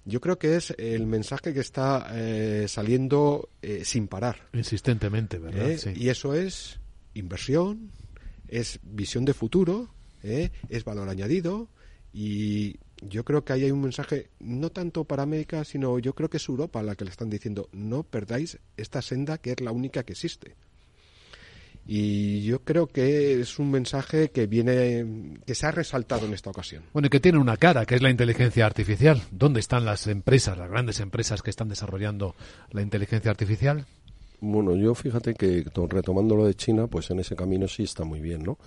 Yo 0.04 0.20
creo 0.20 0.38
que 0.38 0.58
es 0.58 0.76
el 0.78 1.08
mensaje 1.08 1.54
que 1.54 1.62
está 1.62 2.12
eh, 2.12 2.66
saliendo 2.68 3.50
sin 3.84 4.08
parar. 4.08 4.50
Insistentemente, 4.54 5.40
¿verdad? 5.40 5.78
Sí. 5.78 5.94
Y 5.96 6.10
eso 6.10 6.36
es 6.36 6.80
inversión, 7.14 7.92
es 8.50 8.80
visión 8.84 9.24
de 9.24 9.34
futuro 9.34 9.96
¿eh? 10.26 10.52
es 10.70 10.84
valor 10.84 11.10
añadido 11.10 11.70
y 12.14 12.78
yo 13.02 13.24
creo 13.24 13.44
que 13.44 13.54
ahí 13.54 13.64
hay 13.64 13.72
un 13.72 13.82
mensaje 13.82 14.30
no 14.40 14.72
tanto 14.72 15.04
para 15.04 15.24
América, 15.24 15.64
sino 15.64 16.00
yo 16.00 16.14
creo 16.14 16.30
que 16.30 16.38
es 16.38 16.48
Europa 16.48 16.82
la 16.82 16.96
que 16.96 17.06
le 17.06 17.12
están 17.12 17.30
diciendo 17.30 17.70
no 17.72 18.04
perdáis 18.04 18.58
esta 18.78 19.02
senda 19.02 19.38
que 19.38 19.52
es 19.52 19.62
la 19.62 19.72
única 19.72 20.04
que 20.04 20.14
existe. 20.14 20.56
Y 21.88 22.42
yo 22.42 22.62
creo 22.64 22.88
que 22.88 23.40
es 23.40 23.60
un 23.60 23.70
mensaje 23.70 24.32
que 24.32 24.48
viene, 24.48 25.38
que 25.46 25.54
se 25.54 25.68
ha 25.68 25.72
resaltado 25.72 26.26
en 26.26 26.34
esta 26.34 26.50
ocasión. 26.50 26.84
Bueno, 26.94 27.06
y 27.06 27.10
que 27.10 27.20
tiene 27.20 27.38
una 27.38 27.58
cara, 27.58 27.86
que 27.86 27.94
es 27.94 28.02
la 28.02 28.10
inteligencia 28.10 28.66
artificial. 28.66 29.22
¿Dónde 29.30 29.60
están 29.60 29.86
las 29.86 30.08
empresas, 30.08 30.58
las 30.58 30.68
grandes 30.68 31.00
empresas 31.00 31.44
que 31.44 31.52
están 31.52 31.70
desarrollando 31.70 32.34
la 32.72 32.82
inteligencia 32.82 33.30
artificial? 33.30 33.86
Bueno, 34.42 34.76
yo 34.76 34.96
fíjate 34.96 35.36
que 35.36 35.64
retomando 35.90 36.36
lo 36.36 36.48
de 36.48 36.56
China, 36.56 36.88
pues 36.88 37.12
en 37.12 37.20
ese 37.20 37.36
camino 37.36 37.68
sí 37.68 37.84
está 37.84 38.04
muy 38.04 38.20
bien, 38.20 38.42
¿no? 38.42 38.58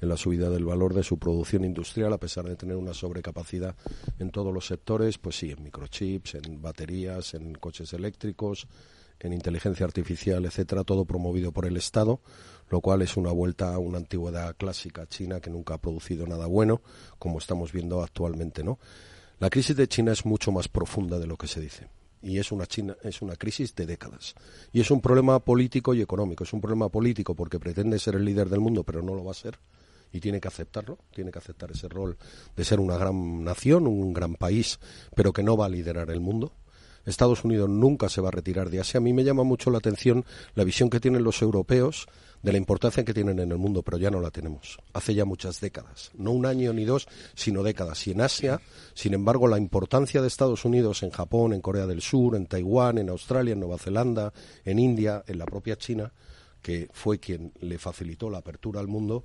En 0.00 0.08
la 0.08 0.16
subida 0.16 0.50
del 0.50 0.64
valor 0.64 0.94
de 0.94 1.02
su 1.02 1.18
producción 1.18 1.64
industrial, 1.64 2.12
a 2.12 2.18
pesar 2.18 2.44
de 2.44 2.56
tener 2.56 2.76
una 2.76 2.94
sobrecapacidad 2.94 3.76
en 4.18 4.30
todos 4.30 4.52
los 4.52 4.66
sectores, 4.66 5.18
pues 5.18 5.36
sí, 5.36 5.50
en 5.50 5.62
microchips, 5.62 6.34
en 6.34 6.60
baterías, 6.62 7.34
en 7.34 7.54
coches 7.54 7.92
eléctricos, 7.92 8.68
en 9.20 9.32
inteligencia 9.32 9.84
artificial, 9.84 10.44
etcétera, 10.44 10.84
todo 10.84 11.04
promovido 11.04 11.52
por 11.52 11.66
el 11.66 11.76
Estado, 11.76 12.20
lo 12.70 12.80
cual 12.80 13.02
es 13.02 13.16
una 13.16 13.32
vuelta 13.32 13.74
a 13.74 13.78
una 13.78 13.98
antigüedad 13.98 14.54
clásica 14.56 15.06
china 15.06 15.40
que 15.40 15.50
nunca 15.50 15.74
ha 15.74 15.78
producido 15.78 16.26
nada 16.26 16.46
bueno, 16.46 16.82
como 17.18 17.38
estamos 17.38 17.72
viendo 17.72 18.02
actualmente, 18.02 18.62
¿no? 18.62 18.78
La 19.40 19.50
crisis 19.50 19.76
de 19.76 19.88
China 19.88 20.12
es 20.12 20.24
mucho 20.24 20.52
más 20.52 20.68
profunda 20.68 21.18
de 21.18 21.26
lo 21.26 21.36
que 21.36 21.46
se 21.46 21.60
dice 21.60 21.88
y 22.22 22.38
es 22.38 22.50
una 22.50 22.66
China, 22.66 22.96
es 23.02 23.22
una 23.22 23.36
crisis 23.36 23.74
de 23.74 23.86
décadas 23.86 24.34
y 24.72 24.80
es 24.80 24.90
un 24.90 25.00
problema 25.00 25.38
político 25.38 25.94
y 25.94 26.02
económico 26.02 26.44
es 26.44 26.52
un 26.52 26.60
problema 26.60 26.88
político 26.88 27.34
porque 27.34 27.60
pretende 27.60 27.98
ser 27.98 28.16
el 28.16 28.24
líder 28.24 28.48
del 28.48 28.60
mundo 28.60 28.82
pero 28.82 29.02
no 29.02 29.14
lo 29.14 29.24
va 29.24 29.30
a 29.30 29.34
ser 29.34 29.58
y 30.12 30.20
tiene 30.20 30.40
que 30.40 30.48
aceptarlo, 30.48 30.98
tiene 31.14 31.30
que 31.30 31.38
aceptar 31.38 31.70
ese 31.70 31.88
rol 31.88 32.16
de 32.56 32.64
ser 32.64 32.80
una 32.80 32.96
gran 32.96 33.44
nación, 33.44 33.86
un 33.86 34.12
gran 34.12 34.34
país, 34.34 34.78
pero 35.14 35.32
que 35.32 35.42
no 35.42 35.56
va 35.56 35.66
a 35.66 35.70
liderar 35.70 36.10
el 36.10 36.20
mundo. 36.20 36.52
Estados 37.04 37.44
Unidos 37.44 37.70
nunca 37.70 38.08
se 38.08 38.20
va 38.20 38.28
a 38.28 38.32
retirar 38.32 38.68
de 38.68 38.80
Asia. 38.80 38.98
A 38.98 39.00
mí 39.00 39.12
me 39.12 39.24
llama 39.24 39.42
mucho 39.42 39.70
la 39.70 39.78
atención 39.78 40.24
la 40.54 40.64
visión 40.64 40.90
que 40.90 41.00
tienen 41.00 41.24
los 41.24 41.40
europeos 41.40 42.06
de 42.42 42.52
la 42.52 42.58
importancia 42.58 43.04
que 43.04 43.14
tienen 43.14 43.38
en 43.40 43.50
el 43.50 43.58
mundo, 43.58 43.82
pero 43.82 43.98
ya 43.98 44.10
no 44.10 44.20
la 44.20 44.30
tenemos. 44.30 44.78
Hace 44.92 45.14
ya 45.14 45.24
muchas 45.24 45.60
décadas, 45.60 46.10
no 46.14 46.32
un 46.32 46.46
año 46.46 46.72
ni 46.72 46.84
dos, 46.84 47.08
sino 47.34 47.62
décadas. 47.62 48.06
Y 48.06 48.12
en 48.12 48.20
Asia, 48.20 48.60
sin 48.94 49.14
embargo, 49.14 49.48
la 49.48 49.58
importancia 49.58 50.20
de 50.20 50.28
Estados 50.28 50.64
Unidos 50.64 51.02
en 51.02 51.10
Japón, 51.10 51.52
en 51.52 51.60
Corea 51.60 51.86
del 51.86 52.02
Sur, 52.02 52.36
en 52.36 52.46
Taiwán, 52.46 52.98
en 52.98 53.08
Australia, 53.08 53.54
en 53.54 53.60
Nueva 53.60 53.78
Zelanda, 53.78 54.32
en 54.64 54.78
India, 54.78 55.24
en 55.26 55.38
la 55.38 55.46
propia 55.46 55.76
China, 55.76 56.12
que 56.62 56.88
fue 56.92 57.18
quien 57.18 57.52
le 57.60 57.78
facilitó 57.78 58.30
la 58.30 58.38
apertura 58.38 58.80
al 58.80 58.88
mundo, 58.88 59.22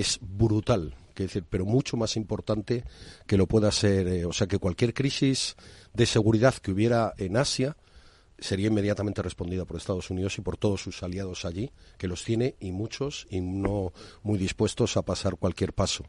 es 0.00 0.18
brutal, 0.20 0.94
que 1.14 1.24
decir, 1.24 1.44
pero 1.48 1.64
mucho 1.64 1.96
más 1.96 2.16
importante 2.16 2.84
que 3.26 3.36
lo 3.36 3.46
pueda 3.46 3.72
ser, 3.72 4.06
eh, 4.08 4.24
o 4.24 4.32
sea, 4.32 4.46
que 4.46 4.58
cualquier 4.58 4.94
crisis 4.94 5.56
de 5.94 6.06
seguridad 6.06 6.54
que 6.54 6.70
hubiera 6.70 7.14
en 7.16 7.36
Asia 7.36 7.76
sería 8.38 8.68
inmediatamente 8.68 9.22
respondida 9.22 9.64
por 9.64 9.76
Estados 9.78 10.10
Unidos 10.10 10.36
y 10.38 10.42
por 10.42 10.58
todos 10.58 10.82
sus 10.82 11.02
aliados 11.02 11.44
allí, 11.44 11.70
que 11.96 12.08
los 12.08 12.22
tiene 12.22 12.56
y 12.60 12.72
muchos 12.72 13.26
y 13.30 13.40
no 13.40 13.92
muy 14.22 14.38
dispuestos 14.38 14.96
a 14.96 15.02
pasar 15.02 15.36
cualquier 15.36 15.72
paso. 15.72 16.04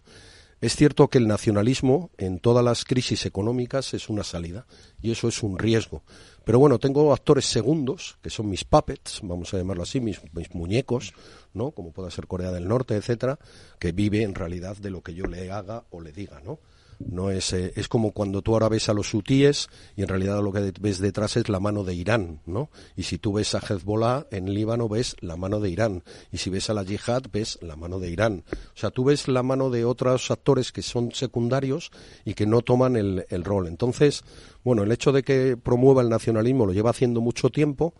Es 0.59 0.75
cierto 0.75 1.07
que 1.07 1.19
el 1.19 1.27
nacionalismo 1.27 2.09
en 2.17 2.39
todas 2.39 2.65
las 2.65 2.83
crisis 2.83 3.27
económicas 3.27 3.93
es 3.93 4.09
una 4.09 4.23
salida 4.23 4.65
y 4.99 5.11
eso 5.11 5.27
es 5.27 5.43
un 5.43 5.59
riesgo. 5.59 6.01
Pero 6.45 6.57
bueno, 6.57 6.79
tengo 6.79 7.13
actores 7.13 7.45
segundos, 7.45 8.17
que 8.23 8.31
son 8.31 8.49
mis 8.49 8.63
puppets, 8.63 9.19
vamos 9.21 9.53
a 9.53 9.57
llamarlo 9.57 9.83
así, 9.83 9.99
mis, 9.99 10.19
muñecos, 10.53 11.13
¿no? 11.53 11.71
Como 11.71 11.91
pueda 11.91 12.09
ser 12.09 12.25
Corea 12.25 12.51
del 12.51 12.67
Norte, 12.67 12.95
etcétera, 12.95 13.37
que 13.77 13.91
vive 13.91 14.23
en 14.23 14.33
realidad 14.33 14.77
de 14.77 14.89
lo 14.89 15.01
que 15.01 15.13
yo 15.13 15.25
le 15.25 15.51
haga 15.51 15.83
o 15.91 16.01
le 16.01 16.11
diga, 16.11 16.39
¿no? 16.39 16.59
No 16.99 17.29
es, 17.29 17.53
eh, 17.53 17.73
es 17.75 17.87
como 17.87 18.11
cuando 18.11 18.41
tú 18.41 18.53
ahora 18.53 18.69
ves 18.69 18.89
a 18.89 18.93
los 18.93 19.13
hutíes 19.13 19.69
y 19.95 20.01
en 20.01 20.07
realidad 20.07 20.41
lo 20.41 20.51
que 20.51 20.73
ves 20.79 20.99
detrás 20.99 21.37
es 21.37 21.47
la 21.49 21.59
mano 21.59 21.83
de 21.83 21.93
Irán, 21.93 22.41
¿no? 22.45 22.69
Y 22.95 23.03
si 23.03 23.17
tú 23.17 23.33
ves 23.33 23.53
a 23.55 23.59
Hezbollah 23.59 24.27
en 24.31 24.53
Líbano 24.53 24.89
ves 24.89 25.15
la 25.19 25.35
mano 25.35 25.59
de 25.59 25.69
Irán. 25.69 26.03
Y 26.31 26.37
si 26.37 26.49
ves 26.49 26.69
a 26.69 26.73
la 26.73 26.83
yihad 26.83 27.23
ves 27.31 27.59
la 27.61 27.75
mano 27.75 27.99
de 27.99 28.09
Irán. 28.09 28.43
O 28.51 28.77
sea, 28.77 28.89
tú 28.89 29.03
ves 29.03 29.27
la 29.27 29.43
mano 29.43 29.69
de 29.69 29.85
otros 29.85 30.31
actores 30.31 30.71
que 30.71 30.81
son 30.81 31.11
secundarios 31.11 31.91
y 32.25 32.33
que 32.33 32.45
no 32.45 32.61
toman 32.61 32.95
el, 32.95 33.25
el 33.29 33.43
rol. 33.43 33.67
Entonces, 33.67 34.23
bueno, 34.63 34.83
el 34.83 34.91
hecho 34.91 35.11
de 35.11 35.23
que 35.23 35.55
promueva 35.57 36.01
el 36.01 36.09
nacionalismo 36.09 36.65
lo 36.65 36.73
lleva 36.73 36.89
haciendo 36.89 37.21
mucho 37.21 37.49
tiempo 37.49 37.93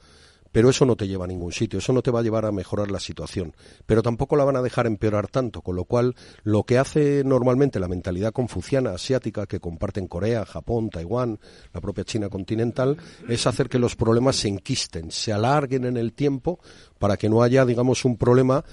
pero 0.52 0.70
eso 0.70 0.86
no 0.86 0.96
te 0.96 1.08
lleva 1.08 1.26
a 1.26 1.28
ningún 1.28 1.52
sitio, 1.52 1.80
eso 1.80 1.94
no 1.94 2.02
te 2.02 2.12
va 2.12 2.20
a 2.20 2.24
llevar 2.24 2.46
a 2.46 2.52
mejorar 2.52 2.92
la 2.92 3.00
situación, 3.00 3.56
pero 3.86 4.02
tampoco 4.02 4.36
la 4.36 4.44
van 4.44 4.56
a 4.56 4.62
dejar 4.62 4.88
empeorar 4.88 5.28
tanto, 5.28 5.62
con 5.62 5.76
lo 5.76 5.86
cual 5.86 6.16
lo 6.44 6.64
que 6.64 6.78
hace 6.78 7.24
normalmente 7.24 7.80
la 7.80 7.88
mentalidad 7.88 8.34
confuciana 8.34 8.92
asiática 8.92 9.46
que 9.46 9.60
comparten 9.60 10.08
Corea, 10.08 10.46
Japón, 10.46 10.90
Taiwán, 10.90 11.40
la 11.74 11.82
propia 11.82 12.04
China 12.04 12.30
continental, 12.30 12.98
es 13.28 13.48
hacer 13.48 13.70
que 13.70 13.80
los 13.80 13.96
problemas 13.96 14.38
se 14.38 14.48
enquisten, 14.48 15.12
se 15.12 15.34
alarguen 15.34 15.86
en 15.86 15.98
el 15.98 16.14
tiempo 16.14 16.60
para 17.00 17.18
que 17.18 17.30
no 17.30 17.44
haya, 17.44 17.66
digamos, 17.66 18.06
un 18.06 18.18
problema 18.18 18.64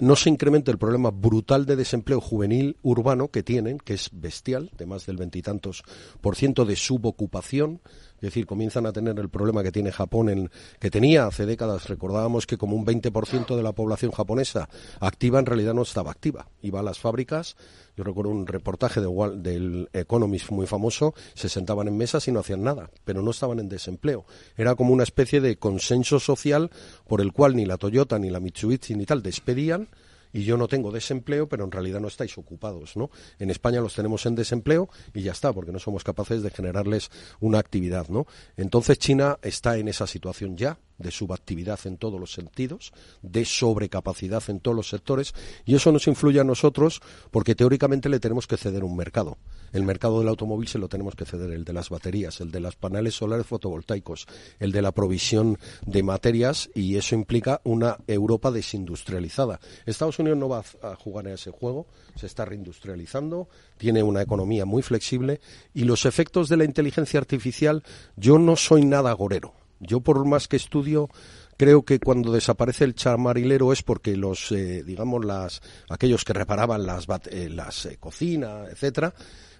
no 0.00 0.16
se 0.16 0.28
incremente 0.28 0.70
el 0.70 0.78
problema 0.78 1.10
brutal 1.10 1.66
de 1.66 1.76
desempleo 1.76 2.20
juvenil 2.20 2.76
urbano 2.82 3.28
que 3.28 3.42
tienen, 3.42 3.78
que 3.78 3.94
es 3.94 4.10
bestial, 4.12 4.70
de 4.76 4.86
más 4.86 5.06
del 5.06 5.16
veintitantos 5.16 5.82
por 6.20 6.36
ciento 6.36 6.64
de 6.64 6.76
subocupación, 6.76 7.80
es 8.24 8.32
decir, 8.32 8.46
comienzan 8.46 8.86
a 8.86 8.92
tener 8.92 9.18
el 9.18 9.28
problema 9.28 9.62
que 9.62 9.70
tiene 9.70 9.92
Japón, 9.92 10.30
en, 10.30 10.50
que 10.80 10.90
tenía 10.90 11.26
hace 11.26 11.44
décadas. 11.44 11.88
Recordábamos 11.88 12.46
que 12.46 12.56
como 12.56 12.74
un 12.74 12.86
20% 12.86 13.54
de 13.54 13.62
la 13.62 13.72
población 13.72 14.12
japonesa 14.12 14.68
activa 14.98 15.38
en 15.38 15.46
realidad 15.46 15.74
no 15.74 15.82
estaba 15.82 16.10
activa. 16.10 16.48
Iba 16.62 16.80
a 16.80 16.82
las 16.82 16.98
fábricas. 16.98 17.56
Yo 17.96 18.02
recuerdo 18.02 18.30
un 18.30 18.46
reportaje 18.46 19.02
de, 19.02 19.08
del 19.36 19.90
Economist 19.92 20.50
muy 20.50 20.66
famoso. 20.66 21.14
Se 21.34 21.50
sentaban 21.50 21.86
en 21.86 21.98
mesas 21.98 22.26
y 22.26 22.32
no 22.32 22.40
hacían 22.40 22.62
nada, 22.62 22.90
pero 23.04 23.20
no 23.20 23.30
estaban 23.30 23.58
en 23.58 23.68
desempleo. 23.68 24.24
Era 24.56 24.74
como 24.74 24.94
una 24.94 25.02
especie 25.02 25.42
de 25.42 25.56
consenso 25.56 26.18
social 26.18 26.70
por 27.06 27.20
el 27.20 27.32
cual 27.32 27.54
ni 27.54 27.66
la 27.66 27.76
Toyota, 27.76 28.18
ni 28.18 28.30
la 28.30 28.40
Mitsubishi, 28.40 28.94
ni 28.94 29.04
tal 29.04 29.22
despedían 29.22 29.88
y 30.34 30.44
yo 30.44 30.58
no 30.58 30.68
tengo 30.68 30.90
desempleo, 30.90 31.48
pero 31.48 31.64
en 31.64 31.70
realidad 31.70 32.00
no 32.00 32.08
estáis 32.08 32.36
ocupados, 32.36 32.96
¿no? 32.96 33.10
En 33.38 33.50
España 33.50 33.80
los 33.80 33.94
tenemos 33.94 34.26
en 34.26 34.34
desempleo 34.34 34.90
y 35.14 35.22
ya 35.22 35.32
está, 35.32 35.52
porque 35.52 35.72
no 35.72 35.78
somos 35.78 36.02
capaces 36.04 36.42
de 36.42 36.50
generarles 36.50 37.10
una 37.40 37.60
actividad, 37.60 38.08
¿no? 38.08 38.26
Entonces 38.56 38.98
China 38.98 39.38
está 39.42 39.78
en 39.78 39.86
esa 39.86 40.08
situación 40.08 40.56
ya, 40.56 40.78
de 40.98 41.10
subactividad 41.10 41.78
en 41.84 41.96
todos 41.96 42.20
los 42.20 42.32
sentidos, 42.32 42.92
de 43.22 43.44
sobrecapacidad 43.44 44.42
en 44.48 44.60
todos 44.60 44.76
los 44.76 44.88
sectores, 44.88 45.34
y 45.64 45.74
eso 45.74 45.92
nos 45.92 46.06
influye 46.06 46.40
a 46.40 46.44
nosotros 46.44 47.00
porque 47.30 47.54
teóricamente 47.54 48.08
le 48.08 48.20
tenemos 48.20 48.46
que 48.46 48.56
ceder 48.56 48.84
un 48.84 48.96
mercado. 48.96 49.38
El 49.72 49.82
mercado 49.82 50.20
del 50.20 50.28
automóvil 50.28 50.68
se 50.68 50.78
lo 50.78 50.88
tenemos 50.88 51.16
que 51.16 51.24
ceder, 51.24 51.50
el 51.50 51.64
de 51.64 51.72
las 51.72 51.90
baterías, 51.90 52.40
el 52.40 52.50
de 52.50 52.60
los 52.60 52.76
paneles 52.76 53.14
solares 53.14 53.46
fotovoltaicos, 53.46 54.26
el 54.60 54.70
de 54.70 54.82
la 54.82 54.92
provisión 54.92 55.58
de 55.84 56.02
materias, 56.02 56.70
y 56.74 56.96
eso 56.96 57.14
implica 57.14 57.60
una 57.64 57.98
Europa 58.06 58.50
desindustrializada. 58.52 59.58
Estados 59.86 60.18
Unidos 60.20 60.38
no 60.38 60.48
va 60.48 60.62
a 60.82 60.94
jugar 60.94 61.26
en 61.26 61.34
ese 61.34 61.50
juego, 61.50 61.86
se 62.14 62.26
está 62.26 62.44
reindustrializando, 62.44 63.48
tiene 63.76 64.02
una 64.02 64.22
economía 64.22 64.64
muy 64.64 64.82
flexible, 64.82 65.40
y 65.74 65.84
los 65.84 66.06
efectos 66.06 66.48
de 66.48 66.56
la 66.56 66.64
inteligencia 66.64 67.18
artificial, 67.18 67.82
yo 68.16 68.38
no 68.38 68.54
soy 68.56 68.84
nada 68.84 69.12
gorero 69.12 69.63
yo 69.86 70.00
por 70.00 70.24
más 70.24 70.48
que 70.48 70.56
estudio 70.56 71.08
creo 71.56 71.84
que 71.84 72.00
cuando 72.00 72.32
desaparece 72.32 72.84
el 72.84 72.94
chamarilero 72.94 73.72
es 73.72 73.82
porque 73.82 74.16
los 74.16 74.50
eh, 74.52 74.82
digamos 74.84 75.24
las 75.24 75.62
aquellos 75.88 76.24
que 76.24 76.32
reparaban 76.32 76.86
las 76.86 77.06
eh, 77.30 77.48
las 77.48 77.86
eh, 77.86 77.96
cocinas 77.98 78.68
etcétera 78.70 79.14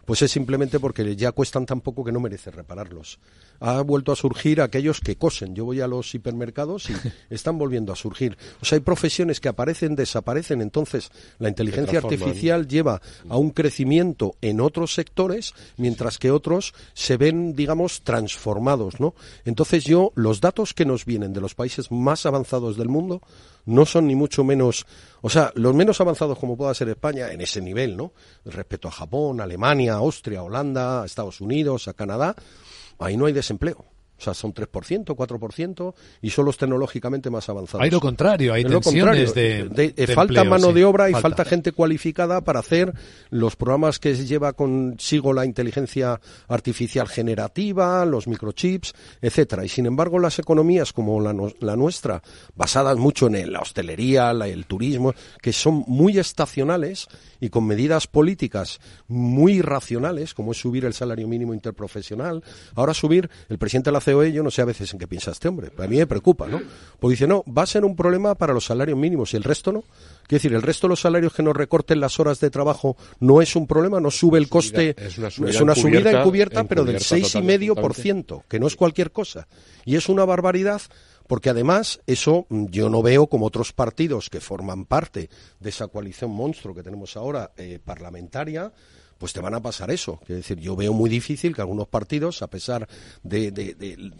pues 0.05 0.23
es 0.23 0.31
simplemente 0.31 0.81
porque 0.81 1.17
ya 1.17 1.33
cuestan 1.33 1.67
tan 1.67 1.81
poco 1.81 2.05
que 2.05 2.13
no 2.13 2.21
merece 2.21 2.51
repararlos. 2.51 3.19
Ha 3.61 3.81
vuelto 3.83 4.13
a 4.13 4.17
surgir 4.17 4.61
aquellos 4.61 5.01
que 5.01 5.17
cosen. 5.17 5.55
Yo 5.55 5.65
voy 5.65 5.81
a 5.81 5.87
los 5.87 6.15
hipermercados 6.15 6.91
y 6.91 6.95
están 7.31 7.59
volviendo 7.59 7.93
a 7.93 7.97
surgir. 7.97 8.37
O 8.61 8.65
sea, 8.65 8.77
hay 8.77 8.81
profesiones 8.81 9.41
que 9.41 9.49
aparecen, 9.49 9.97
desaparecen. 9.97 10.61
Entonces, 10.61 11.11
la 11.39 11.49
inteligencia 11.49 11.99
artificial 11.99 12.67
lleva 12.67 13.01
a 13.29 13.37
un 13.37 13.51
crecimiento 13.51 14.37
en 14.41 14.61
otros 14.61 14.95
sectores, 14.95 15.55
mientras 15.77 16.19
que 16.19 16.31
otros 16.31 16.75
se 16.93 17.17
ven, 17.17 17.55
digamos, 17.55 18.03
transformados, 18.03 19.01
¿no? 19.01 19.15
Entonces, 19.45 19.85
yo, 19.85 20.13
los 20.15 20.41
datos 20.41 20.75
que 20.75 20.85
nos 20.85 21.05
vienen 21.05 21.33
de 21.33 21.41
los 21.41 21.55
países 21.55 21.91
más 21.91 22.27
avanzados 22.27 22.77
del 22.77 22.89
mundo 22.89 23.21
no 23.67 23.87
son 23.87 24.07
ni 24.07 24.15
mucho 24.15 24.45
menos, 24.45 24.87
o 25.23 25.31
sea, 25.31 25.53
los 25.55 25.75
menos 25.75 26.01
avanzados 26.01 26.39
como 26.39 26.57
pueda 26.57 26.75
ser 26.75 26.89
España 26.89 27.33
en 27.33 27.41
ese 27.41 27.61
nivel, 27.61 27.97
¿no? 27.97 28.13
Respecto 28.45 28.89
a 28.89 28.91
Japón, 28.91 29.41
Alemania, 29.41 29.94
Austria, 29.97 30.43
Holanda, 30.43 31.05
Estados 31.05 31.41
Unidos, 31.41 31.89
a 31.89 31.95
Canadá, 31.95 32.37
ahí 32.99 33.17
no 33.17 33.27
hay 33.27 33.33
desempleo. 33.33 33.94
Sea, 34.25 34.35
son 34.35 34.55
3%, 34.55 35.05
4% 35.05 35.95
y 36.23 36.31
son 36.31 36.45
los 36.45 36.57
tecnológicamente 36.57 37.31
más 37.31 37.49
avanzados. 37.49 37.85
Hay 37.85 37.91
lo 37.91 38.01
contrario, 38.01 38.55
hay 38.55 38.65
tensiones 38.65 39.35
de, 39.35 39.69
eh, 39.77 40.07
Falta 40.15 40.45
mano 40.45 40.73
de 40.73 40.85
obra 40.85 41.11
y 41.11 41.15
falta. 41.15 41.45
gente 41.45 41.73
cualificada 41.73 42.43
para 42.43 42.61
hacer 42.61 42.93
los 43.31 43.57
programas 43.57 43.99
que 43.99 44.15
lleva 44.15 44.53
consigo 44.53 45.33
la 45.33 45.45
inteligencia 45.45 46.21
artificial 46.49 47.09
generativa, 47.09 48.05
los 48.05 48.27
microchips, 48.27 48.95
etcétera. 49.21 49.65
Y 49.65 49.69
sin 49.69 49.87
embargo, 49.87 50.19
las 50.19 50.39
economías 50.39 50.93
como 50.93 51.21
la, 51.21 51.35
la 51.61 51.77
nuestra, 51.77 52.23
basadas 52.55 52.97
mucho 52.97 53.27
en 53.27 53.53
la 53.53 53.61
hostelería, 53.61 54.31
el 54.31 54.67
turismo, 54.67 55.15
que 55.41 55.53
son 55.53 55.85
muy 55.87 56.19
estacionales 56.19 57.09
y 57.41 57.51
con 57.51 57.67
medidas 57.67 58.07
políticas 58.07 58.81
muy 59.07 59.61
racionales, 59.61 60.35
como 60.35 60.53
es 60.53 60.59
subir 60.59 60.85
el 60.85 60.95
salario 60.95 61.29
mínimo 61.29 61.55
interprofesional, 61.55 62.43
ahora 62.75 62.95
subir 62.95 63.29
el 63.49 63.59
presidente 63.59 63.91
de 63.91 63.93
la 63.93 64.01
Yo 64.23 64.43
no 64.43 64.51
sé 64.51 64.63
a 64.63 64.65
veces 64.65 64.93
en 64.93 64.99
qué 64.99 65.07
piensa 65.07 65.31
este 65.31 65.49
hombre, 65.49 65.71
a 65.77 65.87
mí 65.87 65.97
me 65.97 66.07
preocupa, 66.07 66.47
¿no? 66.47 66.61
Porque 67.01 67.13
dice, 67.13 67.27
no, 67.27 67.45
va 67.47 67.63
a 67.63 67.67
ser 67.67 67.85
un 67.85 67.97
problema 67.97 68.35
para 68.35 68.53
los 68.53 68.65
salarios 68.65 68.99
mínimos 68.99 69.35
y 69.35 69.37
el 69.37 69.45
resto 69.45 69.73
no. 69.73 69.83
Quiere 70.27 70.43
decir, 70.43 70.55
el 70.55 70.63
resto 70.63 70.87
de 70.87 70.91
los 70.91 71.01
salarios 71.01 71.35
que 71.35 71.43
nos 71.43 71.57
recorten 71.57 72.01
las 72.01 72.19
horas 72.21 72.41
de 72.41 72.51
trabajo 72.51 72.97
no 73.21 73.43
es 73.43 73.57
un 73.57 73.67
problema, 73.67 74.01
no 74.01 74.11
sube 74.11 74.39
el 74.39 74.49
coste, 74.49 74.95
es 74.99 75.19
una 75.19 75.75
subida, 75.75 76.21
encubierta, 76.21 76.65
pero 76.65 76.85
del 76.85 76.97
6,5%, 76.97 78.45
que 78.49 78.59
no 78.59 78.67
es 78.67 78.77
cualquier 78.77 79.11
cosa. 79.13 79.47
Y 79.85 79.97
es 79.97 80.09
una 80.09 80.25
barbaridad 80.25 80.81
porque 81.27 81.51
además 81.51 82.01
eso 82.07 82.47
mm, 82.49 82.67
yo 82.67 82.89
no 82.89 83.03
veo 83.03 83.27
como 83.27 83.47
otros 83.47 83.73
partidos 83.73 84.31
que 84.31 84.41
forman 84.41 84.85
parte 84.85 85.31
de 85.61 85.71
esa 85.71 85.89
coalición 85.89 86.31
monstruo 86.31 86.75
que 86.75 86.83
tenemos 86.83 87.17
ahora 87.17 87.53
eh, 87.57 87.79
parlamentaria, 87.83 88.73
pues 89.19 89.33
te 89.33 89.41
van 89.41 89.55
a 89.55 89.61
pasar 89.61 89.91
eso. 89.91 90.21
Es 90.23 90.37
decir, 90.37 90.59
yo 90.59 90.77
veo 90.77 90.93
muy 90.93 91.11
difícil 91.11 91.55
que 91.55 91.61
algunos 91.61 91.89
partidos, 91.89 92.43
a 92.43 92.49
pesar 92.49 92.89
de, 93.23 93.51
de, 93.51 94.13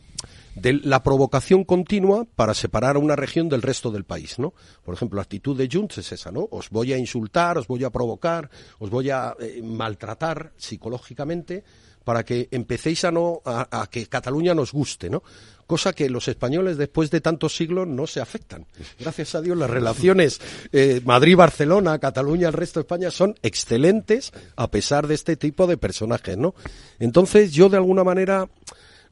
la 0.63 1.03
provocación 1.03 1.65
continua 1.65 2.27
para 2.37 2.55
separar 2.55 2.97
a 2.97 3.01
una 3.01 3.17
región 3.17 3.49
del 3.49 3.63
resto 3.63 3.91
del 3.91 4.05
país, 4.05 4.39
¿no? 4.39 4.55
Por 4.85 4.95
ejemplo, 4.95 5.17
la 5.17 5.23
actitud 5.23 5.57
de 5.57 5.69
Junts 5.71 5.99
es 5.99 6.13
esa, 6.13 6.31
¿no? 6.31 6.49
Os 6.51 6.71
voy 6.71 6.93
a 6.93 6.99
insultar, 6.99 7.59
os 7.59 7.67
voy 7.67 7.85
a 7.85 7.91
provocar, 7.91 8.51
os 8.79 8.91
voy 8.91 9.11
a 9.11 9.35
eh, 9.41 9.61
maltratar 9.63 10.53
psicológicamente 10.57 11.65
para 12.05 12.23
que 12.25 12.49
empecéis 12.51 13.05
a 13.05 13.11
no 13.11 13.41
a, 13.45 13.89
que 13.91 14.07
Cataluña 14.07 14.55
nos 14.55 14.73
guste, 14.73 15.09
¿no? 15.11 15.23
Cosa 15.67 15.95
que 15.95 16.11
los 16.11 16.29
españoles 16.29 16.77
después 16.77 17.11
de 17.11 17.23
tantos 17.23 17.57
siglos 17.57 17.89
no 17.89 18.07
se 18.07 18.21
afectan. 18.21 18.67
Gracias 19.01 19.35
a 19.35 19.41
Dios 19.41 19.57
las 19.57 19.71
relaciones 19.71 20.39
eh, 20.73 21.01
Madrid-Barcelona, 21.03 21.99
Cataluña, 21.99 22.49
el 22.49 22.53
resto 22.53 22.81
de 22.81 22.83
España 22.83 23.11
son 23.11 23.35
excelentes 23.43 24.33
a 24.57 24.71
pesar 24.71 25.07
de 25.07 25.15
este 25.15 25.37
tipo 25.37 25.67
de 25.67 25.79
personajes, 25.79 26.37
¿no? 26.37 26.55
Entonces 26.99 27.53
yo 27.53 27.71
de 27.71 27.79
alguna 27.79 28.05
manera 28.05 28.51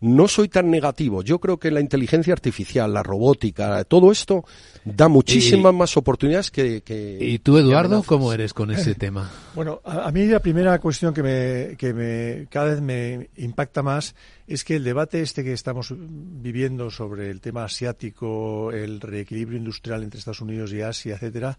no 0.02 0.26
soy 0.26 0.48
tan 0.48 0.68
negativo. 0.68 1.22
Yo 1.22 1.38
creo 1.38 1.58
que 1.58 1.70
la 1.70 1.80
inteligencia 1.80 2.32
artificial, 2.32 2.92
la 2.92 3.04
robótica, 3.04 3.84
todo 3.84 4.10
esto 4.10 4.44
da 4.84 5.06
muchísimas 5.06 5.72
más 5.72 5.96
oportunidades 5.96 6.50
que, 6.50 6.82
¿Y 7.20 7.38
tú, 7.38 7.56
Eduardo, 7.56 8.02
cómo 8.02 8.32
eres 8.32 8.52
con 8.52 8.72
ese 8.72 8.96
tema? 8.96 9.30
Bueno, 9.54 9.80
a, 9.84 10.10
mí 10.10 10.26
la 10.26 10.40
primera 10.40 10.78
cuestión 10.80 11.14
que, 11.14 11.22
me, 11.22 11.76
que 11.76 11.94
me, 11.94 12.46
cada 12.50 12.70
vez 12.70 12.80
me 12.80 13.30
impacta 13.36 13.82
más 13.82 14.16
es 14.48 14.64
que 14.64 14.74
el 14.74 14.82
debate 14.82 15.22
este 15.22 15.44
que 15.44 15.52
estamos 15.52 15.94
viviendo 15.96 16.90
sobre 16.90 17.30
el 17.30 17.40
tema 17.40 17.64
asiático, 17.64 18.72
el 18.72 19.00
reequilibrio 19.00 19.56
industrial 19.56 20.02
entre 20.02 20.18
Estados 20.18 20.40
Unidos 20.40 20.72
y 20.72 20.82
Asia, 20.82 21.14
etcétera, 21.14 21.56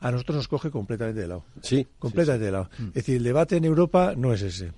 a 0.00 0.10
nosotros 0.10 0.36
nos 0.36 0.48
coge 0.48 0.70
completamente 0.70 1.20
de 1.20 1.28
lado. 1.28 1.44
Sí. 1.60 1.86
Completamente 1.98 2.46
de 2.46 2.52
lado. 2.52 2.70
Mm. 2.78 2.86
Es 2.88 2.94
decir, 2.94 3.16
el 3.18 3.24
debate 3.24 3.56
en 3.58 3.66
Europa 3.66 4.14
no 4.16 4.32
es 4.32 4.40
ese. 4.40 4.72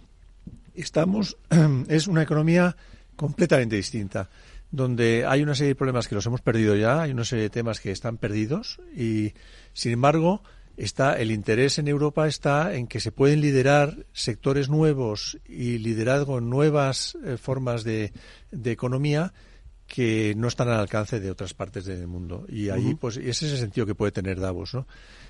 Estamos, 0.75 1.37
es 1.89 2.09
una 2.09 2.23
economía 2.23 2.77
completamente 3.17 3.77
distinta, 3.77 4.29
donde 4.71 5.25
hay 5.27 5.43
una 5.43 5.55
serie 5.55 5.69
de 5.71 5.75
problemas 5.77 6.09
que 6.09 6.15
los 6.15 6.27
hemos 6.27 6.41
perdido 6.41 6.75
ya, 6.77 7.03
hay 7.03 7.13
una 7.13 7.25
serie 7.25 7.45
de 7.45 7.51
temas 7.51 7.81
que 7.81 7.91
están 7.91 8.19
perdidos 8.19 8.81
y, 8.97 9.33
sin 9.73 9.93
embargo, 9.93 10.43
está 10.77 11.19
el 11.21 11.31
interés 11.31 11.79
en 11.79 11.89
Europa 11.89 12.27
está 12.27 12.75
en 12.75 12.87
que 12.87 13.01
se 13.01 13.13
pueden 13.13 13.41
liderar 13.41 14.07
sectores 14.13 14.69
nuevos 14.69 15.39
y 15.47 15.79
liderazgo 15.79 16.39
en 16.39 16.51
nuevas 16.51 17.17
eh, 17.25 17.37
formas 17.37 17.85
de, 17.85 18.13
de 18.51 18.73
economía 18.73 19.33
que 19.87 20.35
no 20.37 20.49
están 20.49 20.69
al 20.69 20.81
alcance 20.81 21.21
de 21.21 21.31
otras 21.31 21.55
partes 21.55 21.85
del 21.85 22.07
mundo. 22.07 22.47
Y 22.49 22.71
ahí, 22.71 22.95
pues, 22.95 23.17
es 23.17 23.43
ese 23.43 23.57
sentido 23.57 23.87
que 23.87 23.95
puede 23.95 24.13
tener 24.13 24.41
Davos, 24.41 24.75
¿no? 24.75 24.87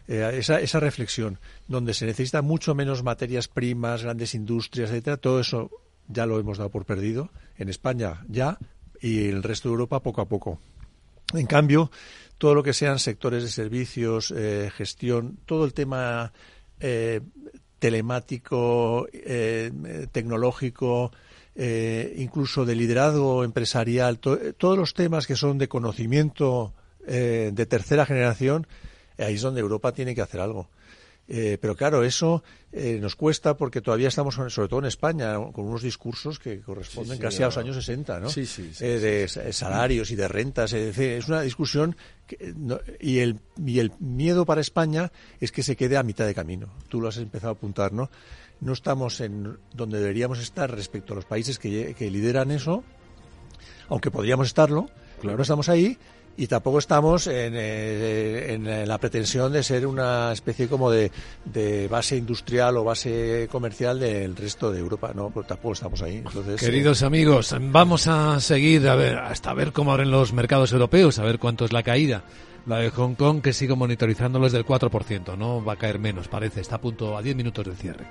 Eh, 0.07 0.37
esa, 0.39 0.61
esa 0.61 0.81
reflexión, 0.81 1.39
donde 1.67 1.95
se 1.95 2.07
necesita 2.07 2.41
mucho 2.41 2.75
menos 2.75 3.03
materias 3.03 3.49
primas, 3.49 4.03
grandes 4.03 4.35
industrias, 4.35 4.91
etcétera, 4.91 5.17
todo 5.17 5.41
eso 5.41 5.71
ya 6.09 6.27
lo 6.27 6.39
hemos 6.39 6.59
dado 6.59 6.71
por 6.71 6.85
perdido. 6.85 7.31
En 7.57 7.69
España 7.69 8.25
ya, 8.29 8.59
y 9.01 9.29
el 9.29 9.43
resto 9.43 9.69
de 9.69 9.73
Europa 9.73 10.01
poco 10.01 10.21
a 10.21 10.29
poco. 10.29 10.59
En 11.33 11.47
cambio, 11.47 11.91
todo 12.39 12.55
lo 12.55 12.63
que 12.63 12.73
sean 12.73 12.99
sectores 12.99 13.43
de 13.43 13.49
servicios, 13.49 14.33
eh, 14.37 14.71
gestión, 14.75 15.39
todo 15.47 15.65
el 15.65 15.75
tema 15.75 16.33
eh, 16.81 17.21
telemático, 17.79 19.07
eh, 19.13 19.71
tecnológico, 20.13 21.13
incluso 22.17 22.65
de 22.65 22.75
liderazgo 22.75 23.45
empresarial, 23.45 24.19
todos 24.19 24.77
los 24.77 24.93
temas 24.93 25.27
que 25.27 25.37
son 25.37 25.57
de 25.57 25.69
conocimiento 25.69 26.75
de 27.07 27.67
tercera 27.67 28.07
generación, 28.07 28.67
ahí 29.19 29.35
es 29.35 29.43
donde 29.43 29.61
Europa 29.61 29.93
tiene 29.93 30.17
que 30.17 30.23
hacer 30.23 30.41
algo. 30.41 30.69
Eh, 31.27 31.57
pero 31.59 31.75
claro, 31.75 32.05
eso 32.05 32.45
eh, 32.71 32.99
nos 33.01 33.17
cuesta 33.17 33.57
porque 33.57 33.81
todavía 33.81 34.09
estamos, 34.09 34.35
sobre 34.35 34.69
todo 34.69 34.81
en 34.81 34.87
España, 34.87 35.35
con 35.53 35.67
unos 35.67 35.83
discursos 35.83 36.39
que 36.39 36.61
corresponden 36.61 37.19
casi 37.19 37.43
a 37.43 37.47
los 37.47 37.57
años 37.57 37.77
60, 37.77 38.21
¿no? 38.21 38.29
Sí, 38.29 38.45
sí, 38.45 38.71
eh, 38.81 39.29
de 39.29 39.53
salarios 39.53 40.11
y 40.11 40.17
de 40.17 40.29
rentas. 40.29 40.75
Es, 40.75 41.29
una 41.29 41.41
discusión 41.41 41.97
y, 43.01 43.19
el, 43.19 43.41
y 43.65 43.79
el 43.79 43.93
miedo 44.01 44.45
para 44.45 44.61
España 44.61 45.13
es 45.41 45.51
que 45.51 45.63
se 45.63 45.77
quede 45.77 45.97
a 45.97 46.03
mitad 46.03 46.27
de 46.27 46.35
camino. 46.35 46.69
Tú 46.89 47.01
lo 47.01 47.09
has 47.09 47.17
empezado 47.17 47.53
a 47.53 47.57
apuntar, 47.57 47.93
¿no? 47.93 48.11
No 48.61 48.73
estamos 48.75 49.21
en 49.21 49.59
donde 49.73 49.99
deberíamos 49.99 50.41
estar 50.41 50.71
respecto 50.71 51.15
a 51.15 51.17
los 51.17 51.25
países 51.25 51.59
que, 51.59 51.95
que 51.95 52.11
lideran 52.11 52.51
eso, 52.51 52.85
aunque 53.89 54.11
podríamos 54.11 54.47
estarlo, 54.47 54.91
claro. 55.21 55.39
no 55.39 55.43
estamos 55.43 55.69
ahí 55.69 55.99
y 56.37 56.47
tampoco 56.47 56.79
estamos 56.79 57.27
eh, 57.27 58.55
en, 58.55 58.89
la 58.89 58.99
pretensión 58.99 59.53
de 59.53 59.63
ser 59.63 59.87
una 59.87 60.33
especie 60.33 60.69
como 60.69 60.91
de, 60.91 61.11
base 61.89 62.17
industrial 62.17 62.77
o 62.77 62.85
base 62.85 63.49
comercial 63.51 64.01
del 64.01 64.35
resto 64.37 64.73
de 64.73 64.81
Europa. 64.81 65.13
No, 65.15 65.31
pues 65.31 65.47
tampoco 65.47 65.75
estamos 65.75 66.03
ahí. 66.03 66.17
Entonces, 66.17 66.61
Queridos 66.61 67.03
eh, 67.03 67.07
amigos, 67.07 67.55
vamos 67.61 68.07
a 68.07 68.41
seguir 68.41 68.89
a 68.89 68.95
ver, 68.95 69.19
hasta 69.19 69.55
ver 69.55 69.73
cómo 69.73 69.93
abren 69.93 70.11
los 70.11 70.33
mercados 70.33 70.73
europeos, 70.73 71.19
a 71.19 71.25
ver 71.25 71.39
cuánto 71.39 71.65
es 71.65 71.73
la 71.73 71.83
caída. 71.83 72.25
La 72.67 72.79
de 72.79 72.89
Hong 72.91 73.15
Kong, 73.15 73.43
que 73.43 73.53
sigo 73.53 73.77
monitorizándolos 73.77 74.51
del 74.51 74.65
4%, 74.65 75.37
no 75.37 75.63
va 75.63 75.75
a 75.75 75.77
caer 75.77 75.99
menos, 75.99 76.29
parece, 76.29 76.63
está 76.63 76.77
a 76.77 76.81
punto 76.81 77.15
a 77.15 77.21
10 77.21 77.37
minutos 77.37 77.67
del 77.67 77.77
cierre. 77.77 78.07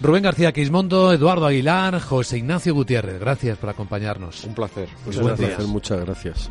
Rubén 0.00 0.22
García 0.22 0.52
Quismondo, 0.52 1.12
Eduardo 1.12 1.46
Aguilar, 1.46 2.00
José 2.00 2.38
Ignacio 2.38 2.74
Gutiérrez, 2.74 3.18
gracias 3.18 3.58
por 3.58 3.70
acompañarnos. 3.70 4.44
Un 4.44 4.54
placer. 4.54 4.88
Muchas 5.04 5.26
gracias. 5.26 5.66
Muchas 5.66 6.00
gracias. 6.04 6.50